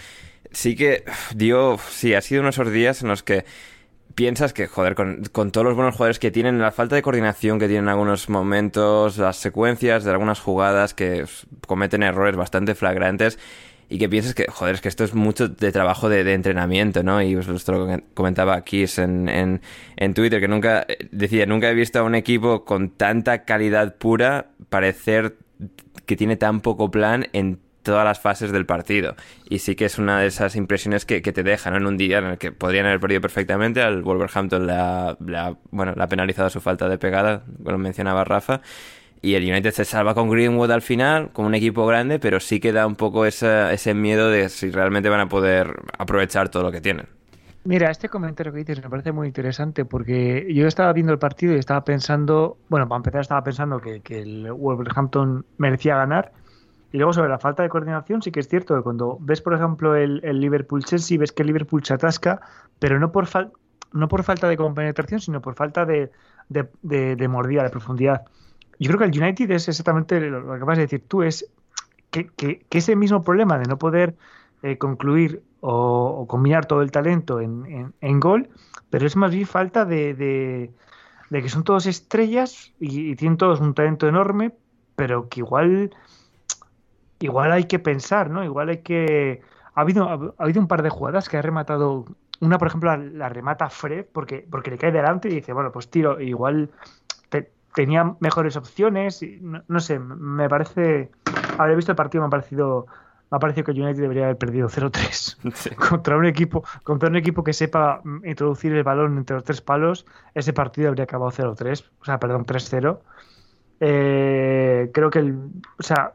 [0.50, 1.04] sí que
[1.34, 3.44] dio, sí, ha sido unos esos días en los que
[4.14, 7.66] piensas que, joder, con, todos los buenos jugadores que tienen, la falta de coordinación que
[7.66, 11.24] tienen en algunos momentos, las secuencias de algunas jugadas que
[11.66, 13.38] cometen errores bastante flagrantes
[13.88, 17.02] y que piensas que, joder, es que esto es mucho de trabajo de, de entrenamiento,
[17.02, 17.22] ¿no?
[17.22, 19.62] Y esto lo comentaba aquí en, en,
[19.96, 24.50] en Twitter, que nunca, decía, nunca he visto a un equipo con tanta calidad pura
[24.68, 25.36] parecer
[26.04, 27.60] que tiene tan poco plan en
[27.92, 29.16] todas las fases del partido.
[29.48, 31.78] Y sí que es una de esas impresiones que, te dejan ¿no?
[31.78, 33.82] en un día en el que podrían haber perdido perfectamente.
[33.82, 35.16] Al Wolverhampton le ha-
[35.70, 38.60] bueno, le ha penalizado su falta de pegada, como mencionaba Rafa.
[39.20, 42.60] Y el United se salva con Greenwood al final, como un equipo grande, pero sí
[42.60, 46.62] que da un poco esa- ese miedo de si realmente van a poder aprovechar todo
[46.62, 47.06] lo que tienen.
[47.64, 51.54] Mira, este comentario que dices me parece muy interesante porque yo estaba viendo el partido
[51.54, 56.32] y estaba pensando, bueno, para empezar estaba pensando que, que el Wolverhampton merecía ganar
[56.92, 59.54] y luego sobre la falta de coordinación sí que es cierto que cuando ves, por
[59.54, 62.40] ejemplo, el, el Liverpool-Chelsea, ves que el Liverpool se atasca,
[62.78, 63.52] pero no por, fal-
[63.92, 66.10] no por falta de compenetración, sino por falta de,
[66.48, 68.24] de, de- mordida, de profundidad.
[68.78, 71.50] Yo creo que el United es exactamente lo que vas a decir tú, es
[72.10, 74.16] que, que- que ese mismo problema de no poder
[74.62, 75.72] eh, concluir o,
[76.22, 78.48] o combinar todo el talento en, en- en gol,
[78.90, 80.72] pero es más bien falta de, de-
[81.30, 84.54] de que son todos estrellas y, y tienen todos un talento enorme,
[84.96, 85.90] pero que igual,
[87.20, 88.44] igual hay que pensar, ¿no?
[88.44, 89.42] Igual hay que...
[89.74, 92.04] Ha habido, ha habido un par de jugadas que ha rematado...
[92.40, 95.72] Una, por ejemplo, la, la remata Fred porque, porque le cae delante y dice, bueno,
[95.72, 96.70] pues tiro, igual
[97.30, 99.22] te- tenía mejores opciones.
[99.22, 101.10] Y no, no sé, me parece.
[101.58, 102.86] Haber visto el partido me ha parecido.
[103.30, 105.70] Me ha parecido que United debería haber perdido 0-3 Sí.
[105.90, 109.60] contra un equipo contra un equipo que sepa mm, introducir el balón entre los tres
[109.60, 110.06] palos.
[110.32, 113.00] Ese partido habría acabado 0-3, o sea, perdón, 3-0.
[113.80, 115.38] Eh, creo que el,
[115.78, 116.12] o sea,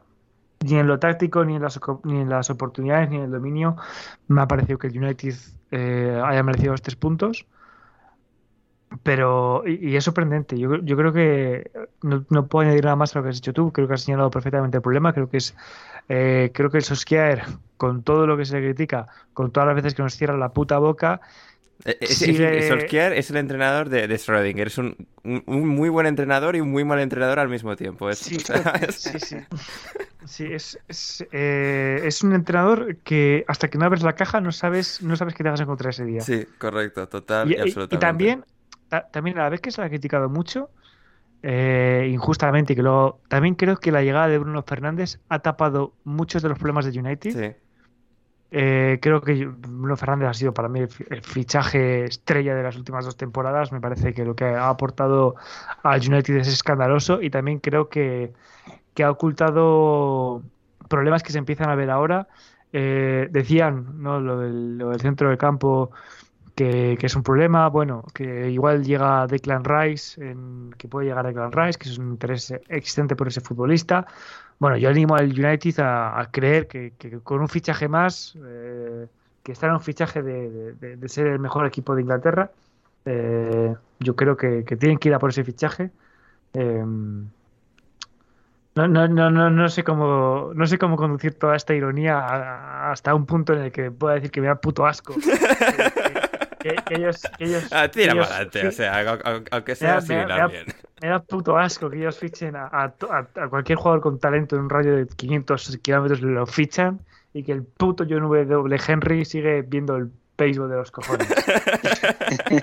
[0.64, 3.76] ni en lo táctico, ni en las, ni en las oportunidades, ni en el dominio,
[4.28, 5.34] me ha parecido que el United
[5.70, 7.46] eh, haya merecido los tres puntos.
[9.02, 10.56] Pero, y, es sorprendente.
[10.58, 11.70] Yo, yo creo que
[12.02, 13.72] no, no puedo añadir nada más a lo que has dicho tú.
[13.72, 15.12] Creo que has señalado perfectamente el problema.
[15.12, 15.54] Creo que es,
[16.08, 17.42] eh, creo que el Solskjaer,
[17.76, 20.50] con todo lo que se le critica, con todas las veces que nos cierra la
[20.50, 21.20] puta boca,
[21.84, 24.66] Eh, es- es- sigue- Solskjaer es el entrenador de, de Schrödinger.
[24.68, 28.08] Es un, un- un muy buen entrenador y un muy mal entrenador al mismo tiempo.
[28.10, 28.56] Es, Sí, o sea,
[28.88, 29.36] es- sí, sí.
[30.26, 34.52] Sí, es, es, eh, es un entrenador que hasta que no abres la caja no
[34.52, 36.20] sabes, no sabes qué te vas a encontrar ese día.
[36.22, 37.98] sí, correcto, total y, Y, y- y absolutamente.
[37.98, 38.44] también,
[38.88, 40.70] ta- también a la vez que se le ha criticado mucho,
[41.42, 45.92] eh, injustamente, y que luego también creo que la llegada de Bruno Fernández ha tapado
[46.04, 47.30] muchos de los problemas de United.
[47.32, 47.56] Sí,
[48.56, 52.62] Eh, creo que Bruno Fernández ha sido para mí el fi- el fichaje estrella de
[52.62, 53.72] las últimas dos temporadas.
[53.72, 55.34] Me parece que lo que ha aportado
[55.82, 58.32] al United es escandaloso y también creo que,
[58.94, 60.42] que ha ocultado
[60.88, 62.28] problemas que se empiezan a ver ahora.
[62.72, 64.20] Eh, decían, ¿no?
[64.20, 65.90] Lo del, lo del centro del campo
[66.54, 67.68] que, que es un problema.
[67.68, 72.10] Bueno, que igual llega Declan Rice, en- que puede llegar Declan Rice, que es un
[72.10, 74.06] interés existente por ese futbolista.
[74.58, 79.06] Bueno, yo animo al United a, a creer que, que con un fichaje más, eh,
[79.42, 82.50] que está en un fichaje de, de- de- ser el mejor equipo de Inglaterra,
[83.04, 85.90] eh, yo creo que, que tienen que ir a por ese fichaje.
[86.54, 86.82] Eh,
[88.76, 93.14] no, no, no, no, no sé cómo, no sé cómo conducir toda esta ironía hasta
[93.14, 95.14] un punto en el que pueda decir que me da puto asco.
[96.64, 99.44] Que, que- que ellos, ellos- Ah, tira ellos para adelante, fi- o sea, au- au-
[99.50, 100.64] aunque sea así, me da- me da- bien.
[101.02, 104.62] Me da puto asco que ellos fichen a, a a- cualquier jugador con talento en
[104.62, 107.00] un radio de 500 kilómetros, lo fichan
[107.32, 108.76] y que el puto John W.
[108.86, 111.28] Henry sigue viendo el béisbol de los cojones.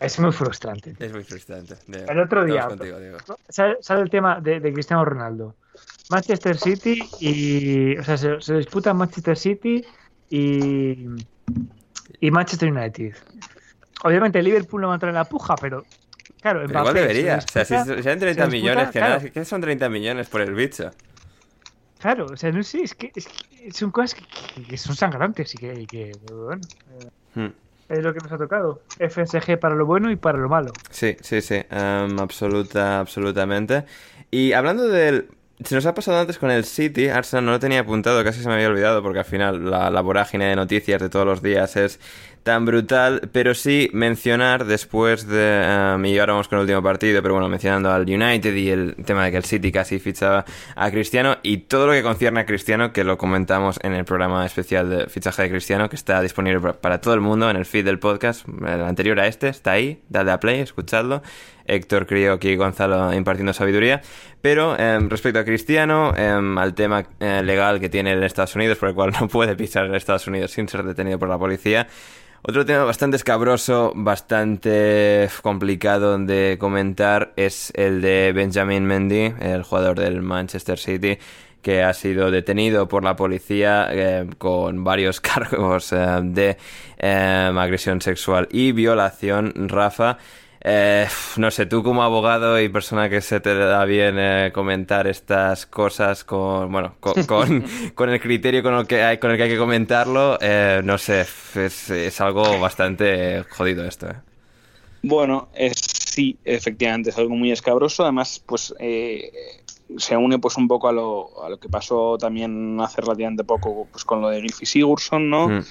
[0.00, 0.94] es muy frustrante.
[0.94, 1.06] tío.
[1.06, 1.74] Es muy frustrante.
[2.08, 2.96] El otro día, contigo,
[3.48, 5.54] sale, sale el tema de, de Cristiano Ronaldo.
[6.10, 7.96] Manchester City y.
[7.96, 9.84] O sea, se, se disputan Manchester City
[10.30, 11.06] y.
[12.20, 13.14] Y Manchester United.
[14.04, 15.84] Obviamente Liverpool no va a entrar en la puja, pero.
[16.42, 17.36] Claro, igual Mbappé se debería.
[17.38, 19.14] O sea, si eran 30 se disputa, millones, que claro.
[19.16, 20.90] nada, ¿qué son 30 millones por el bicho?
[22.00, 25.54] Claro, o sea, no sé, es que, es que son cosas que, que- son sangrantes
[25.54, 26.60] y que, y que, bueno,
[27.00, 27.52] eh, Hmm.
[27.88, 28.82] es lo que nos ha tocado.
[28.98, 30.72] FSG para lo bueno y para lo malo.
[30.90, 33.84] Sí, sí, sí, em, absoluta, absolutamente.
[34.30, 35.28] Y hablando del...
[35.64, 38.48] Se nos ha pasado antes con el City, Arsenal no lo tenía apuntado, casi se
[38.48, 41.76] me había olvidado, porque al final la, la vorágine de noticias de todos los días
[41.76, 42.00] es
[42.42, 45.62] tan brutal, pero sí mencionar después de...
[45.94, 48.96] em, y ahora vamos con el último partido, pero bueno, mencionando al United y el
[49.04, 50.44] tema de que el City casi fichaba
[50.74, 54.44] a Cristiano y todo lo que concierne a Cristiano, que lo comentamos en el programa
[54.44, 57.84] especial de fichaje de Cristiano, que está disponible para todo el mundo en el feed
[57.84, 61.22] del podcast, el anterior a este, está ahí, dadle a play, escuchadlo.
[61.66, 64.02] Héctor Crío aquí Gonzalo impartiendo sabiduría.
[64.40, 68.78] Pero em, respecto a Cristiano, em, al tema eh, legal que tiene en Estados Unidos,
[68.78, 71.86] por el cual no puede pisar en Estados Unidos sin ser detenido por la policía.
[72.44, 80.00] Otro tema bastante escabroso, bastante complicado de comentar es el de Benjamin Mendy, el jugador
[80.00, 81.18] del Manchester City,
[81.62, 86.56] que ha sido detenido por la policía eh, con varios cargos de
[86.98, 89.68] agresión sexual y violación.
[89.68, 90.18] Rafa,
[90.64, 95.06] eh, no sé, tú como abogado y persona que se te da bien eh, comentar
[95.06, 97.64] estas cosas con, bueno, con, con,
[97.94, 100.98] con el criterio con el que hay, con el que hay que comentarlo, eh, no
[100.98, 104.08] sé, es, es algo bastante jodido esto.
[104.10, 104.16] eh.
[105.02, 108.04] Bueno, es, sí, efectivamente, es algo muy escabroso.
[108.04, 109.32] Además, pues eh,
[109.96, 113.88] se une pues un poco a lo, a lo que pasó también hace relativamente poco
[113.90, 115.48] pues, con lo de Gylfi Sigurdsson, ¿no?
[115.48, 115.64] Mm.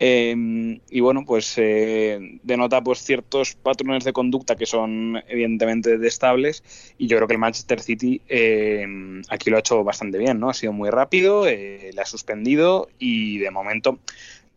[0.00, 6.62] Eh, y bueno, pues eh, denota pues ciertos patrones de conducta que son evidentemente detestables
[6.98, 8.86] y yo creo que el Manchester City eh,
[9.28, 10.50] aquí lo ha hecho bastante bien, ¿no?
[10.50, 13.98] Ha sido muy rápido, eh, le ha suspendido y de momento...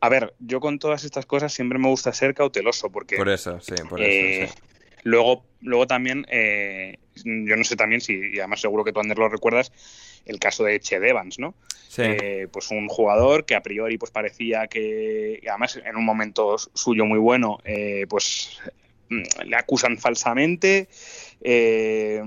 [0.04, 3.18] A ver, yo con todas estas cosas siempre me gusta ser cauteloso porque...
[3.18, 4.60] Por eso, sí, por Eh, eso, sí.
[5.04, 9.18] Luego, luego también, eh, yo no sé también si, y además seguro que tú Ander
[9.18, 9.72] lo recuerdas,
[10.26, 11.54] el caso de Ched Evans, ¿no?
[11.88, 12.04] Sí.
[12.04, 17.06] Eh, pues un jugador que a priori pues parecía que, además en un momento suyo
[17.06, 18.60] muy bueno, eh, pues
[19.10, 20.88] mm, le acusan falsamente.
[21.42, 22.22] eh,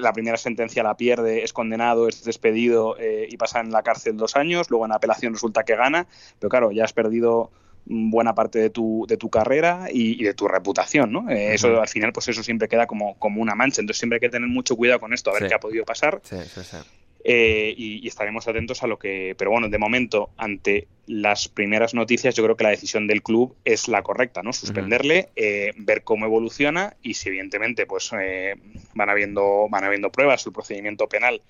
[0.00, 4.16] la primera sentencia la pierde, es condenado, es despedido eh, y pasa en la cárcel
[4.16, 4.70] dos años.
[4.70, 6.06] Luego en apelación resulta que gana,
[6.38, 7.50] pero claro, ya has perdido
[7.84, 11.28] buena parte de tu, de tu carrera y, de tu reputación, ¿no?
[11.30, 13.80] Eh, eso al final, pues eso siempre queda como, como una mancha.
[13.80, 16.20] Entonces siempre hay que tener mucho cuidado con esto, a ver qué ha podido pasar.
[16.24, 16.76] Sí, sí, sí.
[17.24, 19.34] Eh, y, estaremos atentos a lo que.
[19.38, 23.54] Pero bueno, de momento, ante las primeras noticias, yo creo que la decisión del club
[23.64, 24.52] es la correcta, ¿no?
[24.52, 28.56] Suspenderle, eh, ver cómo evoluciona y si evidentemente pues eh,
[28.94, 31.42] van habiendo van habiendo pruebas, el procedimiento penal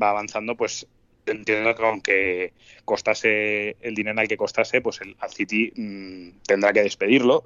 [0.00, 0.86] va avanzando, pues
[1.28, 2.52] entiendo que aunque
[2.84, 7.44] costase el dinero al que costase, pues el City mm, tendrá que despedirlo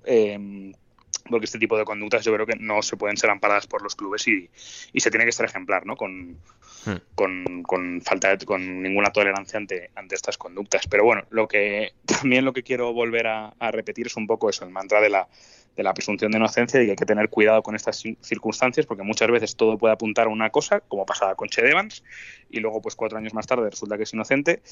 [1.29, 3.95] porque este tipo de conductas yo creo que no se pueden ser amparadas por los
[3.95, 4.51] clubes y,
[4.93, 5.97] y se tiene que ser ejemplar, ¿no?
[5.97, 6.39] Con,
[6.85, 6.97] hmm.
[7.15, 10.87] con, con, falta de, con ninguna tolerancia ante, ante estas conductas.
[10.89, 14.65] Pero bueno, lo que también lo que quiero volver a, repetir es un poco eso,
[14.65, 15.29] el mantra de la,
[15.77, 19.03] de la presunción de inocencia y que hay que tener cuidado con estas circunstancias porque
[19.03, 22.05] muchas veces todo puede apuntar a una cosa, como pasaba con Che Evans,
[22.51, 24.63] y luego pues cuatro años más tarde resulta que es inocente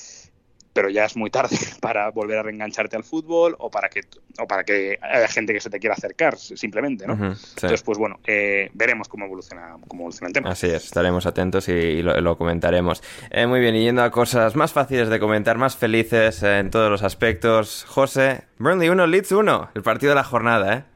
[0.73, 4.03] pero ya es muy tarde para volver a reengancharte al fútbol o para que
[4.39, 8.21] o para que haya gente que se te quiera acercar simplemente no entonces pues bueno
[8.27, 10.51] eh, veremos cómo evoluciona cómo evoluciona el tema.
[10.51, 13.03] Así es estaremos atentos y, lo, comentaremos.
[13.31, 16.91] Eh, muy bien y yendo a cosas más fáciles de comentar más felices en todos
[16.91, 20.90] los aspectos José Burnley 1 Leeds 1 el partido de la jornada eh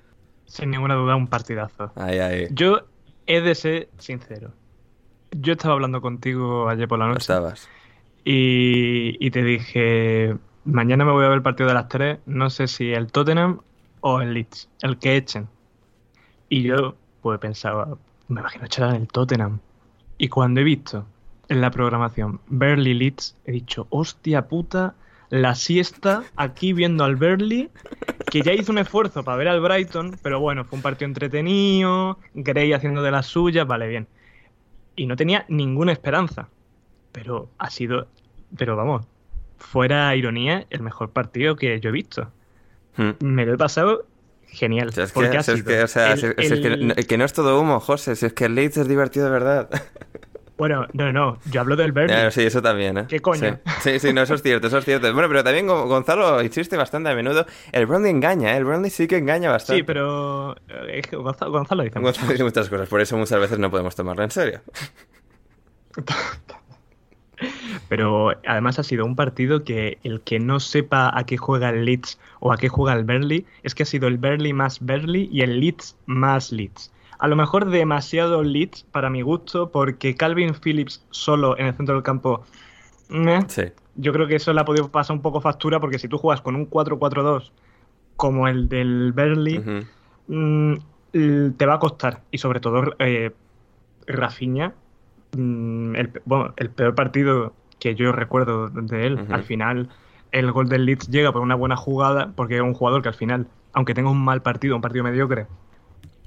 [0.55, 2.47] sin ninguna duda un partidazo ahí, ahí.
[2.51, 2.87] yo
[3.27, 4.53] he de ser sincero
[5.33, 7.69] yo estaba hablando contigo ayer por la noche estabas
[8.25, 12.69] y, te dije, mañana me voy a ver el partido de las tres, no sé
[12.69, 13.61] si el Tottenham
[14.01, 15.49] o el Leeds, el que echen.
[16.49, 17.99] Y yo, pues pensaba,
[18.29, 19.61] me imagino echar el Tottenham.
[20.17, 21.05] Y cuando he visto
[21.49, 24.95] en la programación Burley Leeds, he dicho, hostia puta,
[25.41, 27.71] la siesta aquí viendo al Burley,
[28.31, 32.19] que ya hizo un esfuerzo para ver al Brighton, pero bueno, fue un partido entretenido,
[32.35, 34.07] Gray haciendo de las suyas, vale, bien.
[34.97, 36.49] Y no tenía ninguna esperanza
[37.15, 38.09] pero ha sido,
[38.59, 39.07] pero vamos,
[39.57, 42.29] fuera ironía, el mejor partido que yo he visto.
[42.97, 43.13] Hmm.
[43.21, 44.07] Me lo he pasado
[44.49, 44.89] genial.
[44.89, 45.13] es
[47.07, 49.71] que, no es todo humo, José, si es que el Leeds es divertido de verdad.
[50.57, 52.31] Bueno, no, no, yo hablo del Burnley.
[52.31, 53.07] sí, eso también, ¿eh?
[53.09, 53.59] ¿Qué coño?
[53.81, 53.99] Sí.
[53.99, 55.13] sí, no, eso es cierto, eso es cierto.
[55.13, 57.45] Bueno, pero también Gonzalo insiste bastante a menudo.
[57.73, 58.59] El Burnley engaña, ¿eh?
[58.59, 59.81] El Burnley sí que engaña bastante.
[59.81, 63.71] Sí, pero eh, Gonzalo, Gonzalo dice, Gonzalo dice muchas cosas, por eso muchas veces no
[63.71, 64.61] podemos tomarlo en serio.
[67.89, 71.85] Pero además ha sido un partido que el que no sepa a qué juega el
[71.85, 75.29] Leeds o a qué juega el Burnley es que ha sido el Burnley más Burnley
[75.31, 76.93] y el Leeds más Leeds.
[77.25, 81.95] A lo mejor demasiado Leeds para mi gusto porque Calvin Phillips solo en el centro
[81.95, 82.45] del campo...
[83.97, 86.43] Yo creo que eso le ha podido pasar un poco factura porque si tú juegas
[86.43, 87.51] con un 4-4-2
[88.17, 89.87] como el del Burnley,
[90.27, 90.75] mm,
[91.57, 92.23] te va a costar.
[92.31, 93.33] Y sobre todo eh,
[94.07, 94.75] Rafinha
[95.37, 99.27] Mm, el, bueno, el peor partido que yo recuerdo de él.
[99.31, 99.89] Al final,
[100.33, 103.15] el gol del Leeds llega por una buena jugada, porque es un jugador que al
[103.15, 105.47] final, aunque tenga un mal partido, un partido mediocre,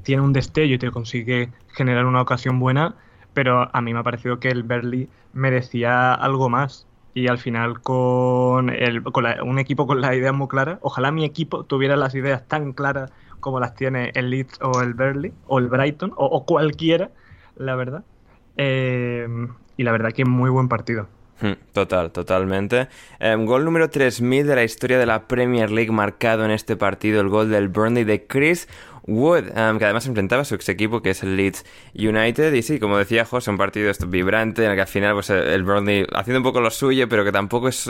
[0.08, 2.96] tiene un destello y te consigue generar una ocasión buena,
[3.34, 6.88] pero a mí me ha parecido que el Berly merecía algo más.
[7.14, 11.26] Y al final, con, el, con un equipo con las ideas muy claras, ojalá mi
[11.26, 13.12] equipo tuviera las ideas tan claras
[13.42, 17.12] como las tiene el Leeds o el Berly o el Brighton o cualquiera,
[17.58, 18.06] la verdad.
[18.56, 19.28] Eh,
[19.76, 21.10] y la verdad que muy buen partido.
[21.40, 22.88] Hmm, total, totalmente.
[23.20, 27.22] Em, gol número 3000 de la historia de la Premier League marcado en este partido,
[27.22, 28.68] el gol del Burnley de Chris
[29.08, 31.66] Wood, um, que además enfrentaba a su ex equipo, que es el Leeds
[31.96, 32.54] United.
[32.54, 35.64] Y sí, como decía José, un partido vibrante en el que al final pues, el
[35.64, 37.90] Burnley haciendo un poco lo suyo, pero que tampoco es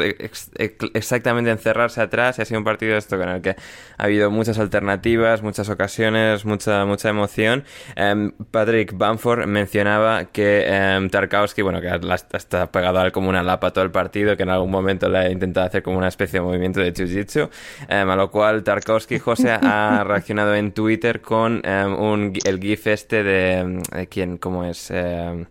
[0.93, 2.37] exactamente encerrarse atrás.
[2.37, 3.51] Y ha sido un partido esto con el que
[3.97, 7.63] ha habido muchas alternativas, muchas ocasiones, mucha, mucha emoción.
[7.97, 10.67] Um, Patrick Bamford mencionaba que
[10.99, 11.89] um, Tarkowski, bueno, que
[12.33, 15.17] está pegado a él como una lapa todo el partido, que en algún momento le
[15.17, 17.49] ha intentado hacer como una especie de movimiento de jiu-jitsu.
[17.89, 23.23] a lo cual Tarkowski, José, ha reaccionado en Twitter con em, un, el GIF este
[23.23, 24.89] de, de quién, ¿cómo es?
[24.91, 25.45] Eh,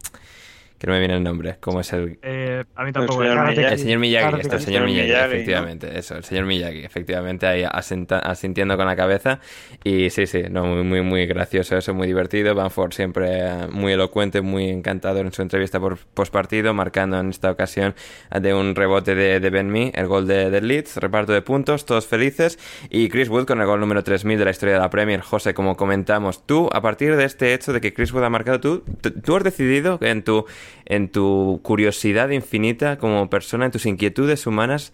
[0.78, 1.56] que no me viene el nombre.
[1.60, 2.18] ¿Cómo es el...?
[2.22, 3.22] Eh, a mí tampoco.
[3.22, 5.98] El señor Miyagi, el señor Miyagi, el señor Miyagi, efectivamente.
[5.98, 9.40] Eso, el señor Miyagi, efectivamente, ahí asintiendo con la cabeza.
[9.84, 12.54] Y sí, sí, no, muy, muy, muy gracioso eso, muy divertido.
[12.54, 17.50] Banford siempre eh, muy elocuente, muy encantador en su entrevista por postpartido, marcando en esta
[17.50, 17.94] ocasión
[18.38, 21.86] de un rebote de, de Ben Mee, el gol de, de, Leeds, reparto de puntos,
[21.86, 22.58] todos felices.
[22.90, 25.20] Y Chris Wood con el gol número 3000 de la historia de la Premier.
[25.20, 28.60] José, como comentamos, tú, a partir de este hecho de que Chris Wood ha marcado,
[28.60, 28.84] tú,
[29.24, 30.44] tú has decidido en tu
[30.84, 34.92] en tu curiosidad infinita como persona, en tus inquietudes humanas,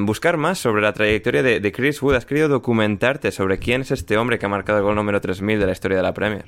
[0.00, 2.14] buscar más sobre la trayectoria de, Chris Wood.
[2.14, 5.60] Has querido documentarte sobre quién es este hombre que ha marcado el gol número 3000
[5.60, 6.46] de la historia de la Premier.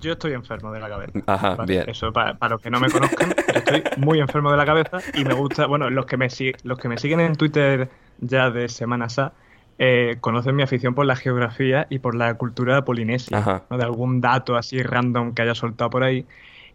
[0.00, 1.12] Yo estoy enfermo de la cabeza.
[1.26, 1.84] Ajá, bien.
[1.86, 5.34] Eso, para, los que no me conozcan, estoy muy enfermo de la cabeza y me
[5.34, 6.28] gusta, bueno, los que me,
[6.62, 9.34] los que me siguen en Twitter ya de Semana Sa,
[9.78, 13.64] eh, conocen mi afición por la geografía y por la cultura polinesia.
[13.70, 13.76] ¿no?
[13.76, 16.26] de algún dato así random que haya soltado por ahí.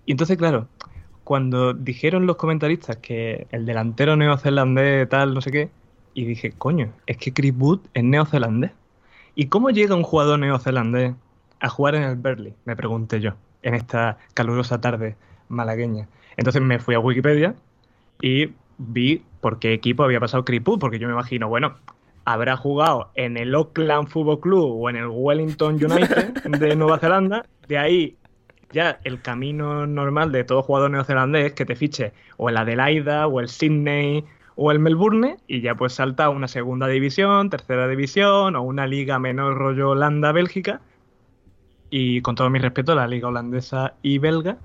[0.06, 0.68] Y entonces, claro,
[1.24, 5.70] cuando dijeron los comentaristas que el delantero neozelandés tal, no sé qué,
[6.14, 8.72] y dije, coño, es que Chris Wood es neozelandés.
[9.34, 11.14] ¿Y cómo llega un jugador neozelandés
[11.60, 12.54] a jugar en el Burnley?
[12.64, 13.32] Me pregunté yo,
[13.64, 15.16] en esta calurosa tarde
[15.50, 16.08] malagueña.
[16.38, 17.56] Entonces me fui a Wikipedia
[18.22, 21.76] y vi por qué equipo había pasado Chris Wood, porque yo me imagino, bueno,
[22.24, 27.46] habrá jugado en el Auckland Football Club o en el Wellington United de Nueva Zelanda,
[27.68, 28.18] de ahí
[28.76, 33.26] ya el camino normal de todo jugador neozelandés es que te fiche o el Adelaida
[33.26, 34.26] o el Sydney
[34.56, 38.86] o el Melbourne y ya pues salta a una segunda división, tercera división o una
[38.86, 40.82] liga menor rollo Holanda-Bélgica
[41.90, 44.58] y con todo mi respeto la liga holandesa y belga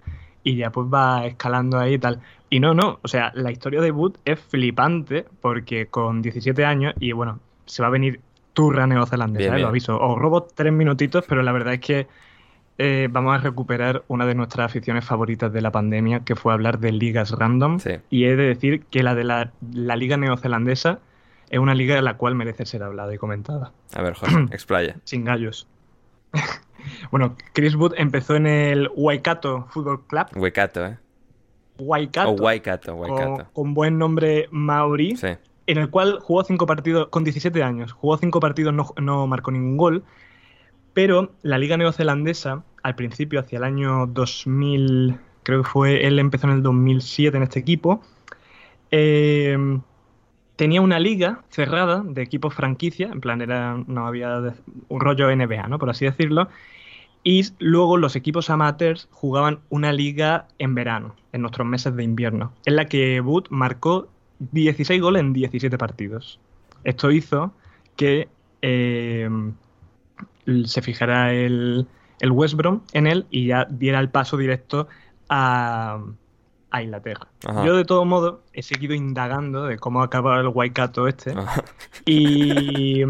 [0.43, 2.21] y ya pues va escalando ahí y tal.
[2.49, 6.95] Y no, no, o sea, la historia de Wood es flipante porque con 17 años
[6.99, 8.21] y bueno, se va a venir
[8.55, 9.57] turra neozelandesa, Bien, ¿eh?
[9.57, 9.63] bien.
[9.63, 10.01] lo aviso.
[10.01, 12.07] Os robo tres minutitos, pero la verdad es que
[12.83, 16.79] eh, vamos a recuperar una de nuestras aficiones favoritas de la pandemia, que fue hablar
[16.79, 17.79] de ligas random.
[17.79, 17.91] Sí.
[18.09, 20.99] Y he de decir que la de la, la liga neozelandesa
[21.51, 23.73] es una liga de la cual merece ser hablada y comentada.
[23.93, 24.97] A ver, José, explaya.
[25.05, 25.67] Sin gallos.
[27.11, 30.27] bueno, Chris Wood empezó en el Waikato Football Club.
[30.37, 30.97] Huecato, ¿eh?
[31.79, 32.31] Waikato.
[32.31, 33.51] O Waikato, con, Waikato.
[33.53, 35.29] con buen nombre maorí Sí.
[35.67, 39.51] en el cual jugó cinco partidos, con 17 años, jugó cinco partidos, no, no marcó
[39.51, 40.05] ningún gol,
[40.93, 46.47] pero la liga neozelandesa, al principio, hacia el año 2000, creo que fue, él empezó
[46.47, 48.03] en el 2007 en este equipo,
[48.91, 49.57] eh,
[50.57, 54.55] tenía una liga cerrada de equipos franquicia, en plan era, no había
[54.89, 55.79] un rollo NBA, ¿no?
[55.79, 56.49] Por así decirlo,
[57.23, 62.53] y luego los equipos amateurs jugaban una liga en verano, en nuestros meses de invierno,
[62.65, 64.09] en la que Wood marcó
[64.39, 66.41] 16 goles en 17 partidos.
[66.85, 67.53] Esto hizo
[67.97, 68.29] que
[68.63, 69.29] eh,
[70.65, 71.87] se fijara el,
[72.21, 74.89] el West Brom en él y ya diera el paso directo
[75.29, 75.99] a,
[76.71, 77.27] a Inglaterra.
[77.47, 77.65] Ajá.
[77.65, 81.33] Yo, de todo modo, he seguido indagando de cómo acaba el Waikato este.
[81.33, 81.65] Ajá.
[82.05, 83.03] Y,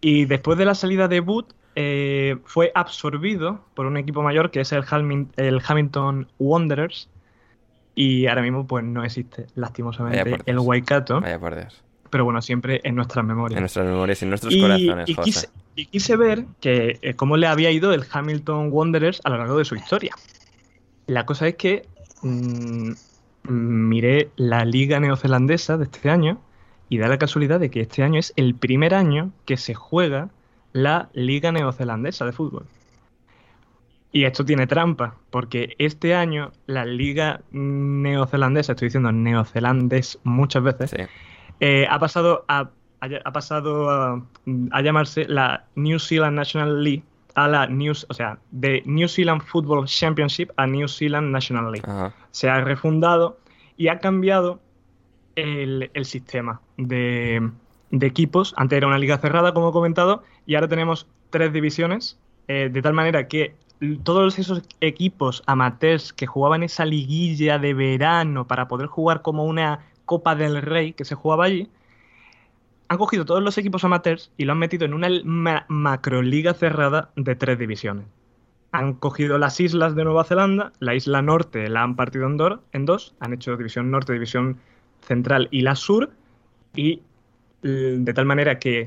[0.00, 1.46] y después de la salida de Wood,
[1.76, 7.08] eh, fue absorbido por un equipo mayor que es el, Halmin- el Hamilton Wanderers.
[7.94, 10.58] Y ahora mismo pues no existe, lastimosamente, el.
[10.60, 11.20] Waikato.
[11.20, 11.82] Vaya por Dios.
[12.10, 13.56] Pero bueno, siempre en nuestras memorias.
[13.56, 17.36] En nuestras memorias en nuestros Y- corazones, y, quise, y quise ver que, eh, cómo
[17.36, 20.14] le había ido el Hamilton Wanderers a lo largo de su historia.
[21.06, 21.86] La cosa es que
[22.22, 26.40] mm, mm, miré la liga neozelandesa de este año
[26.88, 30.28] y da la casualidad de que este año es el primer año que se juega
[30.72, 32.66] la liga neozelandesa de fútbol.
[34.12, 40.90] Y esto tiene trampa, porque este año la liga neozelandesa, estoy diciendo neozelandés muchas veces,
[40.90, 40.96] Sí.
[41.60, 42.60] Eh, ha pasado a,
[43.00, 44.22] a- ha pasado a,
[44.72, 47.02] a llamarse la New Zealand National League
[47.34, 51.88] a la New, o sea, de New Zealand Football Championship a New Zealand National League.
[51.88, 52.12] Ajá.
[52.32, 53.38] Se ha refundado
[53.76, 54.60] y ha cambiado
[55.36, 57.48] el, el sistema de,
[57.90, 58.52] de equipos.
[58.56, 62.18] Antes era una liga cerrada, como he comentado, y ahora tenemos tres divisiones,
[62.48, 63.54] eh, de tal manera que
[64.02, 69.86] todos esos equipos amateurs que jugaban esa liguilla de verano para poder jugar como una
[70.10, 71.68] Copa del Rey que se jugaba allí,
[72.88, 77.10] han cogido todos los equipos amateurs y lo han metido en una ma- macroliga cerrada
[77.14, 78.06] de tres divisiones.
[78.72, 82.36] Han cogido las islas de Nueva Zelanda, la isla norte la han partido en,
[82.72, 84.58] en dos, han hecho división norte, división
[85.00, 86.10] central y la sur,
[86.74, 87.02] y
[87.62, 88.82] de tal manera que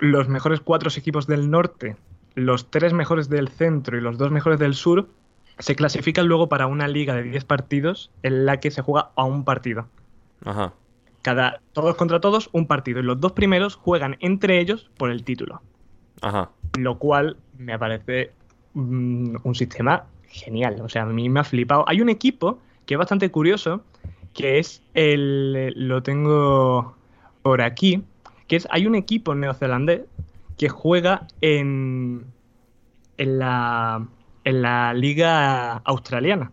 [0.00, 1.96] los mejores cuatro equipos del norte,
[2.34, 5.08] los tres mejores del centro y los dos mejores del sur
[5.58, 9.24] se clasifican luego para una liga de 10 partidos en la que se juega a
[9.24, 9.86] un partido.
[10.44, 10.72] Ajá.
[11.22, 13.00] Cada, todos contra todos, un partido.
[13.00, 15.60] Y los dos primeros juegan entre ellos por el título.
[16.22, 16.50] Ajá.
[16.78, 18.32] Lo cual me parece
[18.74, 20.80] mm, un sistema genial.
[20.80, 21.84] O sea, a mí me ha flipado.
[21.88, 23.82] Hay un equipo que es bastante curioso,
[24.34, 25.72] que es el.
[25.88, 26.94] Lo tengo
[27.42, 28.02] por aquí.
[28.46, 28.68] Que es.
[28.70, 30.02] Hay un equipo neozelandés
[30.56, 32.24] que juega en.
[33.16, 34.06] En la.
[34.48, 36.52] En la liga australiana.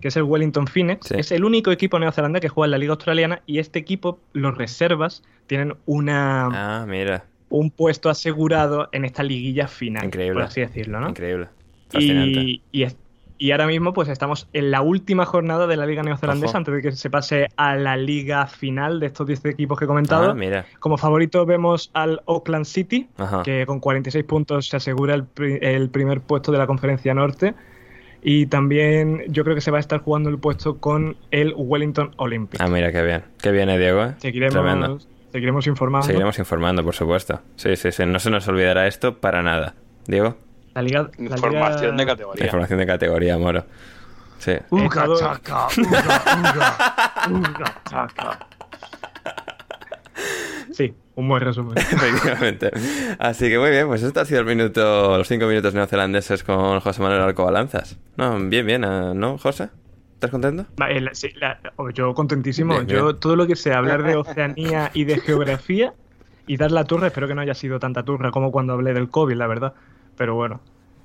[0.00, 1.06] Que es el Wellington Phoenix.
[1.08, 1.14] Sí.
[1.18, 3.42] Es el único equipo neozelandés que juega en la liga australiana.
[3.46, 6.46] Y este equipo, los reservas, tienen una
[6.80, 7.24] Ah, mira.
[7.48, 10.34] un puesto asegurado en esta liguilla final, Increíble.
[10.34, 11.08] por así decirlo, ¿no?
[11.10, 11.48] Increíble.
[11.90, 12.40] Fascinante.
[12.40, 12.96] Y, y, es-
[13.46, 16.56] y ahora mismo pues estamos en la última jornada de la liga neozelandesa Ojo.
[16.58, 19.88] antes de que se pase a la liga final de estos 10 equipos que he
[19.88, 20.30] comentado.
[20.30, 20.64] Ah, mira.
[20.80, 23.42] Como favorito vemos al Auckland City, Ajá.
[23.42, 27.54] que con 46 puntos se asegura el, pri- el primer puesto de la conferencia norte.
[28.22, 32.12] Y también yo creo que se va a estar jugando el puesto con el Wellington
[32.16, 32.58] Olympic.
[32.62, 33.24] Ah, mira, qué bien.
[33.42, 34.14] Qué bien, eh, Diego, eh.
[34.20, 34.50] Tremendo.
[34.52, 36.06] Seguiremos, Seguiremos informando.
[36.06, 37.42] Seguiremos informando, por supuesto.
[37.56, 38.06] Sí, sí, sí.
[38.06, 39.74] No se nos olvidará esto para nada.
[40.06, 40.36] Diego.
[40.74, 42.44] La liga, la Información liga- de categoría.
[42.44, 43.64] Información de categoría, moro.
[44.38, 44.52] Sí.
[44.70, 46.76] Uga chaca, uga, uga,
[47.30, 48.38] uga chaca.
[50.72, 51.76] Sí, un buen resumen.
[51.78, 52.70] Efectivamente.
[53.18, 56.80] Así que muy bien, pues esto ha sido el minuto, los cinco minutos neozelandeses con
[56.80, 57.96] José Manuel Arcobalanzas.
[58.16, 59.68] No, bien, bien, eh, ¿no, José?
[60.14, 60.66] ¿Estás contento?
[60.88, 62.74] El- sí, la- oh, yo contentísimo.
[62.74, 63.20] Bien, yo bien.
[63.20, 65.94] todo lo que sea hablar de Oceanía y de geografía
[66.46, 69.08] y dar la turra, espero que no haya sido tanta turra como cuando hablé del
[69.10, 69.74] COVID, la verdad.
[70.16, 70.60] Pero bueno.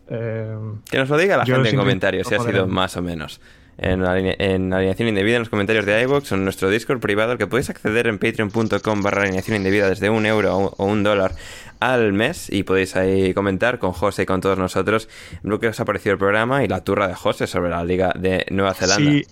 [0.10, 0.56] eh,
[0.90, 3.42] Que nos lo diga la gente en comentarios si ha sido más o menos.
[3.82, 7.38] En, en alineación indebida, en los comentarios de iVoox o en nuestro Discord privado, al
[7.38, 11.32] que podéis acceder en patreon.com barra alineación indebida desde un euro o o un dólar
[11.80, 15.08] al mes y podéis ahí comentar con José y con todos nosotros
[15.44, 18.12] lo que os ha parecido el programa y la turra de José sobre la Liga
[18.20, 19.12] de Nueva Zelanda.
[19.12, 19.26] si,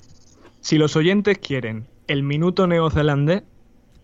[0.62, 3.44] si los oyentes quieren el minuto neozelandés,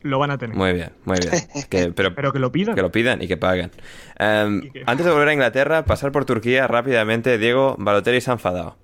[0.03, 0.55] lo van a tener.
[0.55, 1.33] Muy bien, muy bien.
[1.69, 2.75] Que- pero, Pero que lo pidan.
[2.75, 3.71] que lo pidan y que paguen.
[4.19, 8.29] Em, Y que- Antes de volver a Inglaterra, pasar por Turquía rápidamente, Diego Balotelli se
[8.29, 8.77] ha enfadado.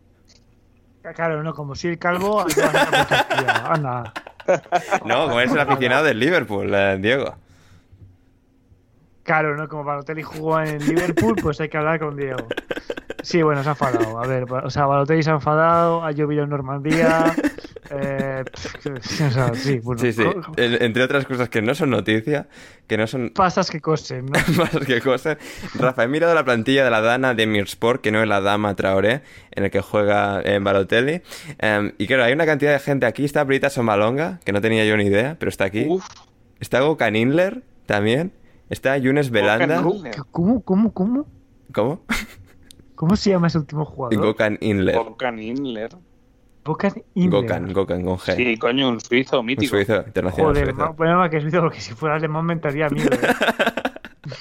[1.15, 2.45] Claro, no, como si el calvo.
[3.65, 4.13] Anda.
[5.05, 7.35] No, como eres el aficionado del Liverpool, eh, Diego.
[9.23, 9.67] Claro, ¿no?
[9.67, 12.47] Como Balotelli jugó en Liverpool, pues hay que hablar con Diego.
[13.21, 14.19] Sí, bueno, se ha enfadado.
[14.23, 17.33] A ver, o sea, Balotelli se ha enfadado, ha llovido en Normandía.
[17.91, 20.01] Eh, pff, o sea, sí, bueno.
[20.01, 20.13] Sí,
[20.57, 22.47] entre otras cosas que no son noticia,
[22.87, 24.39] que no son Pasas que cosen, ¿no?
[24.57, 25.37] más que cosas.
[25.75, 28.75] Rafa, he mirado la plantilla de la Dana de Mirsport, que no es la Dama
[28.75, 29.21] Traoré,
[29.51, 31.21] en el que juega en Balotelli.
[31.57, 33.25] Em, y claro, hay una cantidad de gente aquí.
[33.25, 35.85] Está Brita Somalonga, que no tenía yo ni idea, pero está aquí.
[35.87, 36.05] Uf,
[36.59, 38.33] Está Gokan Inler, también.
[38.69, 39.81] Está Yunes Belanda.
[40.31, 41.25] ¿Cómo, cómo, cómo?
[41.73, 42.01] ¿Cómo?
[42.95, 44.17] ¿Cómo se llama ese último jugador?
[44.19, 44.95] Gokan Inler.
[44.95, 45.95] Volkan Inler.
[46.69, 47.31] Bocan Inler.
[47.41, 48.35] Gokan, Gokan, con G.
[48.35, 49.75] Sí, coño, un suizo Un mítico.
[49.75, 50.93] suizo, internacional Joder, suizo.
[50.93, 53.09] bueno, que suizo, porque si fuera alemán me entraría miedo.
[53.11, 53.27] ¿eh?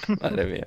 [0.21, 0.67] Madre mía.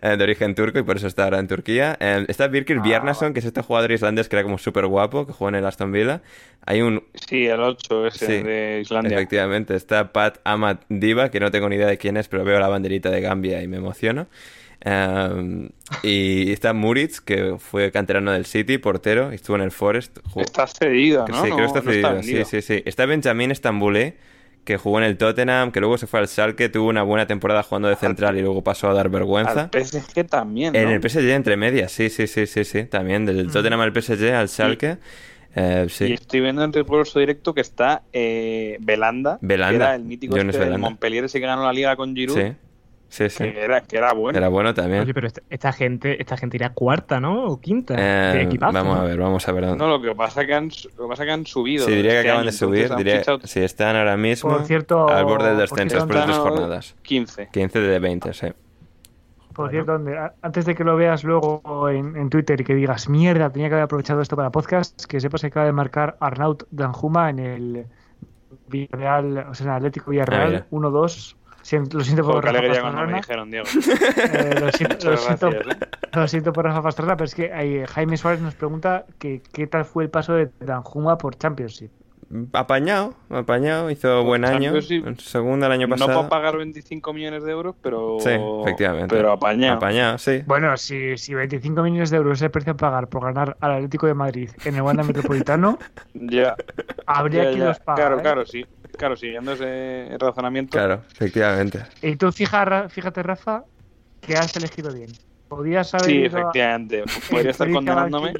[0.00, 1.96] Eh, de origen turco y por eso está ahora en Turquía.
[2.00, 2.82] Eh, está Birkir Ah.
[2.82, 5.66] Bjarnason, que es este jugador islandés que era como súper guapo, que jugó en el
[5.66, 6.22] Aston Villa.
[6.64, 7.02] Hay un...
[7.14, 9.16] Sí, el 8 ese Sí, de Islandia.
[9.16, 9.74] Efectivamente.
[9.74, 12.68] Está Pat Amat Diva, que no tengo ni idea de quién es, pero veo la
[12.68, 14.26] banderita de Gambia y me emociono.
[14.84, 15.68] Eh,
[16.02, 20.18] y está Muritz, que fue canterano del City, portero, y estuvo en el Forest.
[20.30, 21.36] jugó- Está cedido, ¿no?
[21.42, 22.12] Sí, creo que está no cedido.
[22.14, 22.44] vendido.
[22.44, 22.82] sí, sí, sí.
[22.84, 24.16] Está Benjamín Estambulé,
[24.64, 27.62] que jugó en el Tottenham, que luego se fue al Schalke, tuvo una buena temporada
[27.62, 29.70] jugando de central y luego pasó a dar vergüenza.
[29.72, 30.78] Al PSG también, ¿no?
[30.78, 33.24] En el PSG entre medias, sí, sí, sí, sí, sí, también.
[33.26, 34.98] Del Tottenham al PSG, al Schalke.
[35.54, 40.02] Eh, Y estoy viendo en recuerdo directo que está eh, Belanda, Belanda, que era el
[40.04, 40.78] mítico este del.
[40.78, 42.52] Montpellier ese que ganó la liga con Giroud, Sí,
[43.12, 43.44] sí, sí.
[43.44, 44.38] que, era, que era bueno.
[44.38, 45.02] Era bueno también.
[45.02, 47.44] Oye, pero esta, esta gente esta gente irá cuarta, ¿no?
[47.44, 47.94] O quinta.
[47.98, 49.02] Eh, equipazo, vamos ¿no?
[49.02, 49.84] a ver, vamos a ver dónde.
[49.84, 51.84] No, lo que pasa que han, lo que pasa que han subido.
[51.84, 52.94] Sí, diría que este acaban de subir.
[52.96, 56.20] Diría, fichado sí, están ahora mismo Por cierto, al borde del por descenso cierto, después
[56.20, 56.96] de tres jornadas.
[57.02, 57.48] 15.
[57.52, 58.46] 15 de 20, sí.
[59.52, 60.00] Por cierto,
[60.40, 63.74] antes de que lo veas luego en, en Twitter y que digas, mierda, tenía que
[63.74, 67.86] haber aprovechado esto para podcast, que sepas que acaba de marcar Arnaut Danjuma en el
[68.68, 70.66] Villarreal, o sea, en el Atlético Ah, Villarreal, mira.
[70.70, 71.36] 1-2.
[71.92, 73.44] Lo siento por Joder, Rafa alegría cuando me Pastrana.
[73.44, 73.66] dijeron, Diego.
[74.32, 75.86] Eh, lo siento, lo Muchas siento- gracias, ¿eh?
[76.12, 79.66] lo siento por Rafa Pastrana, pero es que ahí, Jaime Suárez nos pregunta que qué
[79.66, 81.90] tal fue el paso de Danjuma por Championship.
[82.54, 84.72] Apañado, apañado, hizo buen año.
[85.18, 86.16] Segunda el año No pasado.
[86.20, 88.16] para pagar 25 millones de euros, pero.
[88.20, 88.30] Sí,
[88.62, 89.14] efectivamente.
[89.14, 89.76] Pero apañado.
[89.76, 90.42] Apañado, sí.
[90.46, 93.72] Bueno, si, si 25 millones de euros es el precio a pagar por ganar al
[93.72, 95.78] Atlético de Madrid en el Wanda Metropolitano,
[96.14, 96.56] Ya.
[97.04, 97.64] habría ya, ya.
[97.66, 97.96] los paga.
[97.96, 98.22] Claro, ¿eh?
[98.22, 98.64] claro, sí.
[98.96, 100.72] Claro, siguiendo ese razonamiento.
[100.72, 101.84] Claro, efectivamente.
[102.02, 103.64] Y tú fija, fíjate, Rafa,
[104.20, 105.10] que has elegido bien.
[105.48, 107.04] Podías haber Sí, efectivamente.
[107.30, 108.32] Podría estar condenándome.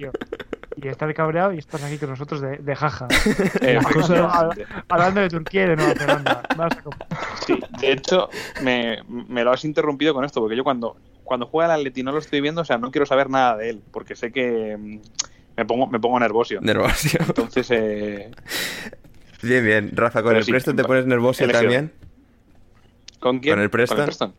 [0.76, 3.06] Y estar cabreado y estás aquí con nosotros de, de jaja.
[4.88, 6.42] Hablando de Turquía y de Nueva Zelanda.
[7.46, 8.30] Sí, de hecho,
[8.62, 12.12] me, me lo has interrumpido con esto, porque yo cuando, cuando juega el Atleti no
[12.12, 15.00] lo estoy viendo, o sea, no quiero saber nada de él, porque sé que mm,
[15.56, 16.60] me pongo, me pongo nervioso.
[16.60, 17.20] Nervosio.
[17.20, 18.30] Entonces, eh,
[19.42, 19.90] Bien, bien.
[19.94, 21.92] Rafa, con Pero el sí, Preston te pones nervioso también.
[23.18, 23.54] ¿con quién?
[23.54, 24.34] ¿Con el Preston?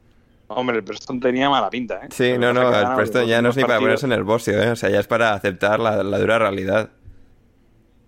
[0.48, 2.10] Hombre, el Preston tenía mala pinta, ¿eh?
[2.12, 4.70] Sí, no, no, el Preston ya no es ni para ponerse nervioso, ¿eh?
[4.70, 6.90] O sea, ya es para aceptar la, la dura realidad.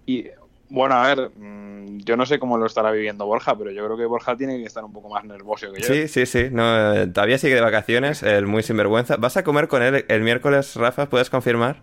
[0.06, 0.28] Y
[0.70, 3.98] bueno, a ver, mm, yo no sé cómo lo estará viviendo Borja, pero yo creo
[3.98, 5.88] que Borja tiene que estar un poco más nervioso que yo.
[5.88, 6.50] Sí, sí, sí.
[6.52, 9.18] No, eh, todavía sigue de vacaciones, el muy sinvergüenza.
[9.18, 11.10] ¿Vas a comer con él el miércoles, Rafa?
[11.10, 11.82] ¿Puedes confirmar?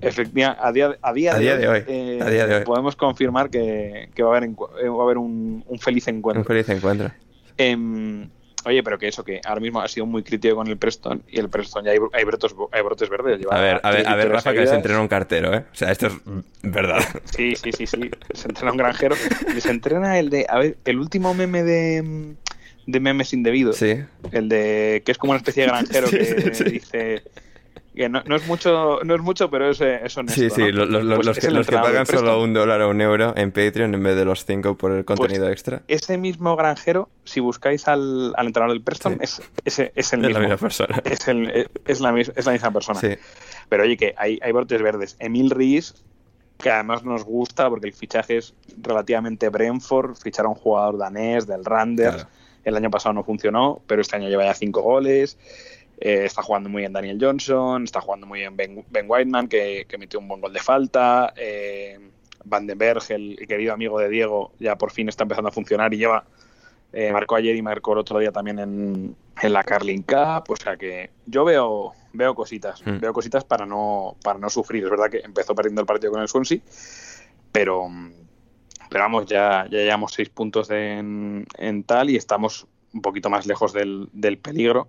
[0.00, 2.64] Efectivamente, a día, a día, A día de hoy, eh, a día de hoy.
[2.64, 6.42] podemos confirmar que, que va a haber, eh, va a haber un, un feliz encuentro.
[6.42, 7.10] Un feliz encuentro.
[7.56, 8.28] Em,
[8.64, 11.40] oye, pero que eso, que ahora mismo ha sido muy crítico con el Preston y
[11.40, 13.40] el Preston ya hay, hay, brotos, hay brotes verdes.
[13.40, 15.64] lleva A ver, a ver, a ver, Rafa, que les entrena un cartero, ¿eh?
[15.72, 16.12] O sea, esto es
[16.62, 17.00] verdad.
[17.24, 18.10] Sí, sí, sí, sí.
[18.34, 19.16] Se entrena un granjero.
[19.52, 20.46] Les entrena el de.
[20.48, 22.34] A ver, el último meme de.
[22.86, 23.76] de memes indebidos.
[23.78, 23.96] Sí.
[24.30, 26.64] El de que es como una especie de granjero que Sí.
[26.64, 27.22] dice
[27.98, 30.40] que no, no es mucho, no es mucho, pero es, eh, es honesto.
[30.40, 30.86] Sí, sí, ¿no?
[30.88, 34.16] Pues los, que, los pagan solo un dólar o un euro en Patreon en vez
[34.16, 35.82] de los cinco por el contenido Pues extra.
[35.88, 40.32] Ese mismo granjero, si buscáis al, al entrenador del Preston, es, es, es el Es
[40.32, 40.40] la mismo.
[40.40, 41.02] misma persona.
[41.04, 43.00] Es, el- es, la, es la misma persona.
[43.00, 43.08] Sí.
[43.68, 45.16] Pero oye, que hay, hay brotes verdes.
[45.18, 45.94] Emil Ries,
[46.58, 51.46] que además nos gusta porque el fichaje es relativamente Brentford, ficharon a un jugador danés
[51.46, 52.14] del Randers.
[52.24, 52.30] Claro.
[52.64, 55.38] El año pasado no funcionó, pero este año lleva ya cinco goles.
[56.00, 59.84] Eh, está jugando muy bien Daniel Johnson, está jugando muy bien Ben, Ben Whiteman, que,
[59.88, 61.32] que metió un buen gol de falta.
[61.36, 61.98] Eh,
[62.44, 65.92] Van den Berg, el querido amigo de Diego, ya por fin está empezando a funcionar
[65.92, 66.24] y lleva.
[66.92, 70.44] eh, marcó ayer y marcó el otro día también en, en la Carling Cup.
[70.50, 73.00] O sea que yo veo, veo cositas, Mm.
[73.00, 74.84] veo cositas para no, para no sufrir.
[74.84, 76.60] Es verdad que empezó perdiendo el partido con el Swansea,
[77.52, 77.88] pero,
[78.88, 83.46] pero vamos, ya, ya llevamos seis puntos en, en tal y estamos un poquito más
[83.46, 84.88] lejos del, del peligro.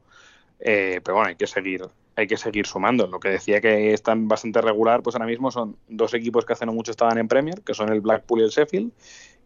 [0.60, 1.84] Eh, pero bueno, hay que seguir,
[2.16, 3.08] hay que seguir sumando.
[3.08, 6.66] Lo que decía que están bastante regular, pues ahora mismo son dos equipos que hace
[6.66, 8.92] no mucho estaban en Premier, que son el Blackpool y el Sheffield,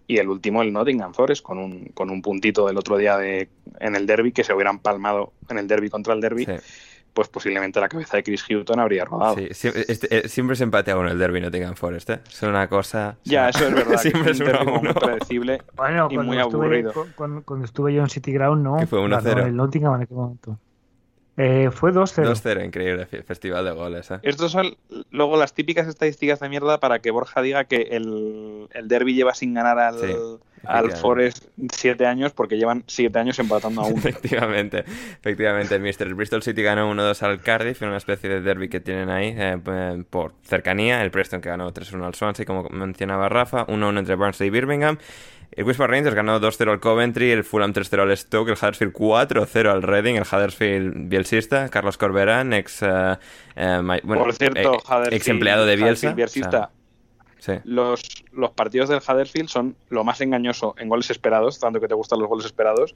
[0.08, 3.48] y el último el Nottingham Forest, con un, con un puntito del otro día de,
[3.80, 6.52] en el derby, que se hubieran palmado en el derby contra el derby, Sí.
[7.14, 9.36] pues posiblemente la cabeza de Chris Houghton habría rodado.
[9.36, 12.20] Sí, este- eh, siempre se empatea uno el derby Nottingham Forest, ¿eh?
[12.28, 13.18] Es una cosa...
[13.24, 13.98] Ya, eso es verdad.
[13.98, 16.92] siempre es un a muy predecible Bueno, y muy estuve, aburrido.
[16.92, 18.78] cu- cuando, cuando estuve yo en City Ground, no.
[18.78, 19.22] Que fue 1-0.
[19.24, 20.60] Ganó El Nottingham en aquel momento.
[21.36, 22.24] Eh, fue 2-0.
[22.30, 24.20] 2-0, increíble fe- festival de goles, ¿eh?
[24.22, 24.76] Estos son
[25.10, 29.34] luego las típicas estadísticas de mierda para que Borja diga que el, el derby lleva
[29.34, 30.16] sin ganar al, Sí,
[30.64, 30.92] al.
[30.92, 33.98] Forest siete años porque llevan siete años empatando a uno.
[33.98, 34.84] Efectivamente,
[35.20, 36.14] efectivamente, el Mr.
[36.14, 39.58] Bristol City ganó 1-2 al Cardiff en una especie de derby que tienen ahí eh,
[39.66, 41.02] eh, por cercanía.
[41.02, 45.00] El Preston que ganó 3-1 al Swansea, como mencionaba Rafa, 1-1 entre Barnsley y Birmingham.
[45.56, 49.70] El Whisper Rangers ganó 2-0 al Coventry, el Fulham 3-0 al Stoke, el Huddersfield 4-0
[49.72, 53.20] al Reading, el Huddersfield bielsista, Carlos Corberán, ex, ma-
[54.04, 56.14] bueno, Por cierto, eh, ex empleado de Bielsa.
[56.14, 56.72] Bielsista,
[57.38, 57.62] O sea, sí.
[57.66, 58.02] los,
[58.32, 62.20] los partidos del Huddersfield son lo más engañoso en goles esperados, tanto que te gustan
[62.20, 62.96] los goles esperados.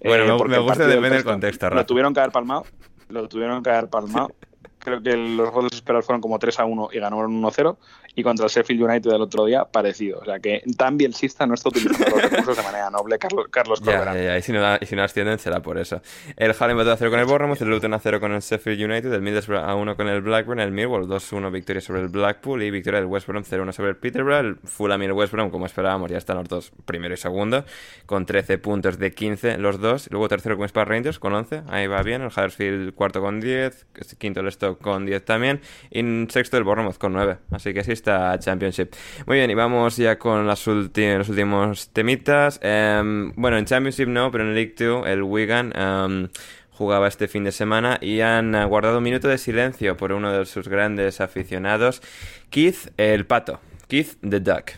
[0.00, 1.86] Eh, Bueno, me- me gusta, depende del contexto, Lo Rafa.
[1.86, 2.64] tuvieron que haber palmado.
[3.10, 4.32] Lo tuvieron que haber palmado.
[4.80, 7.76] Creo que los goles esperados fueron como 3 a 1 y ganaron 1-0.
[8.14, 10.18] Y contra el Sheffield United del otro día, parecido.
[10.20, 13.80] O sea que tan bielsista no está utilizando los recursos de manera noble, Carlos, Carlos
[13.80, 14.16] Ya, Corberán.
[14.16, 16.02] ya, ya, Y si no, y si no ascienden será por eso.
[16.36, 19.12] El empató a 0 con el Bournemouth, el Luton a 0 con el Sheffield United,
[19.12, 22.70] el Middlesbrough a 1 con el Blackburn, el Millwall 2-1 victoria sobre el Blackpool y
[22.70, 24.40] victoria del West Brom 0-1 sobre el Peterborough.
[24.40, 27.64] El Fulham y el West Brom, como esperábamos, ya están los dos primero y segundo,
[28.06, 30.08] con 13 puntos de 15 los dos.
[30.10, 32.22] Luego tercero con Spa Rangers con 11, ahí va bien.
[32.22, 33.86] El Huddersfield cuarto con 10,
[34.18, 35.60] quinto el Stoke con 10 también
[35.90, 37.38] y sexto el Bournemouth con 9.
[37.50, 38.92] Así que así está Championship.
[39.26, 42.58] Muy bien, y vamos ya con las los últimos temitas.
[42.62, 46.28] Em, bueno, en Championship no, pero en League 2 el Wigan em,
[46.72, 50.44] jugaba este fin de semana y han guardado un minuto de silencio por uno de
[50.46, 52.02] sus grandes aficionados,
[52.50, 53.60] Keith el Pato.
[53.88, 54.72] Keith the Duck.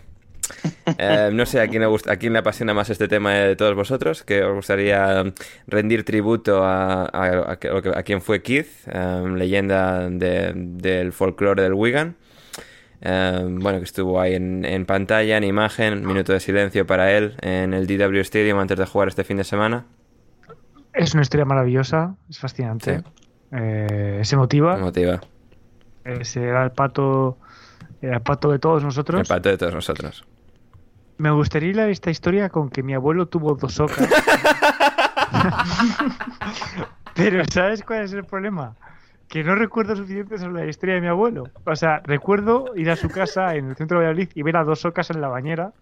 [0.99, 3.57] Eh, no sé a quién, le gusta, a quién le apasiona más este tema de
[3.57, 5.25] todos vosotros, que os gustaría
[5.67, 8.69] rendir tributo a, a, a quien fue Keith,
[9.35, 12.17] leyenda de- del folclore del Wigan.
[13.03, 17.37] Um, bueno, que estuvo ahí en, en pantalla, en imagen, minuto de silencio para él
[17.43, 19.85] en el DW Stadium antes de jugar este fin de semana.
[20.93, 23.01] Es una historia maravillosa, es fascinante.
[23.01, 23.05] Sí.
[23.53, 24.79] Eh, se motiva.
[24.79, 25.21] Motiva.
[26.05, 27.39] Ese era el pato,
[28.01, 29.21] el pato de todos nosotros.
[29.21, 30.25] El pato de todos nosotros.
[31.19, 34.09] Me gustaría hilar esta historia con que mi abuelo tuvo dos ocas.
[37.15, 38.77] Pero ¿sabes cuál es el problema?
[39.35, 41.49] Que no recuerdo suficiente sobre la historia de mi abuelo.
[41.65, 44.63] O sea, recuerdo ir a su casa en el centro de Valladolid y ver a
[44.63, 45.73] dos ocas en la bañera.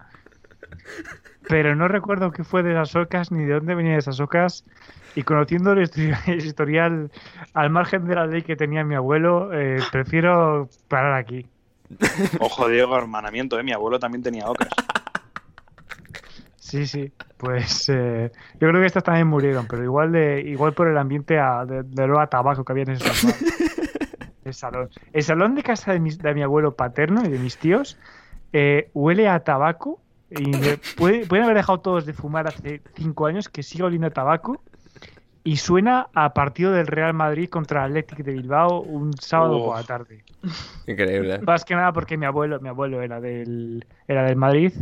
[1.49, 4.65] Pero no recuerdo qué fue de esas ocas ni de dónde venían esas ocas.
[5.15, 7.11] Y conociendo el histori- el historial
[7.53, 11.47] al margen de la ley que tenía mi abuelo, eh, prefiero parar aquí.
[12.41, 13.63] Ojo, Diego, hermanamiento, ¿eh?
[13.63, 14.71] Mi abuelo también tenía ocas.
[16.73, 17.13] Sí, sí.
[17.37, 21.39] Pues eh, yo creo que estas también murieron, pero igual de igual por el ambiente
[21.39, 23.37] a, de, de olor a tabaco que había en ese salón.
[24.45, 24.89] el salón.
[25.13, 27.99] El salón de casa de, mis- de mi abuelo paterno y de mis tíos
[28.55, 30.01] eh, huele a tabaco
[30.31, 34.07] y me- puede- pueden haber dejado todos de fumar hace cinco años que sigue oliendo
[34.07, 34.63] a tabaco
[35.45, 39.65] y suena a partido del Real Madrid contra el Athletic de Bilbao un sábado Uf.
[39.67, 40.25] por la tarde.
[40.87, 41.39] Increíble.
[41.41, 44.73] Más que nada porque mi abuelo, mi abuelo era del, era del Madrid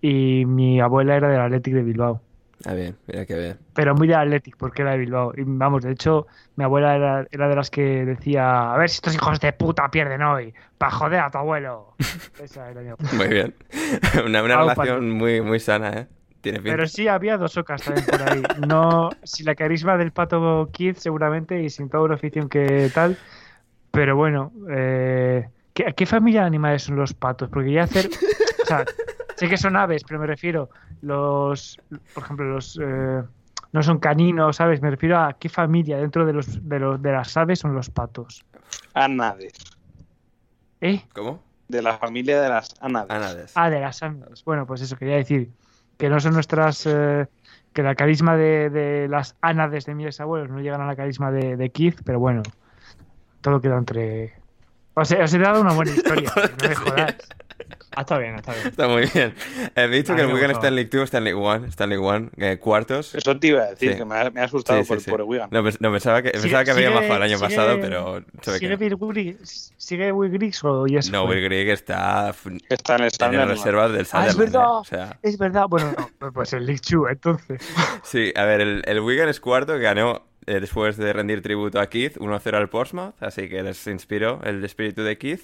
[0.00, 2.20] y mi abuela era del Athletic de Bilbao.
[2.66, 3.58] Ah, bien, mira qué bien.
[3.74, 5.32] Pero muy del Athletic porque era de Bilbao.
[5.36, 8.96] Y vamos, de hecho, mi abuela era, era de las que decía, a ver si
[8.96, 11.94] estos hijos de puta pierden hoy, para joder a tu abuelo.
[12.42, 13.12] Esa era mi abuela.
[13.12, 13.54] Muy bien.
[14.26, 16.06] Una, una relación muy, muy sana, ¿eh?
[16.42, 18.42] Pero sí había dos ocas también por ahí.
[18.66, 23.18] No, sin la carisma del pato Kid seguramente y sin toda la afición que tal.
[23.90, 27.50] Pero bueno, eh, ¿qué, ¿qué familia de animales son los patos?
[27.50, 28.08] Porque ya hacer...
[28.62, 28.84] O sea,
[29.40, 30.70] sé que son aves, pero me refiero
[31.02, 31.78] los...
[32.14, 32.78] Por ejemplo, los...
[32.82, 33.22] eh,
[33.72, 34.82] no son caninos, ¿sabes?
[34.82, 37.88] Me refiero a qué familia dentro de, los, de, los, de las aves son los
[37.88, 38.44] patos.
[38.94, 39.52] Anades.
[40.80, 41.02] ¿Eh?
[41.14, 41.42] ¿Cómo?
[41.68, 43.10] De la familia de las anades.
[43.10, 43.52] Anades.
[43.54, 44.44] Ah, de las aves.
[44.44, 45.50] Bueno, pues eso quería decir.
[45.98, 46.84] Que no son nuestras.
[46.86, 47.26] eh,
[47.72, 51.30] que la carisma de, de las ánades de mis abuelos no llegan a la carisma
[51.30, 52.42] de, de Keith, pero bueno.
[53.40, 54.34] Todo queda entre.
[54.94, 56.32] O sea, os he dado una buena historia.
[56.34, 57.16] no me jodas.
[57.96, 58.66] Ah, está bien, está bien.
[58.68, 59.34] Está muy bien.
[59.58, 61.66] Eh, he dicho A que el Wigan está en League 2, está en League 1,
[61.66, 63.14] está en League 1, eh, cuartos.
[63.14, 63.98] Eso te iba a decir, Sí.
[63.98, 65.10] que me ha, me ha asustado Sí, sí, por, sí.
[65.10, 65.48] por el Wigan.
[65.50, 67.78] No, pens- no, pensaba que, Sigue- pensaba que había sigue- bajado el año sigue- pasado,
[67.80, 71.24] pero ¿Sigue que Will Griggs, ¿Sigue Will Griggs o ya se no.
[71.24, 71.42] Will
[71.72, 72.32] está
[72.68, 73.10] Está en el
[73.42, 74.38] en reserva del Ah, es Sunderland.
[74.38, 74.62] verdad.
[74.62, 75.66] eh, o sea, Es verdad.
[75.68, 77.60] Bueno, no, pues el League 2, entonces.
[78.04, 81.78] sí, a ver, el, el Wigan es cuarto, que ganó eh, después de rendir tributo
[81.80, 85.42] a Keith 1-0 al Portsmouth, así que les inspiró el espíritu de Keith.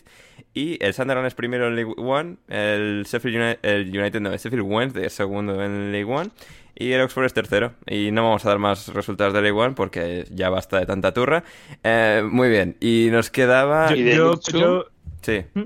[0.55, 4.39] Y el Sunderland es primero en League 1, el Sheffield United, el United no, el
[4.39, 6.31] Sheffield Wednesday es segundo en League 1
[6.79, 7.75] y el Oxford es tercero.
[7.87, 11.13] Y no vamos a dar más resultados de League 1 porque ya basta de tanta
[11.15, 11.45] turra.
[11.85, 13.89] Eh, muy bien, y nos quedaba...
[13.91, 14.61] Yo, ¿Y de yo- League Two?
[14.61, 14.87] yo-
[15.23, 15.45] Sí.
[15.55, 15.63] ¿Mm?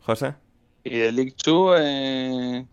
[0.00, 0.34] ¿José?
[0.84, 2.66] Y de League 2, eh...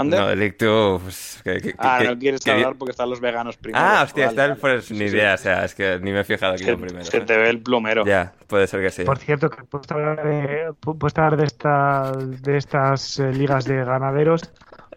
[0.00, 0.20] ¿Ander?
[0.20, 1.02] No, 2...
[1.02, 3.84] Pues, que- que- ah, que- no quieres que- hablar porque están los veganos primero.
[3.84, 4.60] Ah, hostia, Vale, está el vale.
[4.60, 5.16] pues ni Sí, sí.
[5.16, 7.04] idea, o sea, es que ni me he fijado aquí Se, lo primero.
[7.04, 8.04] se te ve el plumero.
[8.06, 9.04] Ya, puede ser que sí.
[9.04, 13.64] Por cierto, que puedes hablar de, pu- puedes hablar de, esta, de estas eh, ligas
[13.64, 14.42] de ganaderos.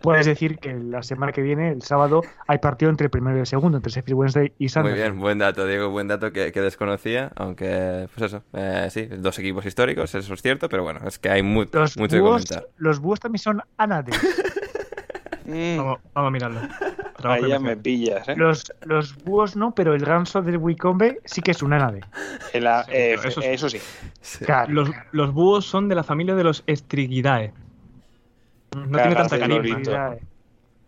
[0.01, 3.41] Puedes decir que la semana que viene, el sábado, hay partido entre el primero y
[3.41, 5.01] el segundo, entre Sheffield Wednesday y Muy Sunderland.
[5.11, 9.37] bien, buen dato, Diego, buen dato que, que desconocía, aunque, pues eso, eh, sí, dos
[9.37, 12.65] equipos históricos, eso es cierto, pero bueno, es que hay mu- Los mucho que comentar.
[12.77, 14.15] los búhos también son ánades.
[15.45, 16.59] Mm, Vamos, vamos a mirarlo.
[17.17, 18.35] Trabajo ahí ya me pillas, ¿eh?
[18.35, 22.01] Los, los búhos no, pero el ganso del Wicombe sí que es un ánade.
[22.53, 23.79] El a- eh, eso eso, sí.
[24.21, 24.45] sí.
[24.45, 27.53] Claro, Los, los búhos son de la familia de los Estrigidae.
[28.75, 30.15] No tiene tanta carisma.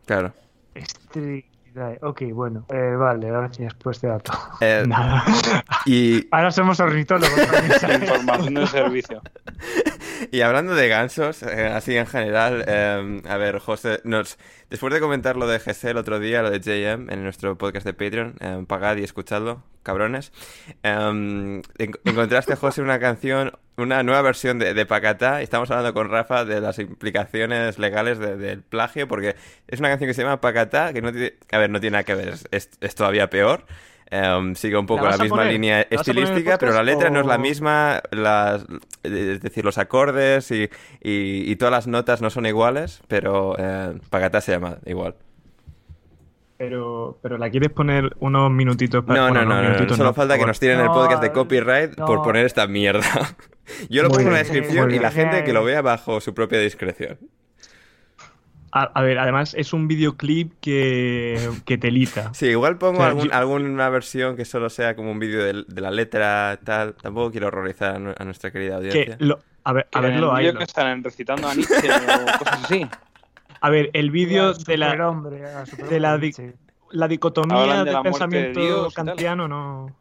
[0.05, 0.34] Claro.
[0.75, 1.99] Estrigidae.
[2.01, 4.31] Ok, bueno, eh, vale, ahora sí después de dato.
[4.61, 5.23] Eh, Nada.
[5.85, 7.31] y, Ahora somos ornitólogos.
[8.01, 9.21] Información de servicio.
[10.31, 14.37] y hablando de gansos, eh, así en general, eh, a ver, José, nos,
[14.69, 17.85] después de comentar lo de GC el otro día, lo de JM, en nuestro podcast
[17.85, 20.31] de Patreon, eh, pagad y escuchadlo, cabrones,
[20.83, 26.09] en- encontraste, José, una canción, una nueva versión de, de Pacatá, y estamos hablando con
[26.09, 29.35] Rafa de las implicaciones legales de- del plagio, porque
[29.67, 32.03] es una canción que se llama Pacatá, que no tiene, a ver, no tiene nada
[32.03, 33.65] que ver, es- es todavía peor.
[34.15, 35.53] Eh, sigue un poco ¿La la, misma poner?
[35.53, 37.40] línea ¿La vas a poner en el estilística, pero la letra no es la o-
[37.40, 38.64] misma, las,
[39.02, 40.69] es decir, los acordes y,
[41.02, 45.15] y- y todas las notas no son iguales, pero eh, Pacatá se llama igual.
[46.57, 50.10] Pero, pero la quieres poner unos minutitos para No, bueno, no, no, no, no, solo
[50.10, 53.35] no, falta que nos tiren el podcast de copyright por poner esta mierda.
[53.90, 56.60] Yo lo pongo en la descripción y la gente que lo vea bajo su propia
[56.60, 57.18] discreción.
[58.75, 62.33] A, a ver, además es un videoclip que, que telita.
[62.33, 65.43] Sí, igual pongo O sea, algún- yo- alguna versión que solo sea como un vídeo
[65.43, 66.95] de, de la letra, tal.
[66.95, 69.17] Tampoco quiero horrorizar a, nu- a nuestra querida Que audiencia.
[69.19, 72.87] lo, a ver, a Que verlo vídeo que están recitando a Nietzsche o cosas así.
[73.61, 74.95] A ver, el vídeo de la,
[75.89, 76.51] de la di- sí.
[76.91, 79.05] la dicotomía de del de pensamiento Dios tal.
[79.05, 79.95] kantiano no.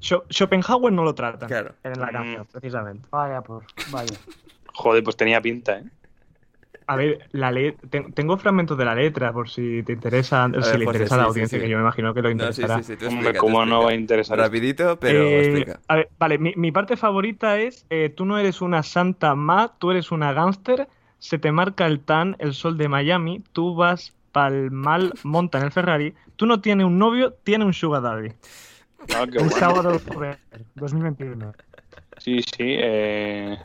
[0.00, 1.74] Scho- Schopenhauer no lo trata Claro.
[1.82, 2.12] en la Mm.
[2.12, 3.08] canción, precisamente.
[3.10, 4.16] Vaya por, vaya.
[4.72, 5.84] Joder, pues tenía pinta, ¿eh?
[6.88, 10.52] A ver, la le- ten- tengo fragmentos de la letra por si te interesa, si
[10.70, 11.60] ver, le José, interesa a la sí, sí, audiencia, sí.
[11.60, 12.74] que yo me imagino que lo No, sí, interesará.
[12.74, 14.38] sí, sí, Hombre, explica, ¿cómo no va a interesar?
[14.38, 15.80] Rapidito, pero Eh, explica.
[15.86, 19.76] a ver, vale, mi, mi parte favorita es eh, tú no eres una santa ma,
[19.78, 20.88] tú eres una gángster,
[21.18, 25.64] se te marca el tan, el sol de Miami, tú vas pa'l mal, monta en
[25.64, 28.32] el Ferrari, tú no tienes un novio, tienes un sugar daddy.
[29.12, 29.50] Ah, qué bueno.
[29.50, 30.38] sábado forever,
[30.74, 31.52] 2021.
[32.18, 32.76] Sí, sí.
[32.78, 33.56] Eh...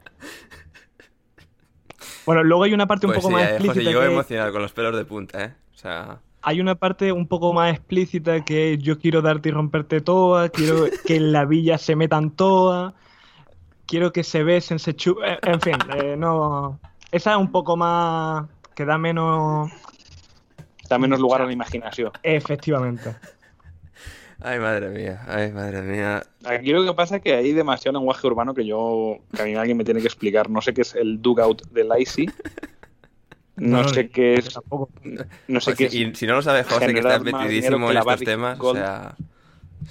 [2.26, 4.06] Bueno, luego hay una parte un Pues poco sí, más eh, José, explícita yo que
[4.06, 5.56] emocionado con los pelos de punta, ¿eh?
[5.74, 10.02] O sea, hay una parte un poco más explícita que yo quiero darte y romperte
[10.02, 12.94] toda, quiero que en la villa se metan todas,
[13.86, 15.18] quiero que se besen, se chu...
[15.24, 16.80] eh, En fin, eh, no...
[17.12, 18.46] Esa es un poco más...
[18.76, 19.72] que da menos...
[20.90, 22.12] Da menos lugar a la imaginación.
[22.24, 23.16] Efectivamente.
[24.44, 26.24] Ay, madre mía, ay, madre mía.
[26.46, 29.56] Aquí lo que pasa es que hay demasiado lenguaje urbano que yo, que a mí
[29.56, 30.50] alguien me tiene que explicar.
[30.50, 32.32] No sé qué es el dugout del IC.
[33.56, 34.52] No, No, sé qué es.
[34.52, 34.90] tampoco.
[35.48, 36.10] No sé Pues qué sí, es.
[36.10, 38.74] y si no lo sabe José, que está generar más metidísimo en estos temas, o
[38.74, 39.16] sea...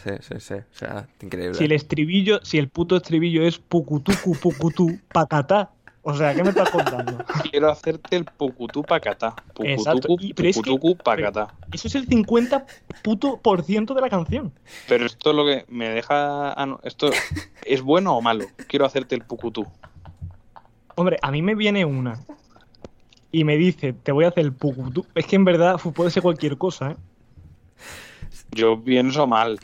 [0.02, 1.54] Sí, sí, sí, o sea, increíble.
[1.54, 5.70] Si el estribillo, si el puto estribillo es pucutucu, pucutú, pacatá,
[6.04, 7.24] O sea, ¿qué me estás contando?
[7.50, 9.34] Quiero hacerte el pucutú pacatá.
[9.60, 10.08] Exacto.
[10.08, 11.54] Pucutucu, pucutucu pacatá.
[11.72, 12.66] Eso es el 50
[13.02, 14.52] puto por ciento de la canción.
[14.88, 16.52] Pero esto es lo que me deja.
[16.52, 17.10] ah, no, ¿Esto
[17.64, 18.46] es bueno o malo?
[18.68, 19.64] Quiero hacerte el pucutú.
[20.96, 22.18] Hombre, a mí me viene una
[23.30, 25.06] y me dice, te voy a hacer el pucutú.
[25.14, 26.96] Es que en verdad puede ser cualquier cosa, ¿eh?
[28.50, 29.58] Yo pienso mal.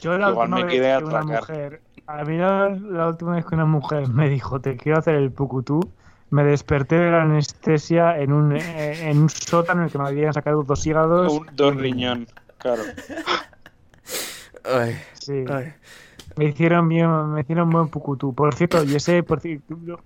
[0.00, 3.54] Yo la Igual me vez quedé una mujer, a mí la, la última vez que
[3.54, 5.80] una mujer me dijo te quiero hacer el pucutú,
[6.30, 10.08] me desperté de la anestesia en un, eh, en un sótano en el que me
[10.08, 11.32] habían sacado dos hígados.
[11.32, 12.26] Un, dos riñón,
[12.58, 12.82] claro.
[14.64, 15.44] Ay, Sí.
[15.50, 15.72] ay.
[16.36, 18.34] Me hicieron bien, me hicieron buen pucutú.
[18.34, 19.60] Por cierto, y ese, por ci-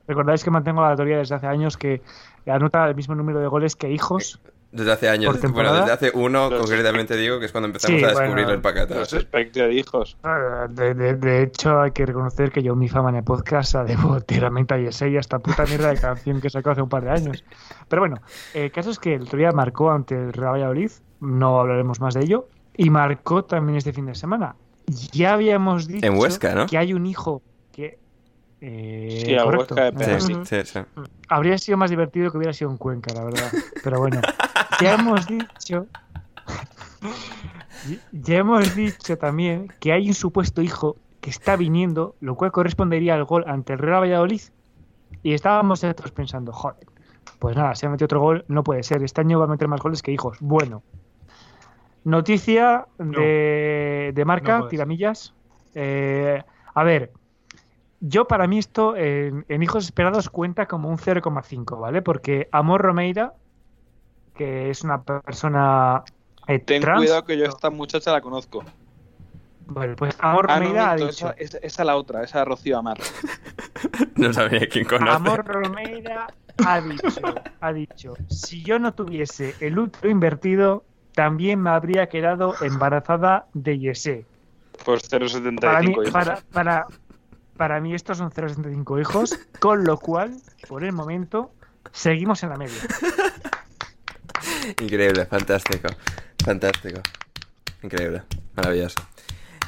[0.07, 2.03] recordáis que mantengo la teoría desde hace años que
[2.47, 4.41] anota el mismo número de goles que hijos.
[4.73, 5.37] Desde hace años.
[5.37, 8.33] ¿Por Bueno, desde hace uno, Los- concretamente digo, que es cuando empezamos Sí, a descubrir
[8.45, 8.51] bueno.
[8.53, 8.95] el pacata.
[8.95, 10.17] Los expected hijos.
[10.23, 13.75] Ah, De, de- de hecho, hay que reconocer que yo mi fama en el podcast
[13.75, 16.89] la debo enteramente a Yesey, a esta puta mierda de canción que sacó hace un
[16.89, 17.45] par de años.
[17.89, 18.17] Pero bueno,
[18.55, 22.15] el caso es que el otro día marcó ante el Real Valladolid, no hablaremos más
[22.15, 24.55] de ello, y marcó también este fin de semana.
[25.13, 26.67] Ya habíamos dicho En Huesca, ¿no?
[26.67, 27.43] que hay un hijo.
[28.61, 29.75] Eh, Sí, correcto.
[29.75, 30.25] Huesca de Pérez.
[30.25, 30.45] Sí, Ujú.
[30.45, 30.81] sí, sí.
[31.29, 33.53] Habría sido más divertido que hubiera sido en Cuenca, la verdad.
[33.83, 34.21] Pero bueno,
[34.81, 35.87] ya hemos dicho.
[38.13, 43.15] Ya hemos dicho también que hay un supuesto hijo que está viniendo, lo cual correspondería
[43.15, 44.43] al gol ante el Real Valladolid.
[45.23, 46.87] Y estábamos todos pensando, joder,
[47.39, 49.03] pues nada, se ha metido otro gol, no puede ser.
[49.03, 50.39] Este año va a meter más goles que hijos.
[50.41, 50.83] Bueno,
[52.05, 55.35] noticia de, de marca, tiramillas.
[55.75, 56.43] Eh,
[56.75, 57.13] a ver,
[58.01, 62.03] yo para mí esto en, en hijos esperados cuenta como un 0,5, ¿vale?
[62.03, 63.35] Porque Amor Romeira,
[64.35, 66.03] que es una persona
[66.47, 68.65] eh, Ten trans, cuidado que yo esta muchacha la conozco.
[69.67, 72.79] Bueno, pues Amor Ah, no, Romeira ha dicho, esa, esa, esa la otra, esa Rocío
[72.79, 72.99] Amar.
[74.17, 75.11] No sabía quién conoce.
[75.13, 76.27] Amor Romeira
[76.67, 82.55] ha dicho, ha dicho, si yo no tuviese el útero invertido, también me habría quedado
[82.61, 84.27] embarazada de Yesé.
[84.85, 86.11] Pues mí, 0,75 hijos.
[86.11, 86.87] para, para,
[87.61, 90.35] para mí estos son 0,75 hijos, con lo cual,
[90.67, 91.53] por el momento,
[91.93, 92.81] seguimos en la media.
[94.81, 95.89] Increíble, fantástico.
[96.43, 97.03] Fantástico.
[97.83, 98.23] Increíble,
[98.57, 98.99] maravilloso.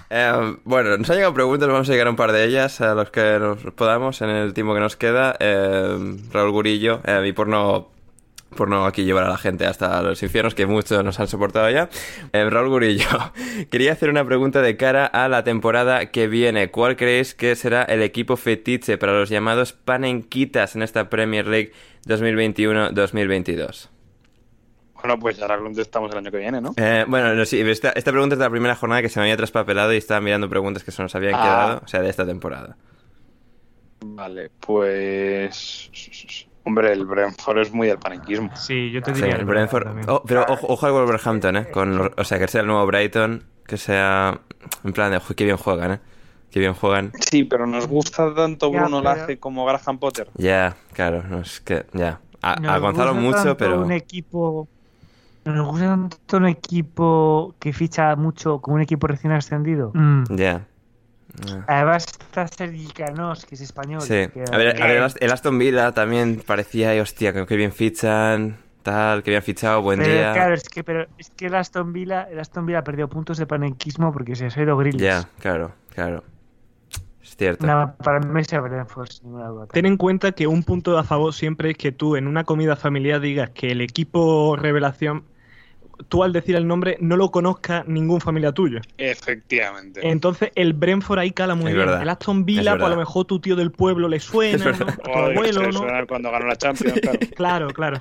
[0.08, 2.94] Eh, bueno, nos han llegado preguntas, vamos a llegar a un par de ellas, a
[2.94, 5.36] los que nos podamos en el tiempo que nos queda.
[5.38, 7.90] Eh, Raúl Gurillo, eh, y por no,
[8.52, 11.68] por no aquí llevar a la gente hasta los infiernos, que muchos nos han soportado
[11.70, 11.88] ya.
[12.32, 13.06] Eh, Raúl Gurillo,
[13.70, 16.70] quería hacer una pregunta de cara a la temporada que viene.
[16.70, 21.72] ¿Cuál creéis que será el equipo fetiche para los llamados panenquitas en esta Premier League
[22.06, 23.88] 2021-2022?
[24.94, 26.74] Bueno, pues ya la contestamos el año que viene, ¿no?
[26.76, 29.24] Eh, bueno, no, sí, esta, esta pregunta es de la primera jornada que se me
[29.24, 31.42] había traspapelado y estaba mirando preguntas que se nos habían Ah.
[31.42, 32.76] quedado, o sea, de esta temporada.
[34.04, 35.90] Vale, pues.
[36.64, 38.54] Hombre, el Brentford es muy del panenquismo.
[38.56, 40.08] Sí, yo te Sí, diría el Brentford.
[40.08, 41.68] Oh, pero ojo, ojo al Wolverhampton, ¿eh?
[41.72, 44.40] Con, los- o sea, que sea el nuevo Brighton, que sea.
[44.84, 46.00] En plan de, "Uy, qué bien juegan, ¿eh?
[46.52, 47.12] Qué bien juegan.
[47.18, 50.28] Sí, pero nos gusta tanto Ya, Bruno pero- Lace como Graham Potter.
[50.36, 51.84] Ya, claro, no es que.
[51.94, 52.20] Ya.
[52.42, 53.80] A, a Nos Gonzalo gusta mucho, tanto pero.
[53.82, 54.68] Un equipo,
[55.44, 59.90] nos gusta tanto un equipo que ficha mucho como un equipo recién ascendido.
[59.94, 60.24] Mm.
[60.36, 60.66] Ya.
[61.50, 61.64] Ah.
[61.66, 64.02] Además está Sergi Canós, que es español.
[64.02, 64.28] Sí.
[64.32, 67.56] que- A ver, a ver, el Ast- el Aston Villa también parecía, ay, hostia, que,
[67.56, 70.32] bien fichan, tal, que bien fichado, buen pero, día.
[70.32, 73.46] claro, es que, pero es que el Aston Villa, el Aston Villa perdió puntos de
[73.46, 75.00] panenquismo porque se ha ido Grealish.
[75.00, 76.22] Ya, claro, claro.
[77.22, 77.66] Es cierto.
[77.66, 78.58] Nada, para mí sin
[79.24, 79.66] ninguna duda.
[79.68, 82.76] Ten en cuenta que un punto a favor siempre es que tú en una comida
[82.76, 85.24] familiar digas que el equipo revelación,
[86.08, 88.80] tú al decir el nombre no lo conozca ningún familiar tuyo.
[88.98, 90.00] Efectivamente.
[90.02, 91.86] Entonces el Brentford ahí cala muy Es bien.
[91.86, 92.02] verdad.
[92.02, 94.86] El Aston Villa, pues a lo mejor tu tío del pueblo le suena, ¿no?
[94.86, 95.78] Tu abuelo, ¿no?
[95.80, 97.18] suena cuando ganó la Champions, claro.
[97.34, 97.98] Claro, claro,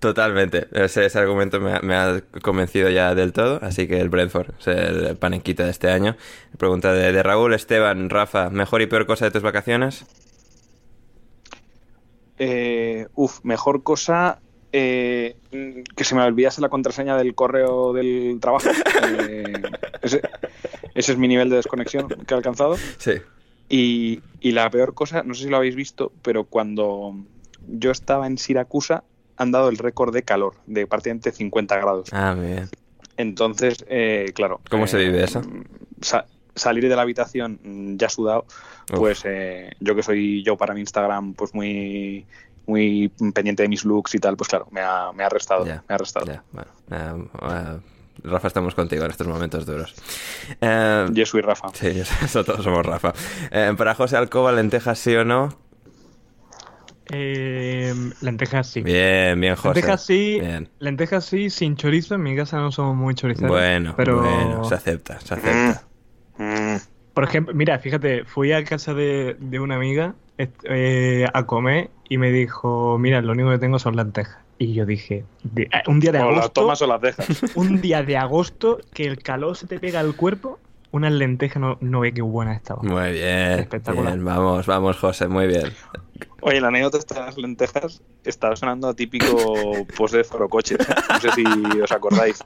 [0.00, 0.68] Totalmente.
[0.72, 3.58] Ese, ese argumento me ha, me ha convencido ya del todo.
[3.62, 6.16] Así que el Brentford es el panenquita de este año.
[6.58, 10.06] Pregunta de, de Raúl, Esteban, Rafa, ¿mejor y peor cosa de tus vacaciones?
[12.38, 14.40] Eh, uf, mejor cosa
[14.72, 15.36] eh,
[15.96, 18.68] que se me olvidase la contraseña del correo del trabajo.
[19.28, 19.52] Eh,
[20.02, 20.20] ese,
[20.94, 22.76] ese es mi nivel de desconexión que he alcanzado.
[22.98, 23.12] Sí.
[23.68, 27.14] Y, y la peor cosa, no sé si lo habéis visto, pero cuando
[27.66, 29.04] yo estaba en Siracusa
[29.36, 32.08] han dado el récord de calor, de prácticamente 50 grados.
[32.12, 32.68] Ah, muy bien.
[33.16, 34.60] Entonces, eh, claro.
[34.70, 35.42] ¿Cómo se eh, vive eso?
[36.00, 38.44] sa- salir de la habitación ya sudado,
[38.88, 42.26] pues eh, yo que soy yo para mi Instagram, pues muy
[42.68, 45.64] muy pendiente de mis looks y tal, pues claro, me ha, me ha arrestado.
[45.66, 45.98] Ya, me ha
[46.52, 46.70] bueno.
[46.90, 47.78] eh, eh,
[48.24, 49.94] Rafa, estamos contigo en estos momentos duros.
[50.60, 51.68] Eh, Yo soy Rafa.
[51.72, 51.86] Sí,
[52.24, 53.12] eso todos somos Rafa.
[53.50, 55.56] Eh, para José Alcoba, lentejas sí o no.
[57.10, 58.82] Eh, lentejas sí.
[58.82, 59.76] Bien, bien, José.
[59.76, 60.68] Lentejas sí, Bien.
[60.78, 62.16] lentejas sí, sin chorizo.
[62.16, 63.50] En mi casa no somos muy choriceros.
[63.50, 64.20] Bueno, pero...
[64.20, 65.82] bueno, se acepta, se acepta.
[66.36, 66.76] Mm.
[67.14, 72.18] Por ejemplo, mira, fíjate, fui a casa de, de una amiga eh, a comer y
[72.18, 74.38] me dijo, mira, lo único que tengo son lentejas.
[74.58, 77.26] Y yo dije, de- eh, un día de O las agosto, tomas o las dejas.
[77.54, 80.58] un día de agosto que el calor se te pega al cuerpo,
[80.90, 82.82] unas lentejas no, no ve qué buena estaba.
[82.82, 84.14] Muy bien, Espectacular.
[84.14, 85.72] bien, vamos, vamos, José, muy bien.
[86.40, 89.36] Oye, la anécdota de las lentejas está sonando a típico
[89.96, 90.78] post de Forocoches.
[90.80, 90.94] ¿eh?
[91.10, 91.44] No sé si
[91.80, 92.38] os acordáis.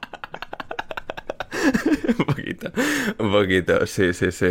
[2.19, 2.73] un poquito,
[3.19, 4.47] un poquito, sí, sí, sí.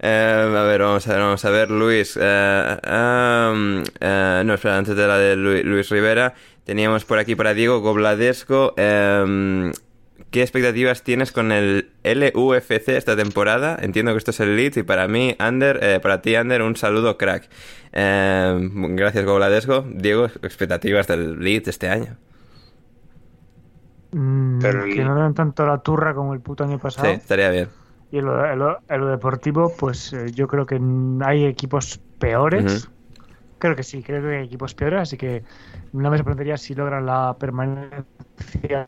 [0.00, 2.18] Eh, a ver, vamos a ver, vamos a ver, Luis.
[2.20, 6.34] eh, um, eh, no, espera, antes de la de Lu- Luis Rivera,
[6.64, 8.74] teníamos por aquí para Diego Gobladesco.
[8.76, 9.72] eh,
[10.30, 13.76] ¿Qué expectativas tienes con el LUFC esta temporada?
[13.80, 16.76] Entiendo que esto es el lead y para mí, Ander, eh, para ti, Ander, un
[16.76, 17.48] saludo crack.
[17.92, 19.84] Eh, gracias, Gobladesco.
[19.92, 22.16] Diego, expectativas del lead este año.
[24.12, 27.14] Mm, Pero el- Que no dan tanto la turra como el puto año Sí, pasado.
[27.14, 27.68] estaría bien.
[28.10, 30.80] Y en lo, en lo- en lo deportivo, pues eh, yo creo que
[31.24, 32.88] hay equipos peores.
[33.58, 35.44] Creo que sí, creo que hay equipos peores, así que
[35.92, 38.06] no me sorprendería si logran la permanencia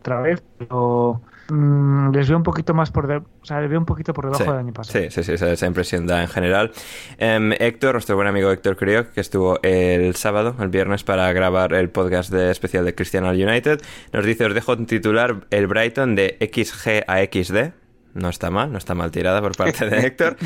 [0.00, 3.78] otra vez, pero mm, les veo un poquito más por de- o sea, les veo
[3.78, 4.98] un poquito por debajo Sí, del año pasado.
[4.98, 6.72] Sí, sí, sí, esa, esa impresión da en general.
[7.18, 11.74] Em, Héctor, nuestro buen amigo Héctor Crioc, que estuvo el sábado, el viernes, para grabar
[11.74, 13.80] el podcast de, especial de Cristiano United,
[14.12, 17.72] nos dice, os dejo un titular, el Brighton de XG a XD.
[18.14, 20.36] No está mal, no está mal tirada por parte de Héctor.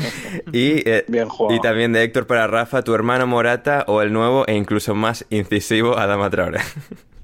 [0.53, 1.53] Y, eh, Bien jugado.
[1.53, 5.25] y también de Héctor para Rafa, tu hermano Morata o el nuevo e incluso más
[5.29, 6.59] incisivo Adama Traore.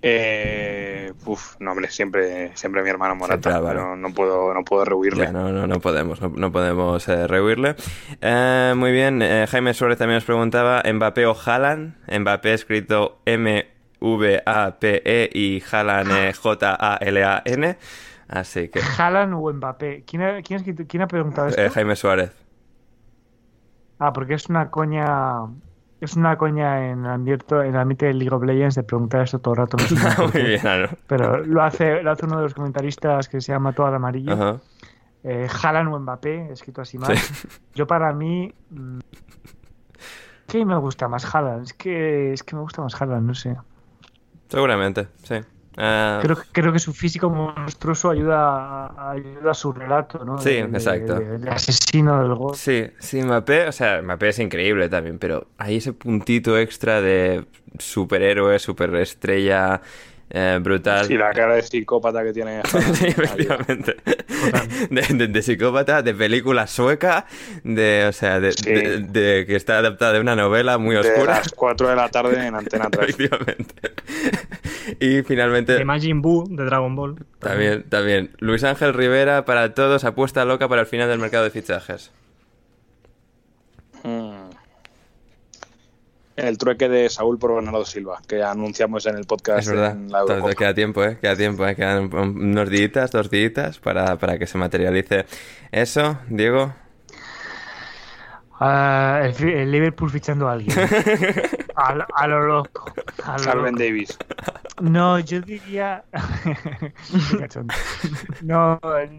[0.00, 3.80] Eh, uf, no, hombre, siempre, siempre mi hermano Siempre Morata, Álvaro.
[3.80, 5.24] pero no puedo, no puedo rehuirle.
[5.24, 7.74] Ya, no, no, no podemos, no, no podemos eh, rehuirle.
[8.20, 11.96] Eh, muy bien, eh, Jaime Suárez también nos preguntaba, ¿Mbappé o Haaland?
[12.20, 17.78] Mbappé escrito M-V-A-P-E E y Haaland eh, J-A-L-A-N.
[18.28, 20.04] Así que, Haaland o Mbappé.
[20.06, 21.60] ¿Quién ha, quién ha escrito- quién ha preguntado esto?
[21.60, 22.30] eh, Jaime Suárez.
[23.98, 25.06] Ah, porque es una coña.
[26.00, 29.22] Es una coña en el ambiente, en el ambiente de League of Legends de preguntar
[29.22, 29.76] esto todo el rato.
[29.76, 30.60] no sé muy bien.
[31.06, 34.32] Pero lo hace, lo hace uno de los comentaristas que se llama Todo al Amarillo.
[34.32, 34.60] Ajá.
[35.24, 37.16] Eh, o Mbappé, escrito así mal.
[37.16, 37.48] Sí.
[37.74, 38.52] Yo para mí...
[38.70, 38.98] mm,
[40.46, 41.64] ¿Qué me gusta más Haaland?
[41.64, 43.54] Es que, es que me gusta más Haaland, no sé.
[44.48, 45.34] Seguramente, sí.
[45.80, 50.38] Eh, Creo, creo que su físico monstruoso ayuda, a- ayuda a su relato, ¿no?
[50.38, 51.14] Sí, De- de- exacto.
[51.20, 52.56] de- de asesino del gol.
[52.56, 57.44] Sí, sí, Mbappé, o sea, Mbappé es increíble también, pero hay ese puntito extra de
[57.78, 59.80] superhéroe, superestrella
[60.30, 61.10] eh, brutal.
[61.10, 62.60] Y la cara de psicópata que tiene.
[62.92, 63.96] Sí, efectivamente.
[64.90, 67.24] De, de- de psicópata, de película sueca,
[67.64, 68.70] de, o sea, de, Sí.
[68.70, 71.36] de- de que está adaptada de una novela muy De oscura.
[71.38, 73.08] las 4 de la tarde en Antena 3.
[73.18, 73.74] Efectivamente.
[75.00, 77.16] Y finalmente, De Majin Buu, de Dragon Ball.
[77.38, 81.50] también, también, Luis Ángel Rivera, para todos, apuesta loca para el final del mercado de
[81.50, 82.10] fichajes.
[84.04, 84.48] Mm.
[86.36, 90.12] El trueque de Saúl por Bernardo Silva, que anunciamos en el podcast Es verdad, en
[90.12, 90.54] la Eurocopa.
[90.54, 91.18] queda tiempo, ¿eh?
[91.20, 91.74] Queda tiempo, ¿eh?
[91.74, 95.26] Quedan un- unos días, dos días para, para que se materialice
[95.72, 96.18] eso.
[96.28, 96.72] Diego,
[98.60, 100.76] Ah, el, Liverpool fichando a alguien.
[101.76, 102.84] a, lo- a lo loco.
[103.24, 103.78] a lo Calvin loco.
[103.78, 104.18] Davis.
[104.80, 106.04] No, yo diría.
[108.42, 108.78] No,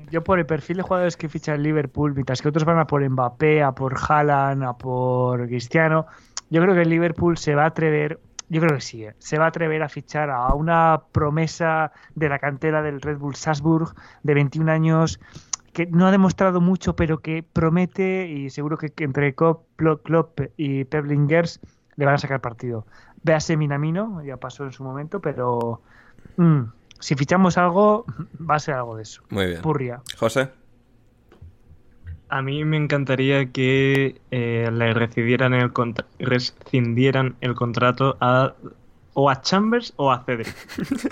[0.10, 2.88] yo por el perfil de jugadores que ficha el Liverpool, mientras que otros van a
[2.88, 6.08] por Mbappé, a por Haaland, a por Cristiano,
[6.50, 8.20] yo creo que el Liverpool se va a atrever.
[8.52, 9.14] Yo creo que sí, ¿eh?
[9.20, 13.36] se va a atrever a fichar a una promesa de la cantera del Red Bull
[13.36, 13.94] Salzburg
[14.24, 15.20] de 21 años
[15.72, 20.84] que no ha demostrado mucho, pero que promete y seguro que que entre Klopp, y
[20.86, 21.60] Pep Lingers
[21.96, 22.86] le van a sacar partido.
[23.24, 25.82] Véase Minamino, ya pasó en su momento, pero
[26.38, 26.62] mm,
[27.00, 28.06] si fichamos algo,
[28.40, 29.22] va a ser algo de eso.
[29.30, 29.62] muy bien.
[29.62, 30.02] Purria.
[30.18, 30.50] José,
[32.30, 35.72] A mí me encantaría que eh, le rescindieran el,
[36.20, 38.54] rescindieran el contrato a
[39.14, 40.56] o a Chambers o a Cedric.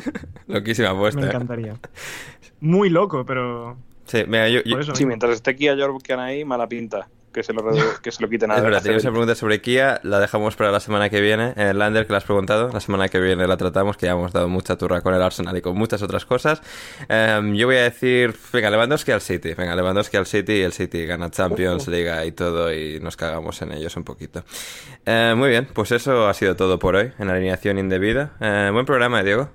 [0.47, 1.19] loquísima apuesta.
[1.19, 1.29] Me ¿eh?
[1.29, 1.75] encantaría.
[2.61, 3.77] Muy loco, pero
[4.07, 4.95] Sí, venga, yo, yo- por eso.
[4.95, 5.07] Sí, mismo.
[5.09, 7.07] mientras esté Kia Jordan ahí, mala pinta.
[7.34, 7.61] Que se lo,
[8.01, 9.13] que se lo quiten a Es verdad, teníamos una Cedric.
[9.13, 11.53] pregunta sobre Kia, la dejamos para la semana que viene.
[11.55, 14.31] Eh, Lander, que la has preguntado, la semana que viene la tratamos, que ya hemos
[14.34, 16.61] dado mucha turra con el Arsenal y con muchas otras cosas.
[17.09, 20.73] Eh, yo voy a decir, venga, Lewandowski al City, venga, Lewandowski al City y el
[20.73, 24.43] City gana Champions, Liga y todo y nos cagamos en ellos un poquito.
[25.05, 28.31] Eh, muy bien, pues eso ha sido todo por hoy en alineación indebida.
[28.39, 29.49] Eh, buen programa, Diego.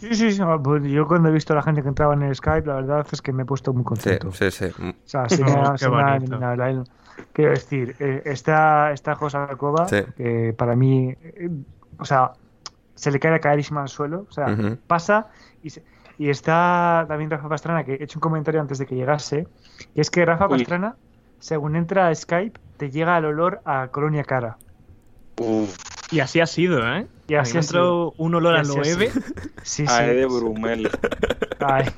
[0.00, 2.34] Sí, sí, sí, pues yo cuando he visto a la gente que entraba en el
[2.34, 4.32] Skype, la verdad es que me he puesto muy contento.
[4.32, 4.66] sí, sí.
[4.66, 6.16] O sea, se me ha, Qué se me ha bonito.
[6.24, 6.84] eliminado la-
[7.34, 10.02] Quiero decir, eh, está, está José Alcoba, Sí.
[10.16, 11.50] que para mí, eh,
[11.98, 12.32] o sea,
[12.94, 14.46] se le cae la caerísima al suelo, o sea,
[14.86, 15.28] pasa
[15.62, 15.82] y, se-
[16.18, 19.46] y está también Rafa Pastrana, que he hecho un comentario antes de que llegase,
[19.94, 20.50] que es que Rafa Uy.
[20.58, 20.96] Pastrana,
[21.38, 24.56] según entra a Skype, te llega el olor a colonia cara.
[25.38, 25.76] Uf,
[26.12, 27.06] Y así ha sido, ¿eh?
[27.30, 29.10] Y así entró un olor a loeve.
[29.10, 29.24] sido.
[29.62, 30.02] Sí, a sí.
[30.04, 30.90] Ede Brumel.
[31.60, 31.84] Ay.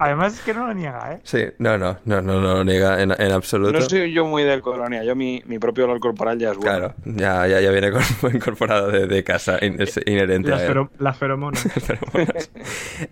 [0.00, 1.20] Además es que no lo niega, ¿eh?
[1.22, 3.72] Sí, no, no, no, no, no lo niega en, en absoluto.
[3.72, 6.78] No soy yo muy del colonia, yo mi, mi propio olor corporal ya es bueno.
[6.78, 8.02] Claro, ya, ya, ya viene con-
[8.34, 10.68] incorporado de, de casa, in- es inherente Las, a él.
[10.68, 11.64] fero- las feromonas.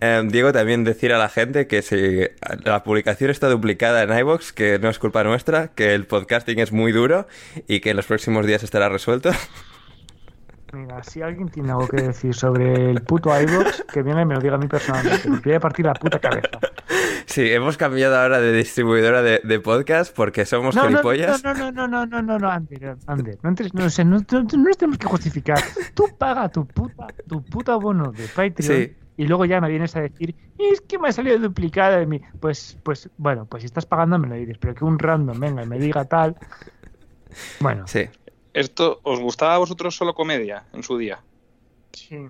[0.01, 2.21] Eh, Diego, también decir a la gente que si
[2.65, 6.71] la publicación está duplicada en iVoox, que no es culpa nuestra, que el podcasting es
[6.71, 7.27] muy duro
[7.67, 9.31] y que en los próximos días estará resuelto.
[10.73, 14.35] Mira, si alguien tiene algo que decir sobre el puto iVoox, que venga y me
[14.35, 15.29] lo diga a mí personalmente.
[15.29, 16.47] Me voy a partir la puta cabeza.
[17.25, 21.43] Sí, hemos cambiado ahora de distribuidora de, de podcast porque somos No, no, gilipollas.
[21.43, 24.63] no, no, no, no, no, no, no, Ander, Ander, no, entres- no, no, no- no
[24.63, 25.59] nos tenemos que justificar.
[25.93, 28.95] Tú paga tu puta, tu puta bono de Patreon Sí.
[29.17, 32.21] y luego ya me vienes a decir, es que me ha salido duplicada de mí.
[32.39, 35.63] Pues, pues, bueno, pues si estás pagando me lo dices, pero que un random venga
[35.63, 36.35] y me diga tal.
[37.61, 38.09] Bueno, Sí,
[38.53, 41.19] ¿Esto os gustaba a vosotros solo comedia en su día?
[41.93, 42.27] sí,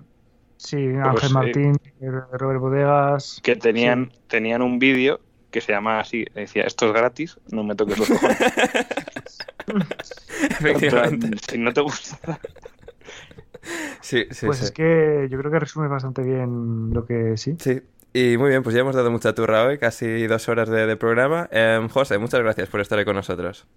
[0.56, 3.40] sí, Ángel Pues, eh, Martín, Robert Bodegas.
[3.42, 5.20] Que tenían, tenían un vídeo
[5.50, 8.38] que se llamaba así, decía, esto es gratis, no me toques los cojones.
[10.50, 11.36] efectivamente.
[11.48, 12.38] si no te gusta...
[14.00, 14.64] Sí, sí, Pues sí.
[14.64, 17.54] es que yo creo que resume bastante bien lo que sí.
[17.60, 17.80] Sí.
[18.12, 20.96] Y muy bien, pues ya hemos dado mucha turra hoy, casi dos horas de, de
[20.96, 21.48] programa.
[21.52, 23.68] Em, José, muchas gracias por estar ahí con nosotros.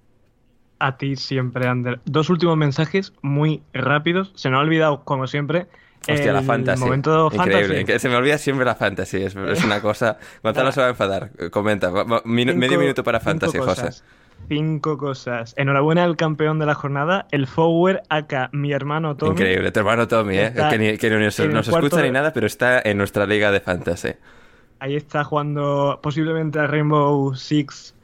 [0.79, 1.99] A ti siempre, Ander.
[2.05, 4.31] Dos últimos mensajes muy rápidos.
[4.35, 5.67] Se nos ha olvidado, como siempre,
[6.07, 6.83] Hostia, la fantasy.
[6.83, 7.77] momento Increíble.
[7.77, 7.99] fantasy.
[7.99, 9.23] Se me olvida siempre la fantasy.
[9.23, 10.17] Es, es una cosa.
[10.43, 11.31] Gonzalo se va a enfadar.
[11.51, 11.89] Comenta.
[11.91, 13.69] Minu- Cinco- medio minuto para cinco fantasy, José.
[13.69, 14.03] cosas.
[14.49, 15.53] Cinco cosas.
[15.57, 19.31] Enhorabuena al campeón de la jornada, el forward acá, mi hermano Tommy.
[19.31, 19.71] Increíble.
[19.71, 20.53] Tu hermano Tommy, ¿eh?
[20.69, 24.09] Que ni, que ni nos, escucha ni nada, pero está en nuestra liga de fantasy.
[24.79, 27.94] Ahí está jugando posiblemente a Rainbow Six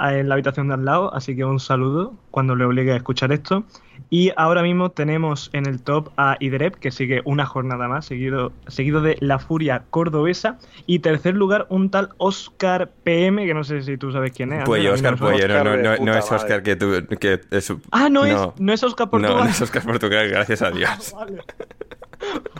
[0.00, 3.32] en la habitación de al lado, así que un saludo cuando le obligue a escuchar
[3.32, 3.64] esto.
[4.10, 8.52] Y ahora mismo tenemos en el top a Iderep, que sigue una jornada más, seguido,
[8.66, 10.58] seguido de La Furia Cordobesa.
[10.86, 14.68] Y tercer lugar, un tal Oscar PM, que no sé si tú sabes quién es.
[14.68, 15.16] A Oscar.
[15.16, 15.48] Puello.
[15.48, 16.30] No, no, es.
[16.30, 16.92] Oscar que tú.
[17.18, 19.44] Que es, Ah, no, es, no es Oscar no, Portugal.
[19.44, 21.12] no es Oscar Portugal, gracias a Dios.
[21.16, 21.42] Vale.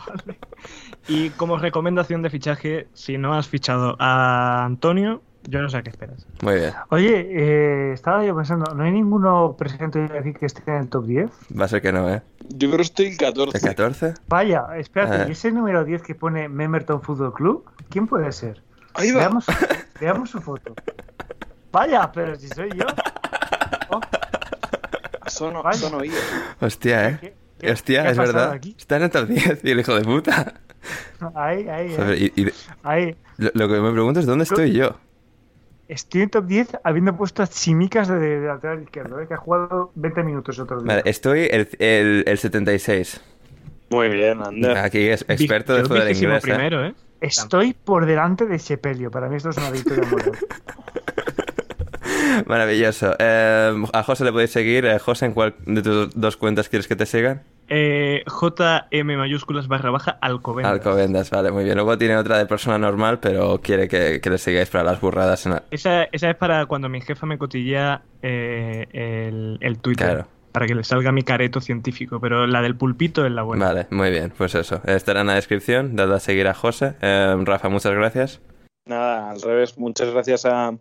[0.07, 0.39] Vale.
[1.07, 5.83] Y como recomendación de fichaje, si no has fichado a Antonio, yo no sé a
[5.83, 6.25] qué esperas.
[6.41, 6.73] Muy bien.
[6.89, 11.05] Oye, eh, estaba yo pensando, ¿no hay ninguno presente aquí que esté en el top
[11.05, 11.29] 10?
[11.59, 12.21] Va a ser que no, ¿eh?
[12.49, 13.57] Yo creo que estoy en 14.
[13.57, 14.13] ¿El 14?
[14.27, 15.25] Vaya, espérate, Ah.
[15.27, 17.65] ¿y ese número 10 que pone Memerton Fútbol Club?
[17.89, 18.61] ¿Quién puede ser?
[18.95, 19.19] Ahí va.
[19.21, 19.45] Veamos,
[19.99, 20.73] veamos su foto.
[21.71, 22.85] Vaya, pero si soy yo.
[23.89, 23.99] Oh,
[25.27, 26.19] Son, son oídos.
[26.61, 27.17] Hostia, ¿eh?
[27.19, 28.51] ¿qué- qué- Hostia, qué es verdad.
[28.51, 28.75] aquí?
[28.77, 30.53] Está en el top 10 y el hijo de puta.
[31.35, 32.31] Ahí, ahí, Joder, ahí.
[32.35, 32.53] y- y
[32.83, 33.15] ahí.
[33.37, 34.97] lo, lo que me pregunto es dónde estoy yo.
[35.93, 39.27] Estoy en top 10 habiendo puesto a Chimicas de, de lateral izquierdo, ¿eh?
[39.27, 40.87] que ha jugado 20 minutos otro día.
[40.87, 43.21] Vale, estoy el, el, el 76.
[43.91, 44.75] Muy bien, Ander.
[44.75, 46.23] Aquí es experto de fútbol inglés.
[46.23, 46.39] ¿eh?
[46.41, 46.95] primero, ¿eh?
[47.21, 49.11] Estoy por delante de Sepelio.
[49.11, 50.31] Para mí esto es una victoria moral.
[52.47, 53.15] Maravilloso.
[53.19, 54.85] Eh, a José le podéis seguir.
[54.85, 57.43] Eh, José, ¿en cuál de tus dos cuentas quieres que te sigan?
[57.75, 60.71] Eh, JM mayúsculas barra baja Alcobendas.
[60.73, 61.75] Alcobendas, vale, muy bien.
[61.75, 65.47] Luego tiene otra de persona normal, pero quiere que, que le sigáis para las burradas.
[65.47, 70.05] En la- Esa, esa es para cuando mi jefa me cotillea eh, el, el Twitter.
[70.07, 70.27] Claro.
[70.51, 72.19] Para que le salga mi careto científico.
[72.19, 73.65] Pero la del pulpito es la buena.
[73.65, 74.79] Vale, muy bien, pues eso.
[74.85, 75.95] Estará en la descripción.
[75.95, 76.93] Dad a seguir a José.
[77.01, 78.39] Eh, Rafa, muchas gracias.
[78.85, 79.79] Nada, al revés.
[79.79, 80.73] Muchas gracias a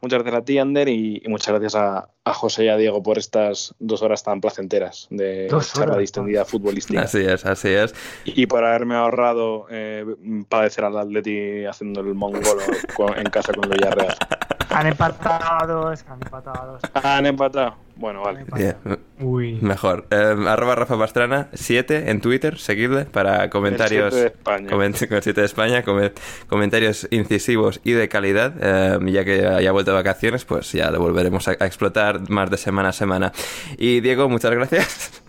[0.00, 3.02] muchas gracias a ti, Ander, y, y muchas gracias a, a José y a Diego
[3.02, 7.02] por estas dos horas tan placenteras de charla distendida futbolística.
[7.02, 7.94] Así es, así es.
[8.24, 10.04] Y por haberme ahorrado eh,
[10.48, 12.62] padecer al Atleti haciendo el mongolo
[12.96, 14.14] con- en casa con el Villarreal.
[14.70, 16.78] Han empatado, han empatado.
[17.02, 17.74] Han empatado.
[17.96, 18.44] Bueno, vale.
[18.54, 18.76] Bien,
[19.20, 19.58] Uy.
[19.60, 20.06] mejor.
[20.10, 24.06] Eh, arroba Rafa Pastrana 7 en Twitter, seguidle para comentarios.
[24.06, 24.70] El siete de España.
[24.70, 26.12] coment- con 7 de España, come-
[26.48, 28.54] comentarios incisivos y de calidad.
[28.60, 32.48] eh, ya que haya vuelto de vacaciones, pues ya lo volveremos a, a explotar más
[32.50, 33.32] de semana a semana.
[33.76, 35.22] Y Diego, muchas gracias.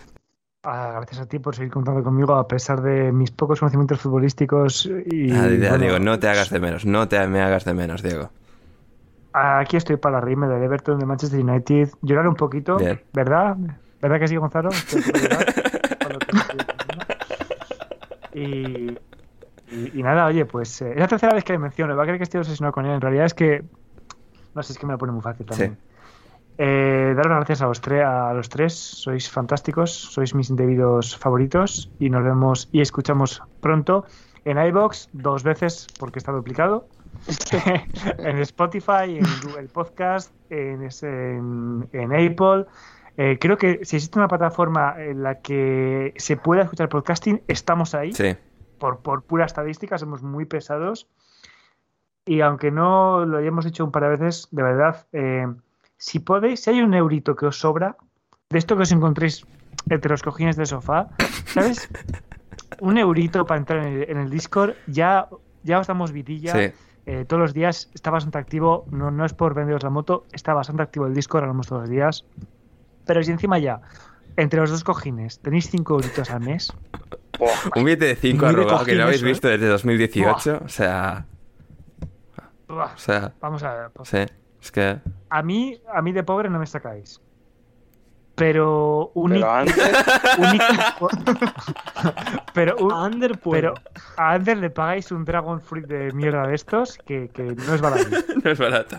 [0.64, 4.86] Ah, gracias a ti por seguir contando conmigo a pesar de mis pocos conocimientos futbolísticos.
[5.08, 8.04] Y, Ah, bueno, Diego, no te hagas de menos, no te me hagas de menos,
[8.04, 8.30] Diego.
[9.34, 13.02] Aquí estoy para reírme del Everton, de Manchester United, llorar un poquito, Bien.
[13.14, 13.56] ¿verdad?
[14.02, 14.70] ¿Verdad que sí, Gonzalo?
[18.34, 18.92] Y,
[19.72, 21.96] y, y nada, oye, pues eh, es la tercera vez que le menciono.
[21.96, 22.94] Va a creer que estoy obsesionado con él.
[22.94, 23.64] En realidad es que.
[24.56, 25.78] No sé, es que me lo pone muy fácil también.
[26.58, 31.18] Eh, daros las gracias a los, tre- a los tres, sois fantásticos, sois mis indebidos
[31.18, 34.06] favoritos y nos vemos y escuchamos pronto
[34.46, 36.88] en iBox dos veces porque está duplicado,
[38.18, 42.66] en Spotify, en Google Podcast, en, ese- en, en Apple.
[43.18, 47.94] Eh, creo que si existe una plataforma en la que se pueda escuchar podcasting, estamos
[47.94, 48.36] ahí Sí.
[48.80, 51.08] por, por pura estadística, somos muy pesados.
[52.26, 55.48] Y aunque no lo hayamos dicho un par de veces, de verdad, eh,
[55.98, 57.98] si podéis, si hay un eurito que os sobra,
[58.50, 59.46] de esto que os encontréis
[59.90, 61.08] entre los cojines del sofá,
[61.46, 61.90] ¿sabes?
[62.80, 65.28] un eurito para entrar en el, en el Discord, ya,
[65.64, 66.54] ya os damos vidilla.
[66.54, 66.74] Sí.
[67.06, 70.54] Eh, todos los días está bastante activo, no, no es por venderos la moto, está
[70.54, 72.26] bastante activo el Discord, hablamos todos los días.
[73.06, 73.82] Pero si encima ya,
[74.38, 76.72] entre los dos cojines, tenéis 5 euritos al mes,
[77.76, 79.30] Un billete de 5 Muy de arrugado que no habéis eso, ¿eh?
[79.30, 80.62] visto desde 2018.
[80.64, 81.26] O sea.
[82.68, 82.94] ¡buah!
[82.94, 83.34] O sea.
[83.42, 83.92] vamos a ver.
[84.04, 84.34] Sí.
[84.62, 85.00] Es que.
[85.30, 87.20] A mí, a mí de pobre no me sacáis.
[88.36, 89.76] Pero un Pero antes,
[92.54, 93.62] pero, un- Ander puede.
[93.62, 93.74] pero
[94.18, 97.82] a Ander le pagáis un Dragon Fruit de mierda de estos que, que no es
[97.82, 98.06] barato.
[98.44, 98.98] No es barato.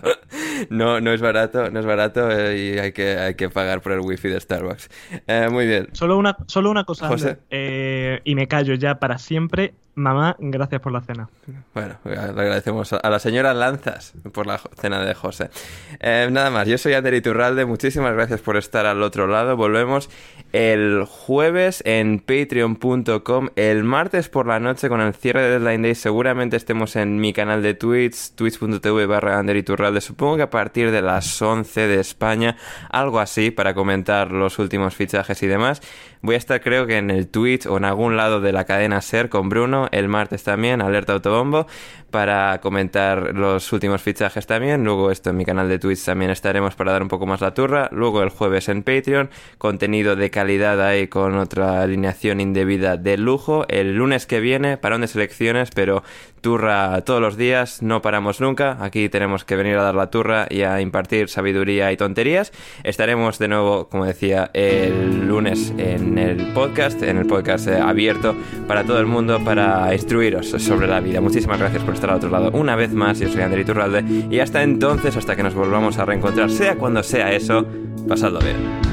[0.69, 3.91] No, no es barato, no es barato eh, y hay que, hay que pagar por
[3.91, 4.89] el wifi de Starbucks.
[5.27, 5.89] Eh, muy bien.
[5.91, 7.29] Solo una, solo una cosa, José.
[7.29, 9.73] Ander, eh, y me callo ya para siempre.
[9.95, 11.29] Mamá, gracias por la cena.
[11.75, 15.51] Bueno, le agradecemos a la señora Lanzas por la cena de José.
[15.99, 19.55] Eh, nada más, yo soy Ander Iturralde, muchísimas gracias por estar al otro lado.
[19.55, 20.09] Volvemos
[20.51, 25.95] el jueves en patreon.com, el martes por la noche con el cierre de Deadline Day.
[25.95, 30.01] Seguramente estemos en mi canal de Twitch, twitch.tv barra Ander Iturralde.
[30.01, 32.57] Supongo que a partir de las 11 de España,
[32.89, 35.81] algo así, para comentar los últimos fichajes y demás.
[36.23, 39.01] Voy a estar creo que en el Twitch o en algún lado de la cadena
[39.01, 41.67] SER con Bruno, el martes también, Alerta Autobombo,
[42.11, 44.83] para comentar los últimos fichajes también.
[44.83, 47.53] Luego esto en mi canal de Twitch también estaremos para dar un poco más la
[47.53, 47.89] turra.
[47.91, 53.65] Luego el jueves en Patreon, contenido de calidad ahí con otra alineación indebida de lujo.
[53.67, 56.03] El lunes que viene, parón de selecciones, pero
[56.43, 58.77] turra todos los días, no paramos nunca.
[58.81, 62.51] Aquí tenemos que venir a dar la turra y a impartir sabiduría y tonterías.
[62.83, 68.35] Estaremos de nuevo, como decía, el lunes en el podcast, en el podcast eh, abierto
[68.67, 71.21] para todo el mundo, para instruiros sobre la vida.
[71.21, 73.19] Muchísimas gracias por estar al otro lado una vez más.
[73.19, 77.01] Yo soy Ander Iturralde y hasta entonces, hasta que nos volvamos a reencontrar, sea cuando
[77.01, 77.65] sea eso,
[78.07, 78.92] pasadlo bien.